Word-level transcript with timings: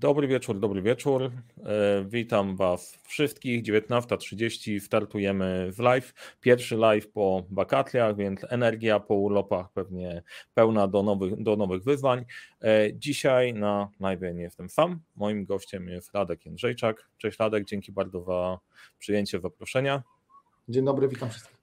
Dobry 0.00 0.28
wieczór, 0.28 0.60
dobry 0.60 0.82
wieczór. 0.82 1.22
E, 1.22 1.30
witam 2.08 2.56
Was 2.56 2.98
wszystkich. 3.08 3.62
19.30 3.62 4.80
startujemy 4.80 5.72
w 5.72 5.78
live. 5.78 6.36
Pierwszy 6.40 6.76
live 6.76 7.08
po 7.08 7.46
wakacjach, 7.50 8.16
więc 8.16 8.40
energia 8.48 9.00
po 9.00 9.14
urlopach 9.14 9.72
pewnie 9.72 10.22
pełna 10.54 10.88
do 10.88 11.02
nowych, 11.02 11.42
do 11.42 11.56
nowych 11.56 11.84
wyzwań. 11.84 12.24
E, 12.62 12.94
dzisiaj 12.94 13.54
na 13.54 13.88
live 14.00 14.20
nie 14.34 14.42
jestem 14.42 14.70
sam. 14.70 15.00
Moim 15.16 15.44
gościem 15.44 15.88
jest 15.88 16.14
Radek 16.14 16.46
Jędrzejczak. 16.46 17.08
Cześć 17.18 17.38
Radek, 17.38 17.64
dzięki 17.64 17.92
bardzo 17.92 18.22
za 18.22 18.58
przyjęcie 18.98 19.40
zaproszenia. 19.40 20.02
Dzień 20.68 20.84
dobry, 20.84 21.08
witam 21.08 21.30
wszystkich. 21.30 21.59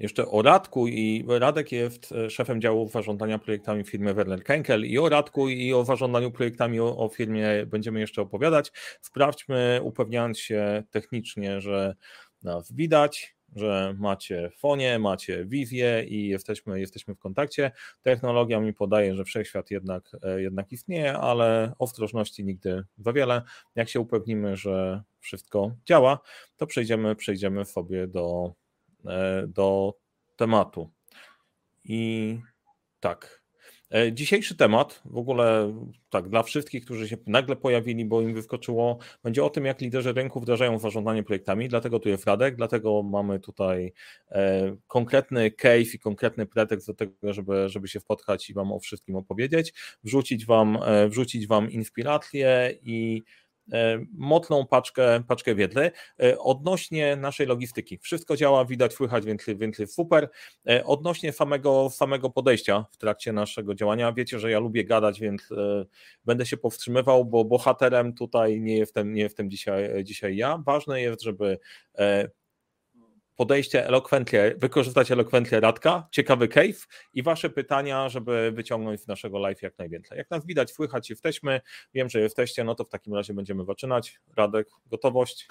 Jeszcze 0.00 0.28
o 0.28 0.42
Radku 0.42 0.88
i 0.88 1.24
Radek 1.28 1.72
jest 1.72 2.12
e, 2.12 2.30
szefem 2.30 2.60
działu 2.60 2.88
zarządzania 2.88 3.38
projektami 3.38 3.84
w 3.84 3.90
firmie 3.90 4.14
Werner 4.14 4.44
Kenkel 4.44 4.86
i 4.86 4.98
o 4.98 5.08
Radku 5.08 5.48
i 5.48 5.72
o 5.72 5.84
zarządzaniu 5.84 6.30
projektami 6.30 6.80
o, 6.80 6.96
o 6.96 7.08
firmie 7.08 7.66
będziemy 7.66 8.00
jeszcze 8.00 8.22
opowiadać. 8.22 8.72
Sprawdźmy, 9.00 9.80
upewniając 9.82 10.38
się 10.38 10.82
technicznie, 10.90 11.60
że 11.60 11.94
nas 12.42 12.72
widać, 12.72 13.36
że 13.56 13.94
macie 13.98 14.50
fonie, 14.58 14.98
macie 14.98 15.44
wizję 15.44 16.04
i 16.08 16.28
jesteśmy, 16.28 16.80
jesteśmy 16.80 17.14
w 17.14 17.18
kontakcie. 17.18 17.72
Technologia 18.02 18.60
mi 18.60 18.72
podaje, 18.72 19.14
że 19.14 19.24
wszechświat 19.24 19.70
jednak, 19.70 20.10
e, 20.22 20.42
jednak 20.42 20.72
istnieje, 20.72 21.18
ale 21.18 21.72
ostrożności 21.78 22.44
nigdy 22.44 22.84
za 22.98 23.12
wiele. 23.12 23.42
Jak 23.74 23.88
się 23.88 24.00
upewnimy, 24.00 24.56
że 24.56 25.02
wszystko 25.18 25.76
działa, 25.84 26.18
to 26.56 26.66
przejdziemy, 26.66 27.16
przejdziemy 27.16 27.64
sobie 27.64 28.06
do 28.06 28.54
do 29.48 29.94
tematu. 30.36 30.90
I 31.84 32.38
tak. 33.00 33.40
E, 33.94 34.12
dzisiejszy 34.12 34.56
temat, 34.56 35.02
w 35.04 35.16
ogóle 35.16 35.74
tak, 36.10 36.28
dla 36.28 36.42
wszystkich, 36.42 36.84
którzy 36.84 37.08
się 37.08 37.16
nagle 37.26 37.56
pojawili, 37.56 38.04
bo 38.04 38.20
im 38.20 38.34
wyskoczyło, 38.34 38.98
będzie 39.22 39.44
o 39.44 39.50
tym, 39.50 39.64
jak 39.64 39.80
liderzy 39.80 40.12
rynku 40.12 40.40
wdrażają 40.40 40.78
zarządzanie 40.78 41.22
projektami. 41.22 41.68
Dlatego 41.68 41.98
tu 41.98 42.08
jest 42.08 42.26
Radek, 42.26 42.56
dlatego 42.56 43.02
mamy 43.02 43.40
tutaj 43.40 43.92
e, 44.30 44.76
konkretny 44.86 45.50
case 45.50 45.94
i 45.94 45.98
konkretny 45.98 46.46
pretekst 46.46 46.86
do 46.86 46.94
tego, 46.94 47.12
żeby, 47.22 47.68
żeby 47.68 47.88
się 47.88 48.00
spotkać 48.00 48.50
i 48.50 48.54
Wam 48.54 48.72
o 48.72 48.80
wszystkim 48.80 49.16
opowiedzieć, 49.16 49.74
wrzucić 50.04 50.46
Wam, 50.46 50.78
e, 50.84 51.08
wrzucić 51.08 51.46
wam 51.46 51.70
inspiracje 51.70 52.78
i 52.82 53.22
E, 53.22 53.49
mocną 54.12 54.66
paczkę, 54.66 55.22
paczkę 55.28 55.54
wiedzy. 55.54 55.90
E, 56.22 56.38
odnośnie 56.38 57.16
naszej 57.16 57.46
logistyki, 57.46 57.98
wszystko 57.98 58.36
działa, 58.36 58.64
widać, 58.64 58.92
słychać, 58.92 59.24
więc, 59.24 59.44
więc 59.56 59.92
super. 59.92 60.30
E, 60.68 60.84
odnośnie 60.84 61.32
samego, 61.32 61.90
samego 61.90 62.30
podejścia 62.30 62.84
w 62.90 62.96
trakcie 62.96 63.32
naszego 63.32 63.74
działania, 63.74 64.12
wiecie, 64.12 64.38
że 64.38 64.50
ja 64.50 64.58
lubię 64.58 64.84
gadać, 64.84 65.20
więc 65.20 65.48
będę 66.24 66.46
się 66.46 66.56
powstrzymywał, 66.56 67.24
bo 67.24 67.44
bohaterem 67.44 68.14
tutaj 68.14 68.60
nie 68.60 68.76
jestem, 68.76 69.14
nie 69.14 69.22
jestem 69.22 69.50
dzisiaj, 69.50 70.04
dzisiaj 70.04 70.36
ja. 70.36 70.62
Ważne 70.66 71.00
jest, 71.00 71.22
żeby 71.22 71.58
podejście 73.40 73.86
elokwencję, 73.86 74.54
wykorzystać 74.58 75.10
elokwencję 75.10 75.60
Radka, 75.60 76.08
ciekawy 76.10 76.48
cave 76.48 76.88
i 77.14 77.22
wasze 77.22 77.50
pytania, 77.50 78.08
żeby 78.08 78.52
wyciągnąć 78.54 79.00
z 79.00 79.06
naszego 79.06 79.38
live 79.38 79.62
jak 79.62 79.78
najwięcej. 79.78 80.18
Jak 80.18 80.30
nas 80.30 80.46
widać, 80.46 80.70
słychać, 80.70 81.10
jesteśmy, 81.10 81.60
wiem, 81.94 82.08
że 82.08 82.20
jesteście, 82.20 82.64
no 82.64 82.74
to 82.74 82.84
w 82.84 82.88
takim 82.88 83.14
razie 83.14 83.34
będziemy 83.34 83.64
zaczynać. 83.64 84.20
Radek, 84.36 84.68
gotowość? 84.86 85.48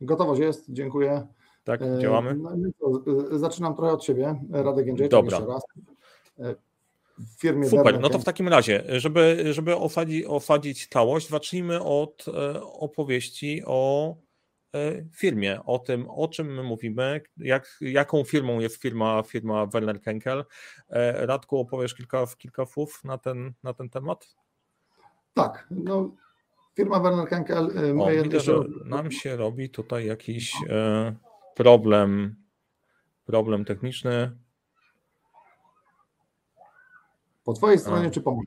Gotowość 0.00 0.40
jest, 0.40 0.64
dziękuję. 0.68 1.26
Tak, 1.64 1.82
e, 1.82 1.98
działamy? 2.00 2.34
No, 2.34 2.52
e, 3.32 3.38
zaczynam 3.38 3.76
trochę 3.76 3.92
od 3.92 4.04
siebie. 4.04 4.40
Radek 4.50 4.86
Jędrzejczyk 4.86 5.10
Dobra. 5.10 5.38
jeszcze 5.38 5.52
raz. 5.52 5.62
E, 6.38 6.54
w 7.18 7.40
firmie 7.40 7.68
Super, 7.68 8.00
no 8.00 8.08
to 8.08 8.18
w 8.18 8.24
takim 8.24 8.48
razie, 8.48 8.84
żeby, 8.88 9.52
żeby 9.52 9.76
osadzić, 9.76 10.26
osadzić 10.26 10.86
całość, 10.86 11.28
zacznijmy 11.28 11.82
od 11.82 12.24
opowieści 12.62 13.62
o 13.66 14.14
firmie, 15.12 15.60
o 15.64 15.78
tym, 15.78 16.10
o 16.10 16.28
czym 16.28 16.54
my 16.54 16.62
mówimy, 16.62 17.20
jak, 17.36 17.78
jaką 17.80 18.24
firmą 18.24 18.60
jest 18.60 18.76
firma, 18.76 19.22
firma 19.22 19.66
Werner 19.66 20.00
Kenkel. 20.00 20.44
E, 20.90 21.26
Radku, 21.26 21.58
opowiesz 21.58 21.94
kilka, 21.94 22.26
kilka 22.38 22.66
słów 22.66 23.04
na 23.04 23.18
ten, 23.18 23.52
na 23.62 23.74
ten 23.74 23.88
temat? 23.88 24.36
Tak, 25.34 25.66
no 25.70 26.10
firma 26.74 27.00
Werner 27.00 27.28
Kenkel... 27.28 27.70
E, 27.76 28.02
o, 28.02 28.22
widzę, 28.22 28.40
że 28.40 28.54
nam 28.84 29.10
się 29.10 29.36
robi 29.36 29.70
tutaj 29.70 30.06
jakiś 30.06 30.54
problem, 31.54 32.36
problem 33.24 33.64
techniczny. 33.64 34.36
Po 37.44 37.52
twojej 37.52 37.78
stronie 37.78 38.06
A. 38.06 38.10
czy 38.10 38.20
po 38.20 38.30
mojej? 38.30 38.46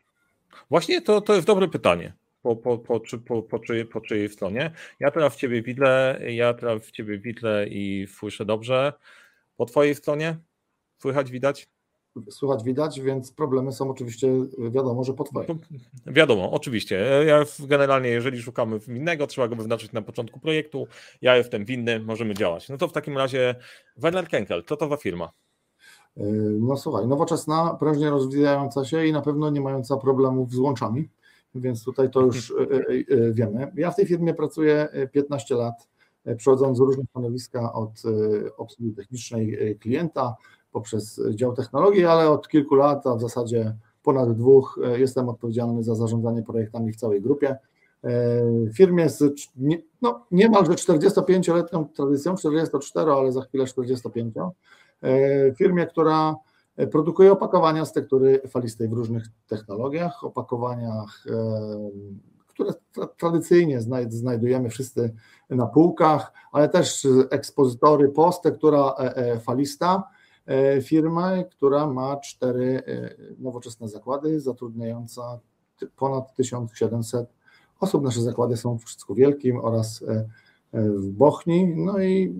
Właśnie 0.69 1.01
to, 1.01 1.21
to 1.21 1.33
jest 1.33 1.47
dobre 1.47 1.67
pytanie 1.67 2.13
po, 2.45 2.55
po, 2.55 2.77
po, 2.77 2.99
po, 3.27 3.41
po, 3.41 3.59
czyjej, 3.59 3.85
po 3.85 4.01
czyjej 4.01 4.29
stronie. 4.29 4.71
Ja 4.99 5.11
teraz 5.11 5.33
w 5.33 5.35
ciebie 5.35 5.61
widzę, 5.61 6.19
ja 6.29 6.53
teraz 6.53 6.83
w 6.83 6.91
ciebie 6.91 7.19
widzę 7.19 7.67
i 7.67 8.07
słyszę 8.17 8.45
dobrze. 8.45 8.93
Po 9.57 9.65
twojej 9.65 9.95
stronie? 9.95 10.37
Słychać, 10.97 11.31
widać? 11.31 11.67
Słychać, 12.29 12.63
widać, 12.63 13.01
więc 13.01 13.31
problemy 13.31 13.71
są 13.71 13.89
oczywiście 13.89 14.27
wiadomo, 14.71 15.03
że 15.03 15.13
po 15.13 15.23
twojej. 15.23 15.49
Wiadomo, 16.05 16.51
oczywiście. 16.51 17.23
Ja 17.27 17.43
generalnie, 17.59 18.09
jeżeli 18.09 18.41
szukamy 18.41 18.79
winnego, 18.79 19.27
trzeba 19.27 19.47
go 19.47 19.55
wyznaczyć 19.55 19.91
na 19.91 20.01
początku 20.01 20.39
projektu. 20.39 20.87
Ja 21.21 21.37
jestem 21.37 21.65
winny, 21.65 21.99
możemy 21.99 22.33
działać. 22.33 22.69
No 22.69 22.77
to 22.77 22.87
w 22.87 22.93
takim 22.93 23.17
razie 23.17 23.55
Werner 23.97 24.27
Kenkel, 24.27 24.63
co 24.63 24.77
to 24.77 24.89
za 24.89 24.97
firma? 24.97 25.31
No 26.59 26.77
słuchaj, 26.77 27.07
nowoczesna, 27.07 27.77
prężnie 27.79 28.09
rozwijająca 28.09 28.85
się 28.85 29.05
i 29.05 29.13
na 29.13 29.21
pewno 29.21 29.49
nie 29.49 29.61
mająca 29.61 29.97
problemów 29.97 30.51
z 30.51 30.57
łączami 30.57 31.09
więc 31.55 31.83
tutaj 31.83 32.09
to 32.09 32.21
już 32.21 32.51
e, 32.51 32.53
e, 32.55 33.27
e, 33.27 33.33
wiemy. 33.33 33.71
Ja 33.75 33.91
w 33.91 33.95
tej 33.95 34.05
firmie 34.05 34.33
pracuję 34.33 34.87
15 35.11 35.55
lat, 35.55 35.87
przechodząc 36.37 36.77
z 36.77 36.81
różnych 36.81 37.09
stanowiska 37.09 37.73
od 37.73 38.03
obsługi 38.57 38.93
technicznej 38.93 39.77
klienta 39.81 40.35
poprzez 40.71 41.21
dział 41.29 41.53
technologii, 41.53 42.05
ale 42.05 42.29
od 42.29 42.47
kilku 42.47 42.75
lat, 42.75 43.07
a 43.07 43.15
w 43.15 43.21
zasadzie 43.21 43.75
ponad 44.03 44.37
dwóch, 44.37 44.79
jestem 44.95 45.29
odpowiedzialny 45.29 45.83
za 45.83 45.95
zarządzanie 45.95 46.43
projektami 46.43 46.93
w 46.93 46.95
całej 46.95 47.21
grupie. 47.21 47.55
W 48.03 48.77
firmie 48.77 49.09
z 49.09 49.23
no, 50.01 50.25
niemalże 50.31 50.71
45-letnią 50.71 51.85
tradycją, 51.95 52.35
44, 52.35 53.11
ale 53.11 53.31
za 53.31 53.41
chwilę 53.41 53.65
45. 53.65 54.35
W 55.01 55.57
firmie, 55.57 55.87
która 55.87 56.35
Produkuje 56.91 57.31
opakowania 57.31 57.85
z 57.85 57.93
tektury 57.93 58.41
falistej 58.47 58.87
w 58.87 58.93
różnych 58.93 59.23
technologiach, 59.47 60.23
opakowaniach, 60.23 61.25
które 62.55 62.73
tradycyjnie 63.17 63.81
znajdujemy 64.09 64.69
wszyscy 64.69 65.13
na 65.49 65.65
półkach, 65.65 66.33
ale 66.51 66.69
też 66.69 67.07
ekspozytory 67.29 68.09
post, 68.09 68.41
tektura 68.41 68.93
e, 68.99 69.15
e, 69.15 69.39
falista 69.39 70.03
e, 70.45 70.81
firmy, 70.81 71.45
która 71.51 71.87
ma 71.87 72.17
cztery 72.17 72.83
nowoczesne 73.37 73.89
zakłady, 73.89 74.39
zatrudniająca 74.39 75.39
ponad 75.97 76.35
1700 76.35 77.29
osób. 77.79 78.03
Nasze 78.03 78.21
zakłady 78.21 78.57
są 78.57 78.77
w 78.77 78.83
Wszystku 78.83 79.15
Wielkim 79.15 79.59
oraz 79.59 80.03
w 80.73 81.11
Bochni. 81.11 81.73
No 81.75 81.99
i 81.99 82.35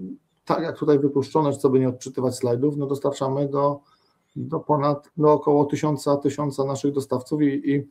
tak 0.46 0.64
jak 0.64 0.78
tutaj 0.78 1.00
wypuszczone, 1.00 1.54
co 1.54 1.70
by 1.70 1.80
nie 1.80 1.90
odczytywać 1.90 2.36
slajdów, 2.36 2.78
no 2.78 2.88
dostarczamy 2.88 3.50
do 3.50 3.80
do 4.36 4.60
ponad 4.60 5.12
do 5.18 5.34
około 5.34 5.66
tysiąca, 5.66 6.18
tysiąca 6.18 6.66
naszych 6.66 6.92
dostawców 6.92 7.42
i, 7.42 7.72
i 7.72 7.88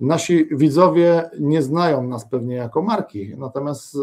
nasi 0.00 0.56
widzowie 0.56 1.30
nie 1.40 1.62
znają 1.62 2.02
nas 2.02 2.28
pewnie 2.28 2.54
jako 2.54 2.82
marki, 2.82 3.34
natomiast 3.36 3.94
e, 3.94 3.98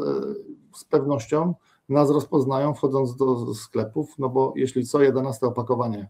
z 0.75 0.85
pewnością 0.85 1.53
nas 1.89 2.09
rozpoznają 2.09 2.73
wchodząc 2.73 3.15
do 3.15 3.53
sklepów, 3.53 4.19
no 4.19 4.29
bo 4.29 4.53
jeśli 4.55 4.85
co 4.85 5.01
11 5.01 5.45
opakowanie 5.45 6.09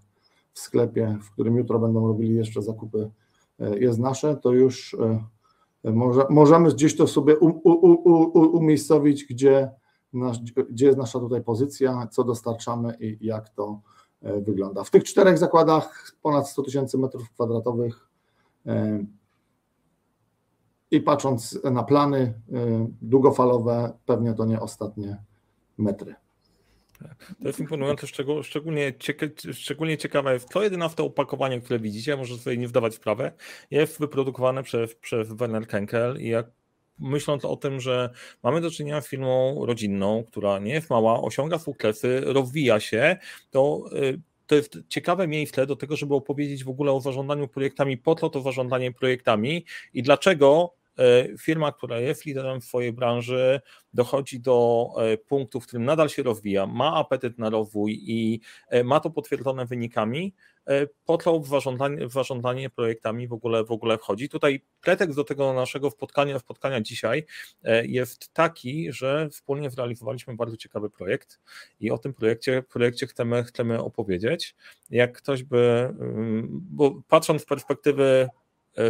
w 0.53 0.59
sklepie, 0.59 1.17
w 1.21 1.31
którym 1.31 1.57
jutro 1.57 1.79
będą 1.79 2.07
robili 2.07 2.35
jeszcze 2.35 2.61
zakupy, 2.61 3.09
e, 3.59 3.79
jest 3.79 3.99
nasze, 3.99 4.35
to 4.35 4.51
już 4.51 4.93
e, 4.93 5.91
może, 5.91 6.25
możemy 6.29 6.69
gdzieś 6.69 6.97
to 6.97 7.07
sobie 7.07 7.37
u, 7.37 7.47
u, 7.47 7.71
u, 7.71 8.57
umiejscowić, 8.57 9.25
gdzie, 9.25 9.71
nasz, 10.13 10.39
gdzie 10.69 10.85
jest 10.85 10.97
nasza 10.97 11.19
tutaj 11.19 11.43
pozycja, 11.43 12.07
co 12.11 12.23
dostarczamy 12.23 12.97
i 12.99 13.25
jak 13.25 13.49
to 13.49 13.81
wygląda. 14.33 14.83
W 14.83 14.89
tych 14.91 15.03
czterech 15.03 15.37
zakładach 15.37 16.15
ponad 16.21 16.49
100 16.49 16.63
tysięcy 16.63 16.97
metrów 16.97 17.29
kwadratowych 17.29 18.09
e, 18.65 19.05
i 20.91 21.01
patrząc 21.01 21.59
na 21.63 21.83
plany 21.83 22.19
e, 22.53 22.87
długofalowe, 23.01 23.93
pewnie 24.05 24.33
to 24.33 24.45
nie 24.45 24.59
ostatnie 24.59 25.23
metry. 25.77 26.15
To 27.41 27.47
jest 27.47 27.59
imponujące, 27.59 28.07
szczególnie, 28.43 28.93
szczególnie 29.53 29.97
ciekawe 29.97 30.33
jest 30.33 30.49
to 30.49 30.63
11 30.63 31.03
opakowanie, 31.03 31.61
które 31.61 31.79
widzicie, 31.79 32.17
może 32.17 32.37
sobie 32.37 32.57
nie 32.57 32.67
wdawać 32.67 32.95
w 32.95 32.99
jest 33.71 33.99
wyprodukowane 33.99 34.63
przez, 34.63 34.95
przez 34.95 35.33
Werner 35.33 35.67
Kenkel 35.67 36.21
i 36.21 36.27
jak 36.27 36.47
myśląc 36.99 37.45
o 37.45 37.55
tym, 37.55 37.79
że 37.79 38.09
mamy 38.43 38.61
do 38.61 38.71
czynienia 38.71 39.01
z 39.01 39.07
firmą 39.07 39.65
rodzinną, 39.65 40.23
która 40.23 40.59
nie 40.59 40.73
jest 40.73 40.89
mała, 40.89 41.21
osiąga 41.21 41.59
sukcesy, 41.59 42.21
rozwija 42.25 42.79
się, 42.79 43.17
to 43.51 43.85
y, 43.93 44.21
to 44.47 44.55
jest 44.55 44.77
ciekawe 44.89 45.27
miejsce 45.27 45.65
do 45.65 45.75
tego, 45.75 45.95
żeby 45.95 46.15
opowiedzieć 46.15 46.63
w 46.63 46.69
ogóle 46.69 46.91
o 46.91 47.01
zarządzaniu 47.01 47.47
projektami, 47.47 47.97
po 47.97 48.15
co 48.15 48.29
to 48.29 48.41
zarządzanie 48.41 48.91
projektami 48.91 49.65
i 49.93 50.03
dlaczego 50.03 50.73
firma, 51.39 51.71
która 51.71 51.99
jest 51.99 52.25
liderem 52.25 52.61
w 52.61 52.65
swojej 52.65 52.93
branży, 52.93 53.61
dochodzi 53.93 54.39
do 54.39 54.87
punktu, 55.27 55.59
w 55.59 55.67
którym 55.67 55.85
nadal 55.85 56.09
się 56.09 56.23
rozwija, 56.23 56.67
ma 56.67 56.95
apetyt 56.95 57.37
na 57.37 57.49
rozwój 57.49 57.99
i 58.01 58.39
ma 58.83 58.99
to 58.99 59.09
potwierdzone 59.09 59.65
wynikami, 59.65 60.33
po 61.05 61.17
to 61.17 61.39
w 61.39 61.47
zarządzanie, 61.47 62.69
w 62.69 62.73
projektami 62.75 63.27
w 63.27 63.33
ogóle, 63.33 63.63
w 63.63 63.71
ogóle 63.71 63.97
wchodzi. 63.97 64.29
Tutaj 64.29 64.61
pretekst 64.81 65.15
do 65.15 65.23
tego 65.23 65.53
naszego 65.53 65.91
spotkania, 65.91 66.39
spotkania 66.39 66.81
dzisiaj 66.81 67.25
jest 67.83 68.33
taki, 68.33 68.91
że 68.91 69.29
wspólnie 69.29 69.69
zrealizowaliśmy 69.69 70.35
bardzo 70.35 70.57
ciekawy 70.57 70.89
projekt 70.89 71.39
i 71.79 71.91
o 71.91 71.97
tym 71.97 72.13
projekcie, 72.13 72.63
projekcie 72.63 73.07
chcemy, 73.07 73.43
chcemy 73.43 73.83
opowiedzieć. 73.83 74.55
Jak 74.89 75.17
ktoś 75.17 75.43
by, 75.43 75.93
bo 76.49 77.01
patrząc 77.07 77.43
w 77.43 77.45
perspektywy, 77.45 78.29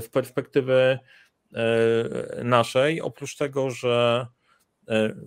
perspektywy 0.09 0.99
e, 1.53 2.43
naszej, 2.43 3.01
oprócz 3.01 3.37
tego, 3.37 3.69
że 3.69 4.27
e, 4.31 4.36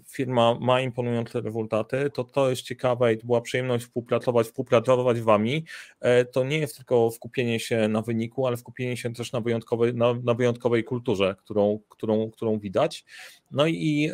firma 0.08 0.54
ma 0.60 0.80
imponujące 0.80 1.40
rezultaty, 1.40 2.10
to 2.14 2.24
to 2.24 2.50
jest 2.50 2.62
ciekawe 2.62 3.14
i 3.14 3.18
to 3.18 3.26
była 3.26 3.40
przyjemność 3.40 3.84
współpracować, 3.84 4.46
współpracować 4.46 5.20
Wami. 5.20 5.64
E, 6.00 6.24
to 6.24 6.44
nie 6.44 6.58
jest 6.58 6.76
tylko 6.76 7.10
skupienie 7.10 7.60
się 7.60 7.88
na 7.88 8.02
wyniku, 8.02 8.46
ale 8.46 8.56
skupienie 8.56 8.96
się 8.96 9.12
też 9.12 9.32
na 9.32 9.40
wyjątkowej, 9.40 9.94
na, 9.94 10.14
na 10.14 10.34
wyjątkowej 10.34 10.84
kulturze, 10.84 11.36
którą, 11.38 11.80
którą, 11.88 12.30
którą 12.30 12.58
widać. 12.58 13.04
No 13.50 13.66
i 13.66 14.10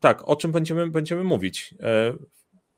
tak, 0.00 0.28
o 0.28 0.36
czym 0.36 0.52
będziemy, 0.52 0.90
będziemy 0.90 1.24
mówić? 1.24 1.74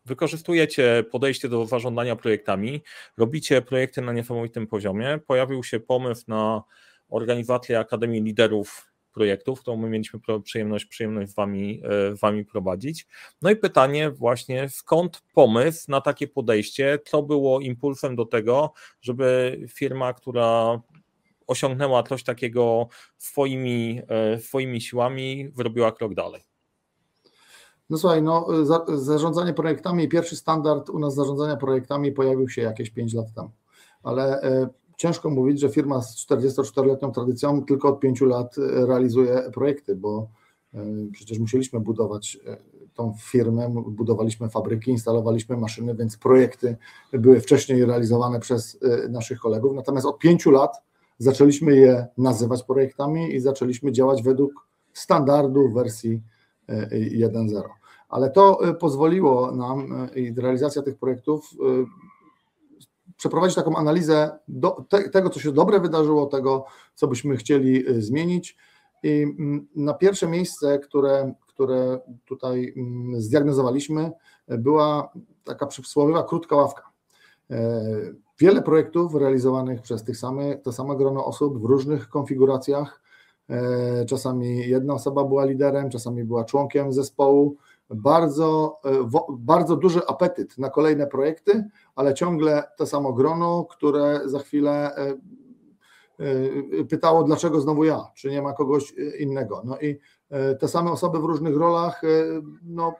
wykorzystujecie 0.05 1.05
podejście 1.11 1.49
do 1.49 1.67
zarządzania 1.67 2.17
projektami, 2.17 2.83
robicie 3.17 3.63
projekty 3.63 4.03
na 4.03 4.13
niesamowitym 4.13 4.67
poziomie. 4.67 5.19
Pojawił 5.27 5.65
się 5.65 5.81
pomysł 5.81 6.25
na 6.29 6.63
organizację 7.09 7.79
Akademii 7.79 8.23
Liderów 8.23 8.94
Projektów, 9.15 9.61
którą 9.61 9.77
my 9.77 9.89
mieliśmy 9.89 10.21
przyjemność, 10.45 10.85
przyjemność 10.85 11.35
wami, 11.35 11.83
e, 11.85 12.15
wami 12.15 12.45
prowadzić. 12.45 13.07
No 13.43 13.51
i 13.51 13.57
pytanie 13.57 14.11
właśnie, 14.11 14.69
skąd 14.69 15.23
pomysł 15.35 15.91
na 15.91 16.01
takie 16.01 16.29
podejście? 16.29 16.99
Co 17.05 17.23
było 17.23 17.61
impulsem 17.61 18.17
do 18.17 18.25
tego, 18.25 18.73
żeby 19.01 19.61
firma, 19.69 20.13
która 20.13 20.81
osiągnęła 21.47 22.03
coś 22.03 22.25
takiego 22.25 22.89
swoimi, 23.19 24.03
e, 24.09 24.39
swoimi 24.41 24.81
siłami, 24.81 25.49
wyrobiła 25.49 25.93
krok 25.93 26.15
dalej? 26.15 26.43
No 27.91 27.99
słuchaj, 27.99 28.23
no, 28.23 28.65
za, 28.65 28.85
zarządzanie 28.89 29.55
projektami, 29.55 30.09
pierwszy 30.09 30.37
standard 30.37 30.91
u 30.91 30.99
nas 30.99 31.15
zarządzania 31.15 31.57
projektami 31.57 32.13
pojawił 32.13 32.49
się 32.49 32.63
jakieś 32.63 32.91
5 32.91 33.15
lat 33.15 33.35
temu, 33.35 33.51
ale 34.03 34.41
e, 34.43 34.69
ciężko 34.97 35.31
mówić, 35.31 35.61
że 35.61 35.69
firma 35.69 36.03
z 36.03 36.27
44-letnią 36.27 37.13
tradycją 37.13 37.65
tylko 37.65 37.89
od 37.89 38.01
5 38.01 38.21
lat 38.21 38.59
e, 38.59 38.87
realizuje 38.87 39.51
projekty, 39.55 39.97
bo 39.97 40.29
e, 40.75 40.85
przecież 41.13 41.39
musieliśmy 41.39 41.81
budować 41.81 42.39
e, 42.47 42.57
tą 42.95 43.15
firmę, 43.21 43.75
budowaliśmy 43.87 44.49
fabryki, 44.49 44.91
instalowaliśmy 44.91 45.57
maszyny, 45.57 45.95
więc 45.95 46.17
projekty 46.17 46.77
były 47.13 47.41
wcześniej 47.41 47.85
realizowane 47.85 48.41
przez 48.41 48.79
naszych 49.09 49.39
kolegów, 49.39 49.75
natomiast 49.75 50.07
od 50.07 50.19
5 50.19 50.47
lat 50.47 50.83
zaczęliśmy 51.19 51.77
je 51.77 52.07
nazywać 52.19 52.63
projektami 52.63 53.35
i 53.35 53.41
zaczęliśmy 53.41 53.93
działać 53.93 54.23
według 54.23 54.69
standardu 54.93 55.73
wersji 55.73 56.23
1.0. 56.69 57.63
Ale 58.09 58.31
to 58.31 58.61
pozwoliło 58.81 59.53
nam 59.53 60.09
i 60.15 60.35
realizacja 60.37 60.83
tych 60.83 60.99
projektów 60.99 61.51
przeprowadzić 63.25 63.57
taką 63.57 63.77
analizę 63.77 64.39
do, 64.49 64.85
te, 64.89 65.11
tego, 65.11 65.31
co 65.31 65.41
się 65.41 65.53
dobre 65.53 65.81
wydarzyło, 65.81 66.27
tego, 66.27 66.65
co 66.95 67.07
byśmy 67.07 67.37
chcieli 67.37 67.85
zmienić. 68.03 68.57
I 69.03 69.23
mm, 69.23 69.67
na 69.77 69.95
pierwsze 69.95 70.29
miejsce, 70.29 70.79
które, 70.79 71.35
które 71.47 72.01
tutaj 72.25 72.75
mm, 72.77 73.21
zdiagnozowaliśmy, 73.21 74.13
była 74.49 75.13
taka 75.45 75.67
przysłowiowa 75.67 76.23
krótka 76.23 76.57
ławka. 76.57 76.83
Wiele 78.39 78.63
projektów 78.63 79.15
realizowanych 79.15 79.83
przez 79.83 80.05
tych 80.05 80.17
samych, 80.17 80.63
to 80.63 80.73
samo 80.73 80.97
grono 80.97 81.25
osób 81.25 81.63
w 81.63 81.65
różnych 81.65 82.09
konfiguracjach, 82.09 83.05
E, 83.51 84.05
czasami 84.05 84.69
jedna 84.69 84.95
osoba 84.95 85.25
była 85.25 85.45
liderem, 85.45 85.91
czasami 85.91 86.25
była 86.25 86.45
członkiem 86.45 86.93
zespołu. 86.93 87.57
Bardzo, 87.91 88.81
e, 88.85 89.09
bardzo 89.39 89.77
duży 89.77 90.07
apetyt 90.07 90.59
na 90.59 90.71
kolejne 90.71 91.07
projekty, 91.07 91.65
ale 91.95 92.15
ciągle 92.15 92.63
to 92.77 92.87
samo 92.87 93.13
grono, 93.13 93.65
które 93.65 94.21
za 94.25 94.39
chwilę 94.39 94.97
e, 94.97 95.15
pytało, 96.85 97.25
dlaczego 97.25 97.61
znowu 97.61 97.85
ja, 97.85 98.01
czy 98.15 98.31
nie 98.31 98.43
ma 98.43 98.53
kogoś 98.53 98.95
innego. 99.19 99.63
No 99.65 99.79
i 99.81 99.99
te 100.61 100.69
same 100.69 100.91
osoby 100.91 101.19
w 101.19 101.25
różnych 101.25 101.57
rolach, 101.57 102.03
no, 102.63 102.95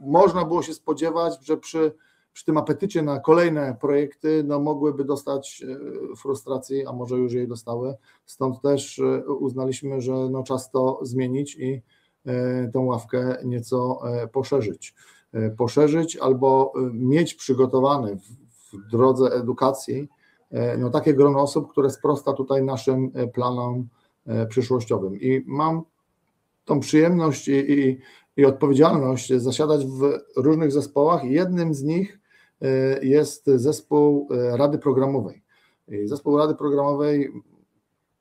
można 0.00 0.44
było 0.44 0.62
się 0.62 0.74
spodziewać, 0.74 1.46
że 1.46 1.56
przy 1.56 1.94
przy 2.34 2.44
tym 2.44 2.56
apetycie 2.56 3.02
na 3.02 3.20
kolejne 3.20 3.76
projekty 3.80 4.44
no, 4.44 4.60
mogłyby 4.60 5.04
dostać 5.04 5.64
e, 6.12 6.16
frustracji, 6.16 6.86
a 6.86 6.92
może 6.92 7.16
już 7.16 7.32
jej 7.32 7.48
dostały. 7.48 7.94
Stąd 8.26 8.60
też 8.60 8.98
e, 8.98 9.24
uznaliśmy, 9.26 10.00
że 10.00 10.12
no, 10.12 10.42
czas 10.42 10.70
to 10.70 10.98
zmienić 11.02 11.56
i 11.56 11.82
e, 12.26 12.70
tę 12.72 12.78
ławkę 12.78 13.36
nieco 13.44 14.00
poszerzyć. 14.32 14.94
Poszerzyć 15.56 16.16
albo 16.16 16.72
mieć 16.92 17.34
przygotowany 17.34 18.16
w 18.16 18.90
drodze 18.90 19.26
edukacji 19.26 20.08
no, 20.78 20.90
takie 20.90 21.14
grono 21.14 21.42
osób, 21.42 21.70
które 21.70 21.90
sprosta 21.90 22.32
tutaj 22.32 22.62
naszym 22.62 23.10
planom 23.32 23.88
przyszłościowym. 24.48 25.20
I 25.20 25.44
mam 25.46 25.82
tą 26.64 26.80
przyjemność 26.80 27.48
i, 27.48 27.52
i, 27.52 28.00
i 28.36 28.44
odpowiedzialność 28.44 29.32
zasiadać 29.32 29.86
w 29.86 30.18
różnych 30.36 30.72
zespołach. 30.72 31.24
Jednym 31.24 31.74
z 31.74 31.82
nich 31.82 32.18
E, 32.64 33.04
jest 33.04 33.46
zespół 33.46 34.28
e, 34.30 34.56
Rady 34.56 34.78
Programowej. 34.78 35.42
Zespół 36.04 36.38
Rady 36.38 36.54
Programowej 36.54 37.32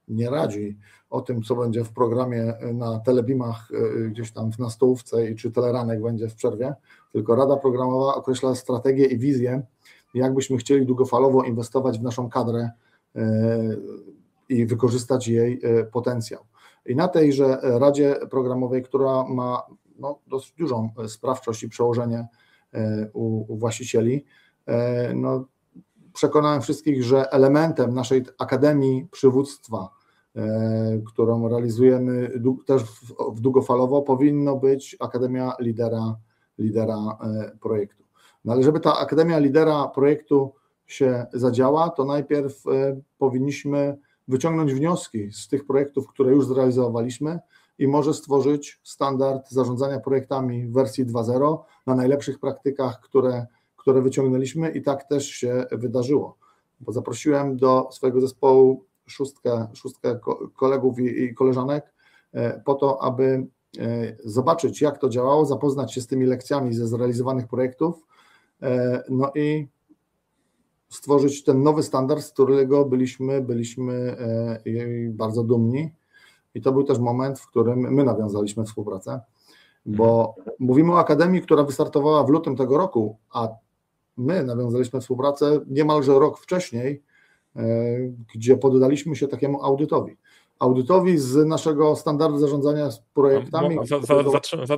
nie 0.07 0.29
radzi 0.29 0.77
o 1.09 1.21
tym, 1.21 1.43
co 1.43 1.55
będzie 1.55 1.83
w 1.83 1.93
programie 1.93 2.53
na 2.73 2.99
telebimach 2.99 3.69
e, 3.71 4.09
gdzieś 4.09 4.31
tam 4.31 4.51
na 4.59 4.69
stołówce 4.69 5.29
i 5.29 5.35
czy 5.35 5.51
teleranek 5.51 6.01
będzie 6.01 6.29
w 6.29 6.35
przerwie, 6.35 6.73
tylko 7.11 7.35
Rada 7.35 7.57
Programowa 7.57 8.15
określa 8.15 8.55
strategię 8.55 9.05
i 9.05 9.17
wizję, 9.17 9.61
jak 10.13 10.33
byśmy 10.33 10.57
chcieli 10.57 10.85
długofalowo 10.85 11.43
inwestować 11.43 11.99
w 11.99 12.03
naszą 12.03 12.29
kadrę 12.29 12.69
i 14.49 14.65
wykorzystać 14.65 15.27
jej 15.27 15.61
potencjał. 15.91 16.43
I 16.85 16.95
na 16.95 17.07
tejże 17.07 17.59
Radzie 17.61 18.15
Programowej, 18.29 18.83
która 18.83 19.23
ma 19.23 19.63
no, 19.99 20.19
dosyć 20.27 20.53
dużą 20.53 20.89
sprawczość 21.07 21.63
i 21.63 21.69
przełożenie 21.69 22.27
E, 22.73 23.09
u, 23.13 23.53
u 23.53 23.57
właścicieli. 23.57 24.25
E, 24.65 25.13
no, 25.13 25.45
przekonałem 26.13 26.61
wszystkich, 26.61 27.03
że 27.03 27.31
elementem 27.31 27.93
naszej 27.93 28.25
Akademii 28.39 29.07
Przywództwa, 29.11 29.89
e, 30.35 31.01
którą 31.05 31.49
realizujemy 31.49 32.31
też 32.65 32.83
w, 32.83 33.39
długofalowo, 33.39 34.01
powinno 34.01 34.57
być 34.57 34.97
Akademia 34.99 35.53
Lidera, 35.59 36.15
lidera 36.57 37.17
Projektu. 37.61 38.03
No 38.45 38.53
ale 38.53 38.63
żeby 38.63 38.79
ta 38.79 38.97
Akademia 38.97 39.39
Lidera 39.39 39.87
Projektu 39.87 40.53
się 40.85 41.25
zadziała, 41.33 41.89
to 41.89 42.05
najpierw 42.05 42.63
powinniśmy 43.17 43.97
wyciągnąć 44.27 44.73
wnioski 44.73 45.31
z 45.31 45.47
tych 45.47 45.65
projektów, 45.65 46.07
które 46.07 46.31
już 46.31 46.47
zrealizowaliśmy, 46.47 47.39
i 47.79 47.87
może 47.87 48.13
stworzyć 48.13 48.79
standard 48.83 49.49
zarządzania 49.49 49.99
projektami 49.99 50.67
w 50.67 50.73
wersji 50.73 51.05
2.0 51.05 51.57
na 51.87 51.95
najlepszych 51.95 52.39
praktykach, 52.39 52.99
które, 52.99 53.45
które 53.83 54.01
wyciągnęliśmy 54.01 54.69
i 54.69 54.81
tak 54.81 55.03
też 55.03 55.27
się 55.27 55.65
wydarzyło. 55.71 56.37
Bo 56.79 56.91
zaprosiłem 56.91 57.57
do 57.57 57.89
swojego 57.91 58.21
zespołu 58.21 58.85
szóstkę, 59.05 59.67
szóstkę 59.73 60.19
kolegów 60.55 60.99
i, 60.99 61.33
koleżanek 61.33 61.93
e, 62.33 62.61
po 62.65 62.75
to, 62.75 63.03
aby 63.03 63.47
e, 63.79 64.15
zobaczyć, 64.25 64.81
jak 64.81 64.97
to 64.97 65.09
działało, 65.09 65.45
zapoznać 65.45 65.93
się 65.93 66.01
z 66.01 66.07
tymi 66.07 66.25
lekcjami 66.25 66.73
ze 66.73 66.87
zrealizowanych 66.87 67.47
projektów, 67.47 68.07
e, 68.61 69.03
no 69.09 69.31
i 69.35 69.67
stworzyć 70.89 71.43
ten 71.43 71.63
nowy 71.63 71.83
standard, 71.83 72.23
z 72.23 72.31
którego 72.31 72.85
byliśmy, 72.85 73.41
byliśmy 73.41 74.17
bardzo 75.09 75.43
dumni 75.43 75.91
i 76.55 76.61
to 76.61 76.71
był 76.71 76.83
też 76.83 76.99
moment, 76.99 77.39
w 77.39 77.47
którym 77.47 77.79
my 77.79 78.03
nawiązaliśmy 78.03 78.65
współpracę, 78.65 79.21
bo 79.85 80.35
mówimy 80.59 80.91
o 80.93 80.99
akademii, 80.99 81.41
która 81.41 81.63
wystartowała 81.63 82.23
w 82.23 82.29
lutym 82.29 82.55
tego 82.55 82.77
roku, 82.77 83.17
a 83.31 83.49
my 84.17 84.43
nawiązaliśmy 84.43 85.01
współpracę 85.01 85.59
niemalże 85.67 86.19
rok 86.19 86.39
wcześniej, 86.39 87.01
e, 87.55 87.61
gdzie 88.35 88.57
poddaliśmy 88.57 89.15
się 89.15 89.27
takiemu 89.27 89.63
audytowi. 89.63 90.17
Audytowi 90.59 91.17
z 91.17 91.35
naszego 91.35 91.95
standardu 91.95 92.37
zarządzania 92.37 92.89
projektami. 93.13 93.75
No, 93.75 93.99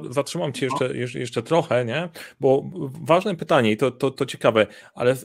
zatrzymam 0.10 0.54
Cię 0.54 0.66
jeszcze, 0.66 1.20
jeszcze 1.20 1.44
trochę, 1.44 1.86
nie? 1.86 2.10
bo 2.40 2.64
ważne 3.04 3.36
pytanie 3.36 3.72
i 3.72 3.78
to, 3.78 3.92
to, 3.92 4.12
to 4.12 4.26
ciekawe, 4.26 4.68
ale 4.94 5.16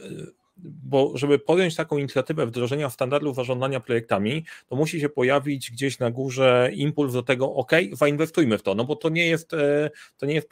bo 0.62 1.12
żeby 1.14 1.38
podjąć 1.38 1.76
taką 1.76 1.98
inicjatywę 1.98 2.46
wdrożenia 2.46 2.90
standardów 2.90 3.36
zarządzania 3.36 3.80
projektami, 3.80 4.44
to 4.68 4.76
musi 4.76 5.00
się 5.00 5.08
pojawić 5.08 5.70
gdzieś 5.70 5.98
na 5.98 6.10
górze 6.10 6.70
impuls 6.74 7.12
do 7.12 7.22
tego, 7.22 7.54
ok, 7.54 7.72
zainwestujmy 7.92 8.58
w 8.58 8.62
to, 8.62 8.74
no 8.74 8.84
bo 8.84 8.96
to 8.96 9.08
nie 9.08 9.26
jest, 9.26 9.54
e, 9.54 9.90
to 10.18 10.26
nie 10.26 10.34
jest 10.34 10.48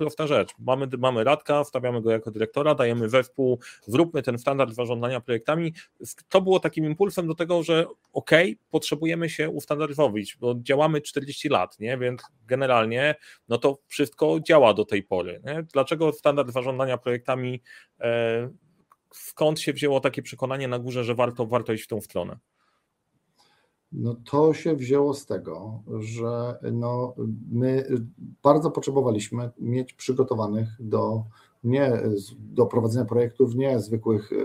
prosta 0.00 0.26
rzecz. 0.26 0.54
Mamy, 0.58 0.88
mamy 0.98 1.24
Radka, 1.24 1.64
wstawiamy 1.64 2.02
go 2.02 2.10
jako 2.10 2.30
dyrektora, 2.30 2.74
dajemy 2.74 3.08
zespół, 3.08 3.60
zróbmy 3.86 4.22
ten 4.22 4.38
standard 4.38 4.74
zarządzania 4.74 5.20
projektami. 5.20 5.74
To 6.28 6.40
było 6.40 6.60
takim 6.60 6.84
impulsem 6.84 7.26
do 7.26 7.34
tego, 7.34 7.62
że 7.62 7.86
ok, 8.12 8.30
potrzebujemy 8.70 9.30
się 9.30 9.50
ustandaryzować, 9.50 10.36
bo 10.40 10.54
działamy 10.62 11.00
40 11.00 11.48
lat, 11.48 11.78
nie? 11.78 11.98
więc 11.98 12.22
generalnie 12.46 13.14
no 13.48 13.58
to 13.58 13.78
wszystko 13.86 14.40
działa 14.40 14.74
do 14.74 14.84
tej 14.84 15.02
pory. 15.02 15.40
Nie? 15.44 15.62
Dlaczego 15.72 16.12
standard 16.12 16.50
zarządzania 16.50 16.98
projektami 16.98 17.62
e, 18.00 18.50
skąd 19.12 19.60
się 19.60 19.72
wzięło 19.72 20.00
takie 20.00 20.22
przekonanie 20.22 20.68
na 20.68 20.78
górze, 20.78 21.04
że 21.04 21.14
warto, 21.14 21.46
warto 21.46 21.72
iść 21.72 21.84
w 21.84 21.88
tą 21.88 22.00
stronę? 22.00 22.38
No 23.92 24.16
to 24.24 24.54
się 24.54 24.76
wzięło 24.76 25.14
z 25.14 25.26
tego, 25.26 25.82
że 25.98 26.58
no 26.72 27.14
my 27.50 27.84
bardzo 28.42 28.70
potrzebowaliśmy 28.70 29.50
mieć 29.58 29.92
przygotowanych 29.92 30.68
do 30.80 31.24
nie 31.64 32.02
do 32.38 32.66
prowadzenia 32.66 33.04
projektów 33.04 33.54
nie 33.54 33.80
zwykłych 33.80 34.32
e, 34.32 34.36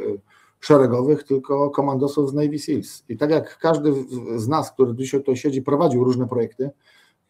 szeregowych, 0.59 1.23
tylko 1.23 1.69
komandosów 1.69 2.29
z 2.29 2.33
Navy 2.33 2.59
Seals. 2.59 3.03
I 3.09 3.17
tak 3.17 3.31
jak 3.31 3.57
każdy 3.57 3.93
z 4.35 4.47
nas, 4.47 4.71
który 4.71 4.95
dzisiaj 4.95 5.19
tutaj 5.19 5.37
siedzi, 5.37 5.61
prowadził 5.61 6.03
różne 6.03 6.27
projekty 6.27 6.69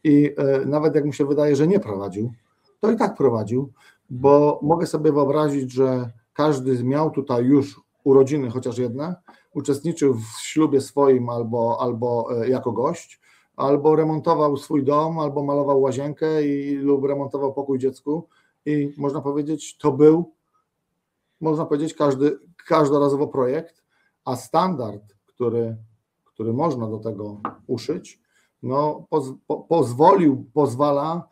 i 0.03 0.33
e, 0.37 0.65
nawet 0.65 0.95
jak 0.95 1.05
mu 1.05 1.13
się 1.13 1.25
wydaje, 1.25 1.55
że 1.55 1.67
nie 1.67 1.79
prowadził, 1.79 2.33
to 2.79 2.91
i 2.91 2.95
tak 2.95 3.17
prowadził, 3.17 3.71
bo 4.09 4.59
mogę 4.63 4.87
sobie 4.87 5.11
wyobrazić, 5.11 5.71
że 5.71 6.11
każdy 6.35 6.83
miał 6.83 7.11
tutaj 7.11 7.45
już 7.45 7.81
urodziny, 8.03 8.49
chociaż 8.49 8.77
jedne, 8.77 9.15
uczestniczył 9.53 10.13
w 10.13 10.41
ślubie 10.41 10.81
swoim 10.81 11.29
albo, 11.29 11.77
albo 11.81 12.27
e, 12.31 12.49
jako 12.49 12.71
gość, 12.71 13.21
albo 13.55 13.95
remontował 13.95 14.57
swój 14.57 14.83
dom, 14.83 15.19
albo 15.19 15.43
malował 15.43 15.81
łazienkę 15.81 16.43
i, 16.47 16.75
lub 16.75 17.05
remontował 17.05 17.53
pokój 17.53 17.79
dziecku. 17.79 18.27
I 18.65 18.93
można 18.97 19.21
powiedzieć, 19.21 19.77
to 19.77 19.91
był, 19.91 20.33
można 21.41 21.65
powiedzieć, 21.65 21.93
każdy, 21.93 22.39
każdorazowo 22.67 23.27
projekt, 23.27 23.83
a 24.25 24.35
standard, 24.35 25.15
który, 25.25 25.77
który 26.25 26.53
można 26.53 26.87
do 26.87 26.99
tego 26.99 27.41
uszyć, 27.67 28.21
no, 28.63 29.05
poz, 29.09 29.33
po, 29.47 29.57
pozwolił, 29.57 30.45
pozwala 30.53 31.27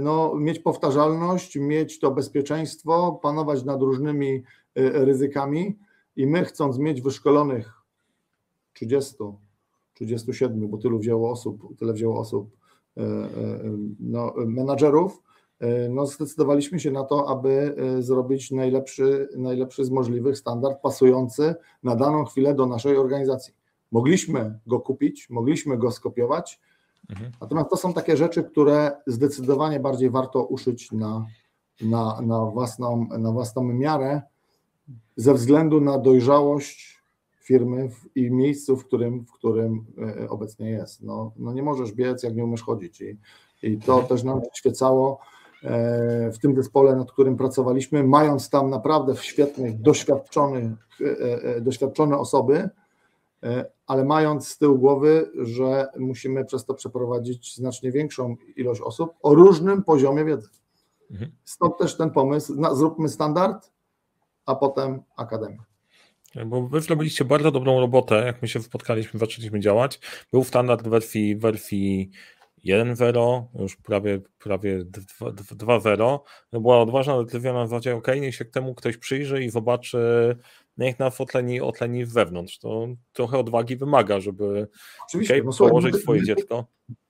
no, 0.00 0.34
mieć 0.34 0.58
powtarzalność, 0.58 1.56
mieć 1.56 1.98
to 1.98 2.10
bezpieczeństwo, 2.10 3.20
panować 3.22 3.64
nad 3.64 3.82
różnymi 3.82 4.34
e, 4.34 4.42
ryzykami 4.74 5.78
i 6.16 6.26
my 6.26 6.44
chcąc 6.44 6.78
mieć 6.78 7.02
wyszkolonych 7.02 7.72
30, 8.72 9.14
37, 9.94 10.68
bo 10.68 10.78
tylu 10.78 10.98
wzięło 10.98 11.30
osób, 11.30 11.78
tyle 11.78 11.92
wzięło 11.92 12.20
osób, 12.20 12.50
e, 12.96 13.02
no, 14.00 14.34
menadżerów, 14.36 15.22
no 15.90 16.06
zdecydowaliśmy 16.06 16.80
się 16.80 16.90
na 16.90 17.04
to, 17.04 17.28
aby 17.28 17.74
zrobić 18.00 18.50
najlepszy, 18.50 19.28
najlepszy 19.36 19.84
z 19.84 19.90
możliwych 19.90 20.38
standard 20.38 20.82
pasujący 20.82 21.54
na 21.82 21.96
daną 21.96 22.24
chwilę 22.24 22.54
do 22.54 22.66
naszej 22.66 22.96
organizacji. 22.96 23.54
Mogliśmy 23.92 24.58
go 24.66 24.80
kupić, 24.80 25.30
mogliśmy 25.30 25.78
go 25.78 25.90
skopiować, 25.90 26.60
Mhm. 27.10 27.32
Natomiast 27.40 27.70
to 27.70 27.76
są 27.76 27.92
takie 27.92 28.16
rzeczy, 28.16 28.44
które 28.44 28.90
zdecydowanie 29.06 29.80
bardziej 29.80 30.10
warto 30.10 30.44
uszyć 30.44 30.92
na, 30.92 31.26
na, 31.80 32.20
na, 32.20 32.44
własną, 32.44 33.08
na 33.18 33.32
własną 33.32 33.62
miarę 33.62 34.22
ze 35.16 35.34
względu 35.34 35.80
na 35.80 35.98
dojrzałość 35.98 37.02
firmy 37.40 37.90
i 38.14 38.30
miejscu, 38.30 38.76
w 38.76 38.84
którym, 38.84 39.24
w 39.24 39.32
którym 39.32 39.86
e, 40.22 40.28
obecnie 40.28 40.70
jest. 40.70 41.02
No, 41.02 41.32
no 41.36 41.52
nie 41.52 41.62
możesz 41.62 41.92
biec, 41.92 42.22
jak 42.22 42.36
nie 42.36 42.44
umiesz 42.44 42.62
chodzić. 42.62 43.00
I, 43.00 43.18
i 43.62 43.78
to 43.78 44.02
też 44.02 44.22
nam 44.22 44.40
świecało 44.54 45.20
e, 45.64 46.30
w 46.32 46.38
tym 46.38 46.56
zespole, 46.56 46.96
nad 46.96 47.12
którym 47.12 47.36
pracowaliśmy, 47.36 48.04
mając 48.04 48.50
tam 48.50 48.70
naprawdę 48.70 49.16
świetnych, 49.16 49.80
doświadczonych, 49.80 50.72
e, 51.56 51.60
doświadczone 51.60 52.18
osoby, 52.18 52.70
E, 53.42 53.64
ale 53.88 54.04
mając 54.04 54.48
z 54.48 54.58
tyłu 54.58 54.78
głowy, 54.78 55.30
że 55.34 55.86
musimy 55.98 56.44
przez 56.44 56.64
to 56.64 56.74
przeprowadzić 56.74 57.56
znacznie 57.56 57.92
większą 57.92 58.36
ilość 58.56 58.80
osób 58.80 59.10
o 59.22 59.34
różnym 59.34 59.84
poziomie 59.84 60.24
wiedzy. 60.24 60.48
Mhm. 61.10 61.32
Stąd 61.44 61.78
też 61.78 61.96
ten 61.96 62.10
pomysł, 62.10 62.60
na, 62.60 62.74
zróbmy 62.74 63.08
standard, 63.08 63.72
a 64.46 64.54
potem 64.54 65.02
akademię. 65.16 65.58
Bo 66.46 66.68
wy 66.68 66.80
zrobiliście 66.80 67.24
bardzo 67.24 67.50
dobrą 67.50 67.80
robotę, 67.80 68.14
jak 68.14 68.42
my 68.42 68.48
się 68.48 68.62
spotkaliśmy, 68.62 69.20
zaczęliśmy 69.20 69.60
działać. 69.60 70.00
Był 70.32 70.44
standard 70.44 70.88
wersji, 70.88 71.36
wersji 71.36 72.10
1.0, 72.66 73.42
już 73.60 73.76
prawie, 73.76 74.20
prawie 74.38 74.84
2.0. 74.84 76.18
Była 76.52 76.80
odważna 76.80 77.24
decyzja 77.24 77.52
na 77.52 77.66
zasadzie, 77.66 77.96
ok, 77.96 78.06
niech 78.20 78.34
się 78.34 78.44
temu 78.44 78.74
ktoś 78.74 78.96
przyjrzy 78.96 79.44
i 79.44 79.50
zobaczy, 79.50 80.36
niech 80.78 80.98
nas 80.98 81.20
otleni, 81.20 81.60
otleni 81.60 82.06
wewnątrz. 82.06 82.58
To 82.58 82.88
trochę 83.12 83.38
odwagi 83.38 83.76
wymaga, 83.76 84.20
żeby 84.20 84.68
Oczywiście, 85.08 85.34
okay, 85.34 85.44
no, 85.44 85.52
słuchaj, 85.52 85.70
położyć 85.70 85.94
my, 85.94 86.00
swoje 86.00 86.20
my, 86.20 86.26
dziecko. 86.26 86.64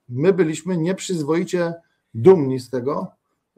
My 0.09 0.33
byliśmy 0.33 0.77
nieprzyzwoicie 0.77 1.75
dumni 2.15 2.61
z 2.61 2.71
tego, 2.71 3.07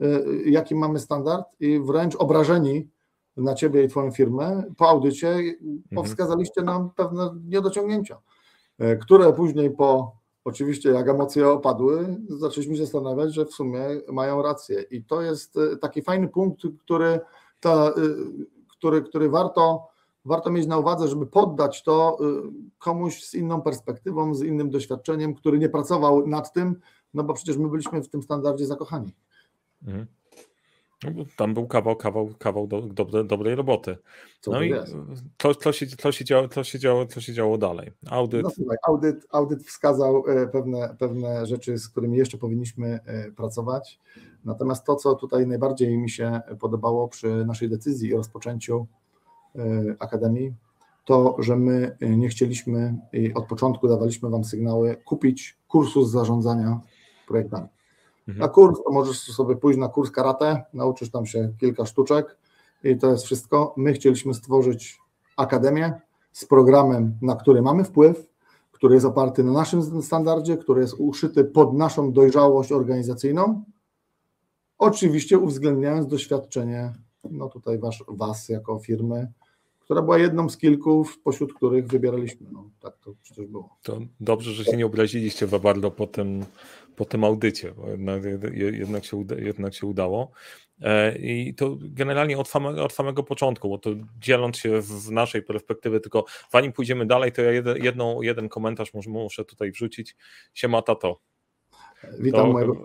y, 0.03 0.43
jaki 0.47 0.75
mamy 0.75 0.99
standard 0.99 1.47
i 1.61 1.81
wręcz 1.81 2.17
obrażeni 2.17 2.89
na 3.37 3.55
ciebie 3.55 3.85
i 3.85 3.89
twoją 3.89 4.11
firmę 4.11 4.65
po 4.77 4.89
audycie 4.89 5.29
mhm. 5.29 6.07
wskazaliście 6.07 6.63
nam 6.63 6.91
pewne 6.97 7.31
niedociągnięcia, 7.49 8.19
y, 8.83 8.99
które 9.03 9.33
później 9.33 9.71
po 9.71 10.21
oczywiście 10.45 10.91
jak 10.91 11.09
emocje 11.09 11.49
opadły, 11.49 12.17
zaczęliśmy 12.29 12.77
się 12.77 12.83
zastanawiać, 12.83 13.35
że 13.35 13.47
w 13.47 13.53
sumie 13.53 13.81
mają 14.13 14.43
rację 14.43 14.85
i 14.91 15.05
to 15.05 15.23
jest 15.23 15.57
y, 15.57 15.77
taki 15.77 16.03
fajny 16.03 16.29
punkt, 16.29 16.63
który, 16.81 17.21
ta, 17.61 17.93
który, 18.69 19.03
który 19.03 19.29
warto 19.29 19.90
warto 20.25 20.51
mieć 20.51 20.67
na 20.67 20.79
uwadze, 20.79 21.09
żeby 21.09 21.27
poddać 21.27 21.83
to 21.83 22.19
y, 22.21 22.53
komuś 22.79 23.25
z 23.25 23.35
inną 23.35 23.63
perspektywą, 23.63 24.35
z 24.35 24.43
innym 24.43 24.71
doświadczeniem, 24.71 25.35
który 25.35 25.59
nie 25.59 25.69
pracował 25.69 26.27
nad 26.27 26.53
tym, 26.53 26.81
no 27.15 27.25
bo 27.25 27.35
przecież 27.35 27.57
my 27.57 27.69
byliśmy 27.69 28.03
w 28.03 28.09
tym 28.09 28.23
standardzie 28.23 28.67
zakochani. 28.67 29.15
Mhm. 29.83 30.07
No 31.05 31.25
tam 31.37 31.55
był 31.55 31.67
kawał, 31.67 31.97
kawał, 31.97 32.29
kawał 32.39 32.67
do, 32.67 32.81
do, 32.81 33.25
dobrej 33.25 33.55
roboty. 33.55 33.97
Co 34.41 34.51
no 34.51 34.63
i 34.63 34.75
to, 35.37 35.55
to, 35.55 35.73
się, 35.73 35.87
to, 35.87 36.13
się 36.13 36.25
działo, 36.25 36.49
to, 36.49 36.65
się 36.65 36.79
działo, 36.79 37.07
to 37.07 37.21
się 37.21 37.33
działo 37.33 37.59
dalej. 37.59 37.91
Audyt. 38.11 38.43
No, 38.43 38.51
słuchaj, 38.51 38.77
audyt, 38.87 39.27
audyt 39.31 39.63
wskazał 39.63 40.25
e, 40.27 40.47
pewne, 40.47 40.97
pewne 40.99 41.47
rzeczy, 41.47 41.79
z 41.79 41.89
którymi 41.89 42.19
jeszcze 42.19 42.39
powinniśmy 42.39 43.01
e, 43.05 43.33
pracować. 43.33 44.01
Natomiast 44.45 44.87
to, 44.87 44.97
co 44.97 45.15
tutaj 45.15 45.47
najbardziej 45.47 45.99
mi 45.99 46.11
się 46.11 46.41
podobało 46.61 47.09
przy 47.09 47.45
naszej 47.45 47.69
decyzji 47.69 48.15
o 48.15 48.17
rozpoczęciu 48.17 48.87
Akademii, 49.99 50.55
to, 51.05 51.37
że 51.39 51.57
my 51.57 51.97
e, 52.01 52.17
nie 52.17 52.29
chcieliśmy 52.29 52.99
i 53.13 53.35
od 53.35 53.47
początku 53.47 53.89
dawaliśmy 53.89 54.31
Wam 54.31 54.45
sygnały 54.45 54.97
kupić 55.05 55.59
kursu 55.69 56.05
z 56.05 56.11
zarządzania 56.11 56.81
projektami. 57.27 57.69
Mhm. 58.29 58.39
Na 58.39 58.49
kurs 58.49 58.79
to 58.85 58.93
możesz 58.93 59.21
sobie 59.21 59.57
pójść 59.57 59.79
na 59.79 59.89
kurs 59.89 60.11
karate, 60.11 60.63
nauczysz 60.75 61.11
tam 61.11 61.27
się 61.27 61.53
kilka 61.61 61.87
sztuczek 61.87 62.37
i 62.85 62.97
to 62.97 63.11
jest 63.11 63.25
wszystko. 63.25 63.75
My 63.77 63.93
chcieliśmy 63.93 64.35
stworzyć 64.35 64.99
akademię 65.37 66.01
z 66.33 66.45
programem, 66.45 67.19
na 67.23 67.37
który 67.37 67.63
mamy 67.63 67.85
wpływ, 67.85 68.31
który 68.73 68.95
jest 68.95 69.07
oparty 69.07 69.45
na 69.45 69.53
naszym 69.53 70.03
standardzie, 70.03 70.57
który 70.57 70.81
jest 70.81 70.95
uszyty 70.99 71.45
pod 71.45 71.75
naszą 71.75 72.13
dojrzałość 72.13 72.73
organizacyjną, 72.73 73.65
oczywiście 74.79 75.39
uwzględniając 75.39 76.07
doświadczenie, 76.07 76.93
no 77.31 77.49
tutaj 77.49 77.79
was, 77.79 77.95
was 78.09 78.49
jako 78.49 78.79
firmy, 78.79 79.33
która 79.91 80.03
była 80.03 80.19
jedną 80.19 80.49
z 80.49 80.57
kilku, 80.57 81.07
pośród 81.25 81.55
których 81.55 81.87
wybieraliśmy. 81.87 82.47
No, 82.53 82.71
tak 82.81 82.99
to 83.05 83.15
przecież 83.23 83.47
było. 83.47 83.79
To 83.83 84.01
dobrze, 84.21 84.53
że 84.53 84.65
się 84.65 84.77
nie 84.77 84.87
obraziliście 84.87 85.47
za 85.47 85.59
bardzo 85.59 85.91
po 85.91 86.07
tym, 86.07 86.45
po 86.97 87.05
tym 87.05 87.25
audycie, 87.25 87.73
bo 87.73 87.89
jednak, 87.89 88.23
jednak, 88.53 89.05
się, 89.05 89.17
uda, 89.17 89.35
jednak 89.35 89.75
się 89.75 89.87
udało. 89.87 90.31
E, 90.81 91.19
I 91.19 91.55
to 91.55 91.77
generalnie 91.81 92.39
od 92.39 92.49
samego, 92.49 92.85
od 92.85 92.93
samego 92.93 93.23
początku, 93.23 93.69
bo 93.69 93.79
to 93.79 93.91
dzieląc 94.21 94.57
się 94.57 94.81
w 94.83 95.11
naszej 95.11 95.43
perspektywy, 95.43 96.01
tylko 96.01 96.25
zanim 96.51 96.73
pójdziemy 96.73 97.07
dalej, 97.07 97.33
to 97.33 97.43
ja 97.43 97.51
jedną, 97.77 98.23
jeden 98.23 98.49
komentarz 98.49 98.95
muszę 99.07 99.45
tutaj 99.45 99.71
wrzucić. 99.71 100.17
Siema 100.55 100.83
tato. 100.83 101.21
Witam 102.19 102.47
to, 102.47 102.53
mojego. 102.53 102.77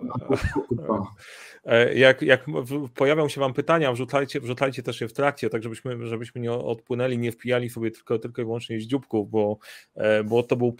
E, 1.64 1.94
jak, 1.94 2.22
jak 2.22 2.46
pojawią 2.94 3.28
się 3.28 3.40
Wam 3.40 3.54
pytania, 3.54 3.92
wrzucajcie, 3.92 4.40
wrzucajcie 4.40 4.82
też 4.82 5.00
je 5.00 5.08
w 5.08 5.12
trakcie, 5.12 5.50
tak 5.50 5.62
żebyśmy, 5.62 6.06
żebyśmy 6.06 6.40
nie 6.40 6.52
odpłynęli, 6.52 7.18
nie 7.18 7.32
wpijali 7.32 7.70
sobie 7.70 7.90
tylko, 7.90 8.18
tylko 8.18 8.42
i 8.42 8.44
wyłącznie 8.44 8.80
z 8.80 8.84
dzióbków, 8.84 9.30
bo, 9.30 9.58
e, 9.94 10.24
bo 10.24 10.42
to 10.42 10.56
był 10.56 10.76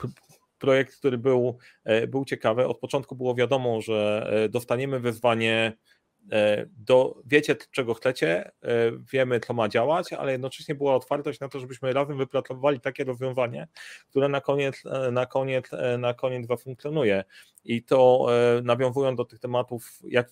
projekt, 0.58 0.96
który 0.96 1.18
był, 1.18 1.58
e, 1.84 2.06
był 2.06 2.24
ciekawy. 2.24 2.66
Od 2.66 2.78
początku 2.78 3.16
było 3.16 3.34
wiadomo, 3.34 3.80
że 3.80 4.30
dostaniemy 4.50 5.00
wyzwanie 5.00 5.72
do, 6.66 7.22
wiecie, 7.26 7.56
czego 7.70 7.94
chcecie, 7.94 8.50
wiemy, 9.12 9.40
co 9.40 9.54
ma 9.54 9.68
działać, 9.68 10.12
ale 10.12 10.32
jednocześnie 10.32 10.74
była 10.74 10.94
otwartość 10.94 11.40
na 11.40 11.48
to, 11.48 11.60
żebyśmy 11.60 11.92
razem 11.92 12.18
wypracowali 12.18 12.80
takie 12.80 13.04
rozwiązanie, 13.04 13.68
które 14.08 14.28
na 14.28 14.40
koniec, 14.40 14.82
na 15.12 15.26
koniec, 15.26 15.70
na 15.98 16.14
koniec 16.14 16.46
zafunkcjonuje. 16.46 17.24
I 17.64 17.82
to 17.82 18.26
nawiązując 18.62 19.16
do 19.16 19.24
tych 19.24 19.38
tematów, 19.38 19.98
jak 20.04 20.30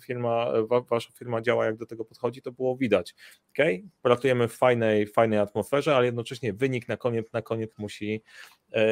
firma, 0.00 0.52
wasza 0.90 1.10
firma 1.18 1.40
działa, 1.40 1.66
jak 1.66 1.76
do 1.76 1.86
tego 1.86 2.04
podchodzi, 2.04 2.42
to 2.42 2.52
było 2.52 2.76
widać. 2.76 3.14
Okay? 3.50 3.82
Pracujemy 4.02 4.48
w 4.48 4.56
fajnej, 4.56 5.06
fajnej 5.06 5.38
atmosferze, 5.38 5.96
ale 5.96 6.06
jednocześnie 6.06 6.52
wynik 6.52 6.88
na 6.88 6.96
koniec, 6.96 7.32
na 7.32 7.42
koniec 7.42 7.70
musi, 7.78 8.22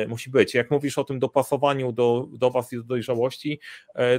musi 0.08 0.30
być. 0.30 0.54
Jak 0.54 0.70
mówisz 0.70 0.98
o 0.98 1.04
tym 1.04 1.18
dopasowaniu 1.18 1.92
do, 1.92 2.26
do 2.32 2.50
was 2.50 2.72
i 2.72 2.76
do 2.76 2.82
dojrzałości, 2.82 3.60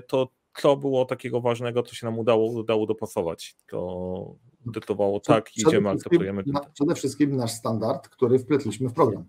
to 0.08 0.32
co 0.56 0.78
było 0.78 1.06
takiego 1.06 1.42
ważnego, 1.42 1.84
co 1.84 1.96
się 1.96 2.06
nam 2.06 2.20
udało, 2.20 2.46
udało 2.46 2.86
dopasować. 2.86 3.56
To 3.68 4.36
decydowało 4.66 5.20
tak, 5.20 5.46
przede 5.46 5.70
idziemy, 5.70 5.90
akceptujemy. 5.90 6.44
Na, 6.46 6.60
przede 6.60 6.96
wszystkim 6.96 7.36
nasz 7.36 7.52
standard, 7.52 8.08
który 8.08 8.40
wpletliśmy 8.40 8.90
w 8.90 8.94
program, 8.94 9.26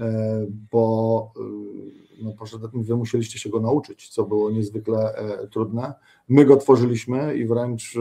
e, 0.00 0.46
bo 0.72 1.32
e, 1.36 2.24
no, 2.24 2.32
wy 2.74 2.96
musieliście 2.96 3.38
się 3.38 3.50
go 3.50 3.60
nauczyć, 3.60 4.08
co 4.08 4.24
było 4.24 4.50
niezwykle 4.50 5.14
e, 5.14 5.48
trudne. 5.48 5.94
My 6.28 6.44
go 6.44 6.56
tworzyliśmy 6.56 7.36
i 7.36 7.46
wręcz 7.46 7.94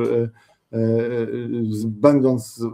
będąc, 1.85 2.65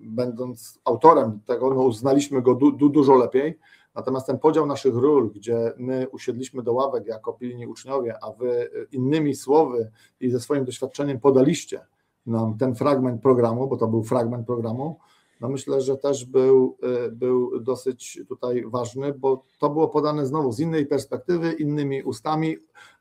będąc 0.00 0.80
autorem 0.84 1.40
tego, 1.46 1.74
no, 1.74 1.82
uznaliśmy 1.82 2.42
go 2.42 2.54
du, 2.54 2.72
du, 2.72 2.88
dużo 2.88 3.14
lepiej 3.14 3.58
Natomiast 3.94 4.26
ten 4.26 4.38
podział 4.38 4.66
naszych 4.66 4.94
ról, 4.94 5.30
gdzie 5.30 5.72
my 5.76 6.08
usiedliśmy 6.08 6.62
do 6.62 6.72
ławek 6.72 7.06
jako 7.06 7.32
pilni 7.32 7.66
uczniowie, 7.66 8.14
a 8.22 8.32
wy 8.32 8.70
innymi 8.92 9.34
słowy 9.34 9.90
i 10.20 10.30
ze 10.30 10.40
swoim 10.40 10.64
doświadczeniem 10.64 11.20
podaliście 11.20 11.86
nam 12.26 12.58
ten 12.58 12.74
fragment 12.74 13.22
programu, 13.22 13.68
bo 13.68 13.76
to 13.76 13.86
był 13.86 14.04
fragment 14.04 14.46
programu, 14.46 14.98
no 15.40 15.48
myślę, 15.48 15.80
że 15.80 15.96
też 15.96 16.24
był, 16.24 16.76
y, 17.06 17.12
był 17.12 17.60
dosyć 17.60 18.20
tutaj 18.28 18.64
ważny, 18.66 19.12
bo 19.12 19.42
to 19.58 19.70
było 19.70 19.88
podane 19.88 20.26
znowu 20.26 20.52
z 20.52 20.60
innej 20.60 20.86
perspektywy, 20.86 21.52
innymi 21.52 22.02
ustami, 22.02 22.56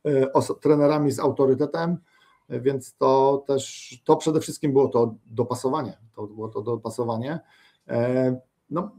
y, 0.07 0.27
trenerami 0.61 1.11
z 1.11 1.19
autorytetem, 1.19 1.97
więc 2.49 2.95
to 2.95 3.43
też, 3.47 3.95
to 4.05 4.15
przede 4.15 4.39
wszystkim 4.39 4.73
było 4.73 4.87
to 4.87 5.15
dopasowanie, 5.25 5.97
to 6.15 6.27
było 6.27 6.49
to 6.49 6.61
dopasowanie. 6.61 7.39
E, 7.87 8.39
no, 8.69 8.91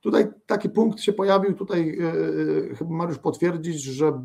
Tutaj 0.00 0.28
taki 0.46 0.70
punkt 0.70 1.00
się 1.00 1.12
pojawił, 1.12 1.54
tutaj 1.54 1.98
e, 2.00 2.72
e, 2.72 2.74
chyba 2.74 2.90
Mariusz 2.90 3.18
potwierdzić, 3.18 3.82
że 3.82 4.22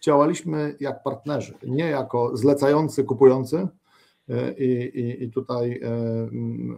działaliśmy 0.00 0.76
jak 0.80 1.02
partnerzy, 1.02 1.54
nie 1.66 1.84
jako 1.84 2.36
zlecający, 2.36 3.04
kupujący 3.04 3.68
e, 4.28 4.52
i, 4.52 5.00
i, 5.00 5.24
i 5.24 5.30
tutaj 5.30 5.80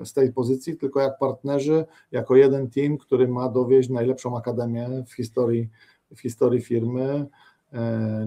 z 0.04 0.12
tej 0.12 0.32
pozycji, 0.32 0.76
tylko 0.76 1.00
jak 1.00 1.18
partnerzy, 1.18 1.84
jako 2.12 2.36
jeden 2.36 2.70
team, 2.70 2.98
który 2.98 3.28
ma 3.28 3.48
dowieść 3.48 3.88
najlepszą 3.88 4.36
akademię 4.36 5.04
w 5.08 5.14
historii, 5.14 5.68
w 6.16 6.20
historii 6.20 6.60
firmy. 6.60 7.26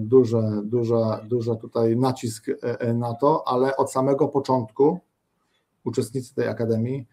Duże, 0.00 0.42
duża, 0.64 1.20
duża 1.28 1.54
tutaj 1.54 1.96
nacisk 1.96 2.46
na 2.94 3.14
to, 3.14 3.48
ale 3.48 3.76
od 3.76 3.92
samego 3.92 4.28
początku 4.28 5.00
uczestnicy 5.84 6.34
tej 6.34 6.48
akademii 6.48 7.06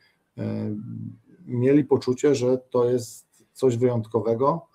mieli 1.50 1.84
poczucie, 1.84 2.36
że 2.36 2.58
to 2.70 2.89
jest 2.89 3.46
coś 3.53 3.77
wyjątkowego 3.77 4.65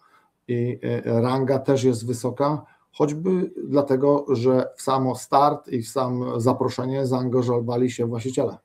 i 0.49 0.78
e, 0.83 1.21
ranga 1.21 1.59
też 1.59 1.85
jest 1.85 2.07
wysoka, 2.07 2.64
choćby 2.93 3.50
dlatego, 3.69 4.26
że 4.28 4.71
w 4.76 4.83
samo 4.83 5.14
start 5.14 5.69
i 5.69 5.83
w 5.83 5.88
sam 5.88 6.40
zaproszenie 6.40 7.07
zaangażowali 7.07 7.90
się 7.90 8.07
właściciele. 8.07 8.57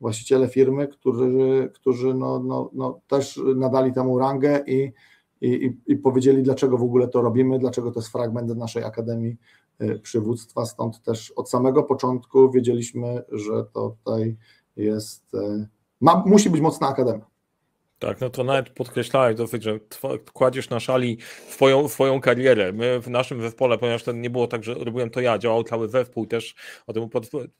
Właściciele 0.00 0.48
firmy, 0.48 0.88
którzy, 0.88 1.70
którzy 1.74 2.14
no, 2.14 2.38
no, 2.38 2.70
no 2.72 3.00
też 3.08 3.40
nadali 3.56 3.92
temu 3.92 4.18
rangę 4.18 4.64
i, 4.66 4.92
i, 5.40 5.76
i 5.86 5.96
powiedzieli, 5.96 6.42
dlaczego 6.42 6.78
w 6.78 6.82
ogóle 6.82 7.08
to 7.08 7.22
robimy, 7.22 7.58
dlaczego 7.58 7.90
to 7.90 8.00
jest 8.00 8.12
fragment 8.12 8.56
naszej 8.56 8.84
Akademii 8.84 9.36
e, 9.78 9.98
Przywództwa. 9.98 10.66
Stąd 10.66 11.02
też 11.02 11.30
od 11.30 11.50
samego 11.50 11.82
początku 11.82 12.50
wiedzieliśmy, 12.50 13.22
że 13.32 13.64
to 13.72 13.96
tutaj 14.04 14.36
jest, 14.76 15.34
e, 15.34 15.68
ma, 16.00 16.24
musi 16.26 16.50
być 16.50 16.60
mocna 16.60 16.88
akademia. 16.88 17.31
Tak, 18.02 18.20
no 18.20 18.30
to 18.30 18.44
nawet 18.44 18.70
podkreślałeś 18.70 19.36
dosyć, 19.36 19.62
że 19.62 19.78
kładziesz 20.32 20.70
na 20.70 20.80
szali 20.80 21.18
swoją, 21.88 22.20
karierę. 22.20 22.72
My 22.72 23.00
w 23.00 23.08
naszym 23.08 23.42
zespole, 23.42 23.78
ponieważ 23.78 24.02
to 24.02 24.12
nie 24.12 24.30
było 24.30 24.46
tak, 24.46 24.64
że 24.64 24.74
robiłem 24.74 25.10
to 25.10 25.20
ja, 25.20 25.38
działał 25.38 25.64
cały 25.64 25.88
zespół 25.88 26.26
też, 26.26 26.54
o 26.86 26.92
tym 26.92 27.08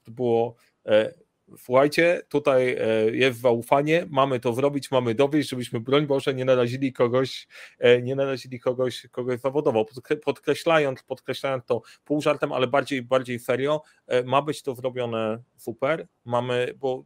było 0.09 0.55
e, 0.87 1.15
słuchajcie, 1.59 2.23
tutaj 2.29 2.77
e, 2.81 3.11
jest 3.11 3.41
zaufanie, 3.41 4.07
mamy 4.11 4.41
to 4.41 4.53
zrobić, 4.53 4.91
mamy 4.91 5.15
dowieść, 5.15 5.49
żebyśmy 5.49 5.81
broń 5.81 6.07
Boże 6.07 6.35
nie 6.35 6.45
narazili 6.45 6.93
kogoś, 6.93 7.49
e, 7.79 8.03
nie 8.03 8.17
narazili 8.17 8.61
kogoś, 8.61 9.07
kogoś 9.11 9.41
zawodowo. 9.41 9.87
Podkreślając, 10.25 11.03
podkreślając 11.03 11.65
to 11.65 11.83
pół 12.05 12.23
żartem, 12.23 12.53
ale 12.53 12.67
bardziej, 12.67 13.03
bardziej 13.03 13.39
serio, 13.39 13.83
e, 14.07 14.23
ma 14.23 14.43
być 14.43 14.63
to 14.63 14.75
zrobione 14.75 15.43
super. 15.57 16.07
Mamy, 16.25 16.75
bo 16.77 17.05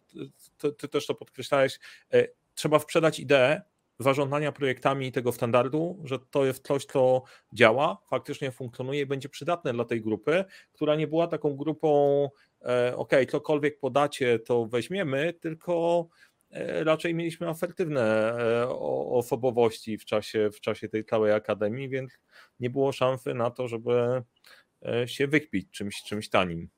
ty, 0.59 0.72
ty 0.72 0.88
też 0.88 1.07
to 1.07 1.14
podkreślałeś, 1.14 1.79
trzeba 2.57 2.79
sprzedać 2.79 3.21
ideę 3.21 3.62
zarządzania 3.99 4.53
projektami 4.53 5.12
tego 5.12 5.33
standardu, 5.33 6.01
że 6.05 6.19
to 6.31 6.45
jest 6.45 6.66
coś, 6.66 6.85
co 6.85 7.23
działa, 7.53 8.03
faktycznie 8.11 8.51
funkcjonuje 8.51 9.01
i 9.01 9.07
będzie 9.07 9.29
przydatne 9.29 9.73
dla 9.73 9.85
tej 9.85 10.03
grupy, 10.03 10.45
która 10.73 10.97
nie 10.97 11.07
była 11.07 11.27
taką 11.27 11.57
grupą, 11.57 12.29
e, 12.64 12.97
ok, 12.97 13.12
cokolwiek 13.31 13.79
podacie, 13.79 14.38
to 14.38 14.66
weźmiemy, 14.66 15.33
tylko 15.33 16.07
e, 16.51 16.85
raczej 16.85 17.14
mieliśmy 17.14 17.49
asertywne 17.49 18.03
e, 18.03 18.69
osobowości 19.11 19.99
w 19.99 20.05
czasie, 20.05 20.51
w 20.51 20.61
czasie 20.61 20.88
tej 20.88 21.05
całej 21.05 21.33
akademii, 21.33 21.88
więc 21.88 22.19
nie 22.61 22.71
było 22.71 22.92
szansy 22.92 23.35
na 23.35 23.51
to, 23.51 23.69
żeby 23.69 24.23
się 25.07 25.27
wykpić 25.27 25.71
czymś, 25.71 26.03
czymś 26.03 26.29
tanim. 26.29 26.69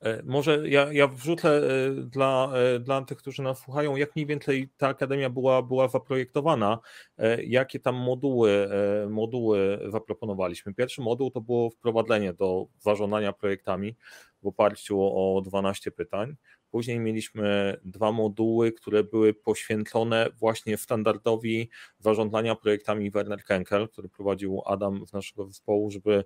E, 0.00 0.22
może 0.24 0.68
ja, 0.68 0.92
ja 0.92 1.06
wrzucę 1.06 1.48
e, 1.48 1.90
dla, 1.92 2.52
e, 2.54 2.78
dla 2.80 3.02
tych, 3.02 3.18
którzy 3.18 3.42
nas 3.42 3.58
słuchają, 3.58 3.96
jak 3.96 4.16
mniej 4.16 4.26
więcej 4.26 4.68
ta 4.76 4.88
akademia 4.88 5.30
była, 5.30 5.62
była 5.62 5.88
zaprojektowana, 5.88 6.78
jakie 7.46 7.80
tam 7.80 7.94
moduły, 7.94 8.68
moduły 9.10 9.78
zaproponowaliśmy. 9.88 10.74
Pierwszy 10.74 11.00
moduł 11.00 11.30
to 11.30 11.40
było 11.40 11.70
wprowadzenie 11.70 12.32
do 12.32 12.66
zarządzania 12.78 13.32
projektami 13.32 13.96
w 14.42 14.46
oparciu 14.46 15.00
o 15.00 15.42
12 15.44 15.90
pytań. 15.90 16.36
Później 16.70 17.00
mieliśmy 17.00 17.76
dwa 17.84 18.12
moduły, 18.12 18.72
które 18.72 19.04
były 19.04 19.34
poświęcone 19.34 20.30
właśnie 20.38 20.76
standardowi 20.76 21.70
zarządzania 21.98 22.54
projektami 22.54 23.10
Werner 23.10 23.44
Kenkel, 23.44 23.88
który 23.88 24.08
prowadził 24.08 24.62
Adam 24.66 25.06
z 25.06 25.12
naszego 25.12 25.46
zespołu, 25.46 25.90
żeby 25.90 26.24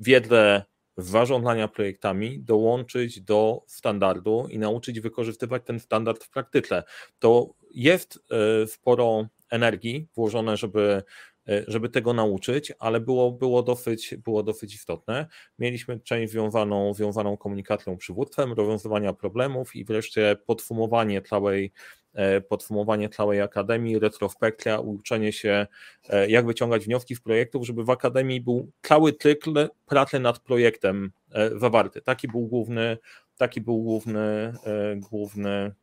wiedzę 0.00 0.62
zarządzania 0.98 1.68
projektami 1.68 2.40
dołączyć 2.40 3.20
do 3.20 3.62
standardu 3.66 4.46
i 4.50 4.58
nauczyć 4.58 5.00
wykorzystywać 5.00 5.62
ten 5.64 5.80
standard 5.80 6.24
w 6.24 6.30
praktyce. 6.30 6.82
To 7.18 7.54
jest 7.74 8.18
e, 8.62 8.66
sporo 8.66 9.26
energii 9.50 10.08
włożone, 10.14 10.56
żeby 10.56 11.02
żeby 11.68 11.88
tego 11.88 12.12
nauczyć, 12.12 12.72
ale 12.78 13.00
było, 13.00 13.32
było, 13.32 13.62
dosyć, 13.62 14.14
było 14.24 14.42
dosyć 14.42 14.74
istotne. 14.74 15.26
Mieliśmy 15.58 16.00
część 16.00 16.32
związaną, 16.32 16.94
związaną 16.94 17.36
komunikacją, 17.36 17.96
przywództwem, 17.96 18.52
rozwiązywania 18.52 19.12
problemów 19.12 19.76
i 19.76 19.84
wreszcie 19.84 20.36
podsumowanie 20.46 21.22
całej, 21.22 21.72
E, 22.18 22.40
podsumowanie 22.40 23.08
całej 23.08 23.40
akademii, 23.40 23.98
retrospekcja, 23.98 24.80
uczenie 24.80 25.32
się, 25.32 25.66
e, 26.08 26.30
jak 26.30 26.46
wyciągać 26.46 26.84
wnioski 26.84 27.14
z 27.14 27.20
projektów, 27.20 27.66
żeby 27.66 27.84
w 27.84 27.90
akademii 27.90 28.40
był 28.40 28.70
cały 28.82 29.12
cykl 29.12 29.68
pracy 29.86 30.18
nad 30.18 30.38
projektem 30.38 31.12
e, 31.32 31.58
zawarty. 31.58 32.02
Taki 32.02 32.28
był 32.28 32.40
główny, 32.40 32.98
taki 33.36 33.60
był 33.60 33.82
główny, 33.82 34.52
główny 34.96 35.74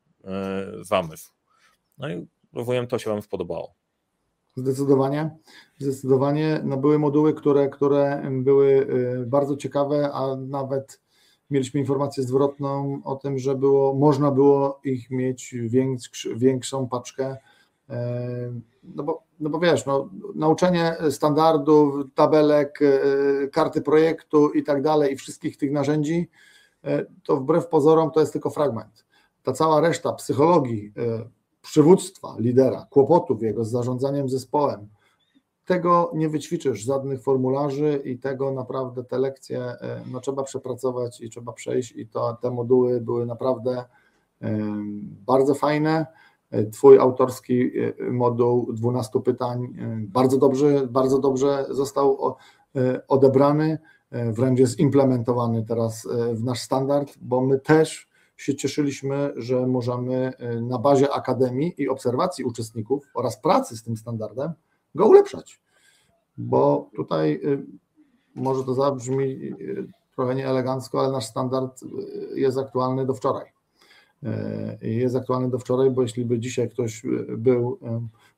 zamysł. 0.81 1.31
No 1.97 2.09
i 2.09 2.27
rozumiem, 2.53 2.87
to 2.87 2.99
się 2.99 3.09
Wam 3.09 3.21
spodobało. 3.21 3.75
Zdecydowanie, 4.55 5.37
zdecydowanie. 5.77 6.61
No 6.63 6.77
były 6.77 6.99
moduły, 6.99 7.33
które, 7.33 7.69
które 7.69 8.31
były 8.31 8.87
bardzo 9.27 9.57
ciekawe, 9.57 10.11
a 10.13 10.35
nawet 10.35 10.99
mieliśmy 11.49 11.79
informację 11.79 12.23
zwrotną 12.23 13.01
o 13.03 13.15
tym, 13.15 13.39
że 13.39 13.55
było, 13.55 13.93
można 13.93 14.31
było 14.31 14.79
ich 14.83 15.11
mieć 15.11 15.55
większ, 15.61 16.27
większą 16.35 16.87
paczkę. 16.87 17.37
E, 17.89 18.53
no 18.83 19.03
bo, 19.03 19.23
no 19.39 19.49
bo 19.49 19.59
wiesz, 19.59 19.85
no, 19.85 20.09
nauczenie 20.35 20.97
standardów, 21.09 22.05
tabelek, 22.15 22.79
e, 22.81 23.47
karty 23.47 23.81
projektu 23.81 24.51
i 24.51 24.63
tak 24.63 24.81
dalej, 24.81 25.13
i 25.13 25.15
wszystkich 25.15 25.57
tych 25.57 25.71
narzędzi, 25.71 26.29
e, 26.83 27.05
to 27.23 27.37
wbrew 27.37 27.67
pozorom 27.67 28.11
to 28.11 28.19
jest 28.19 28.33
tylko 28.33 28.49
fragment. 28.49 29.05
Ta 29.43 29.53
cała 29.53 29.81
reszta 29.81 30.13
psychologii, 30.13 30.93
przywództwa 31.65 32.35
lidera, 32.39 32.87
kłopotów 32.89 33.41
jego 33.41 33.65
z 33.65 33.71
zarządzaniem 33.71 34.29
zespołem, 34.29 34.87
tego 35.65 36.11
nie 36.15 36.29
wyćwiczysz, 36.29 36.79
żadnych 36.79 37.21
formularzy 37.21 38.01
i 38.05 38.19
tego 38.19 38.51
naprawdę 38.51 39.03
te 39.03 39.17
lekcje 39.17 39.59
e, 39.59 40.01
no, 40.11 40.19
trzeba 40.19 40.43
przepracować 40.43 41.21
i 41.21 41.29
trzeba 41.29 41.53
przejść 41.53 41.91
i 41.91 42.07
to, 42.07 42.37
te 42.41 42.51
moduły 42.51 43.01
były 43.01 43.25
naprawdę 43.25 43.85
bardzo 45.25 45.55
fajne. 45.55 46.05
Twój 46.71 46.99
autorski 46.99 47.71
moduł 48.11 48.73
12 48.73 49.19
pytań 49.19 49.73
bardzo 49.99 50.37
dobrze, 50.37 50.87
bardzo 50.87 51.19
dobrze 51.19 51.65
został 51.69 52.35
odebrany, 53.07 53.79
wręcz 54.11 54.59
jest 54.59 54.79
implementowany 54.79 55.65
teraz 55.65 56.07
w 56.33 56.43
nasz 56.43 56.61
standard, 56.61 57.13
bo 57.21 57.41
my 57.41 57.59
też 57.59 58.09
się 58.37 58.55
cieszyliśmy, 58.55 59.33
że 59.35 59.67
możemy 59.67 60.33
y, 60.57 60.61
na 60.61 60.79
bazie 60.79 61.13
akademii 61.13 61.73
i 61.77 61.89
obserwacji 61.89 62.45
uczestników 62.45 63.07
oraz 63.13 63.41
pracy 63.41 63.77
z 63.77 63.83
tym 63.83 63.97
standardem 63.97 64.51
go 64.95 65.07
ulepszać. 65.07 65.61
Bo 66.37 66.89
tutaj 66.95 67.41
y, 67.43 67.65
może 68.35 68.63
to 68.63 68.73
zabrzmi 68.73 69.23
y, 69.23 69.87
trochę 70.15 70.35
nieelegancko, 70.35 70.99
ale 70.99 71.11
nasz 71.11 71.25
standard 71.25 71.81
jest 72.35 72.57
aktualny 72.57 73.05
do 73.05 73.13
wczoraj. 73.13 73.55
Jest 74.81 75.15
aktualny 75.15 75.49
do 75.49 75.59
wczoraj, 75.59 75.91
bo 75.91 76.01
jeśli 76.01 76.25
by 76.25 76.39
dzisiaj 76.39 76.69
ktoś 76.69 77.03
był 77.37 77.79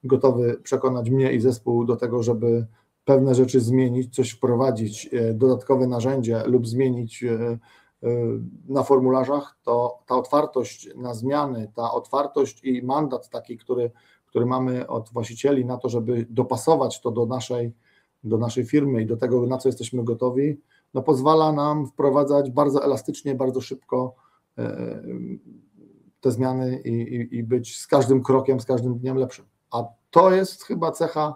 gotowy 0.04 0.60
przekonać 0.64 1.10
mnie 1.10 1.34
i 1.34 1.40
zespół 1.40 1.86
do 1.86 1.96
tego, 1.96 2.24
żeby 2.24 2.66
pewne 3.06 3.36
rzeczy 3.36 3.60
zmienić, 3.60 4.16
coś 4.16 4.32
wprowadzić, 4.32 5.10
dodatkowe 5.34 5.88
narzędzie 5.88 6.44
lub 6.46 6.68
zmienić 6.68 7.24
na 8.68 8.84
formularzach, 8.84 9.58
to 9.64 10.00
ta 10.06 10.16
otwartość 10.16 10.90
na 10.96 11.14
zmiany, 11.14 11.72
ta 11.76 11.92
otwartość 11.92 12.64
i 12.64 12.84
mandat 12.84 13.30
taki, 13.30 13.58
który, 13.58 13.92
który 14.26 14.46
mamy 14.46 14.88
od 14.88 15.10
właścicieli 15.10 15.66
na 15.66 15.78
to, 15.78 15.90
żeby 15.90 16.26
dopasować 16.30 17.02
to 17.02 17.12
do 17.12 17.26
naszej, 17.26 17.74
do 18.24 18.38
naszej 18.38 18.66
firmy 18.66 19.02
i 19.02 19.06
do 19.06 19.18
tego, 19.18 19.48
na 19.48 19.58
co 19.58 19.70
jesteśmy 19.70 20.04
gotowi, 20.04 20.62
no 20.94 21.02
pozwala 21.04 21.52
nam 21.52 21.88
wprowadzać 21.88 22.52
bardzo 22.52 22.84
elastycznie, 22.84 23.36
bardzo 23.36 23.62
szybko 23.62 24.16
y, 24.60 24.64
te 26.22 26.32
zmiany 26.32 26.82
i, 26.86 26.90
i, 26.90 27.36
i 27.38 27.44
być 27.44 27.80
z 27.80 27.88
każdym 27.88 28.24
krokiem, 28.24 28.60
z 28.60 28.66
każdym 28.66 28.98
dniem 29.00 29.18
lepszym. 29.18 29.46
A 29.72 29.84
to 30.12 30.32
jest 30.32 30.64
chyba 30.64 30.92
cecha 30.92 31.36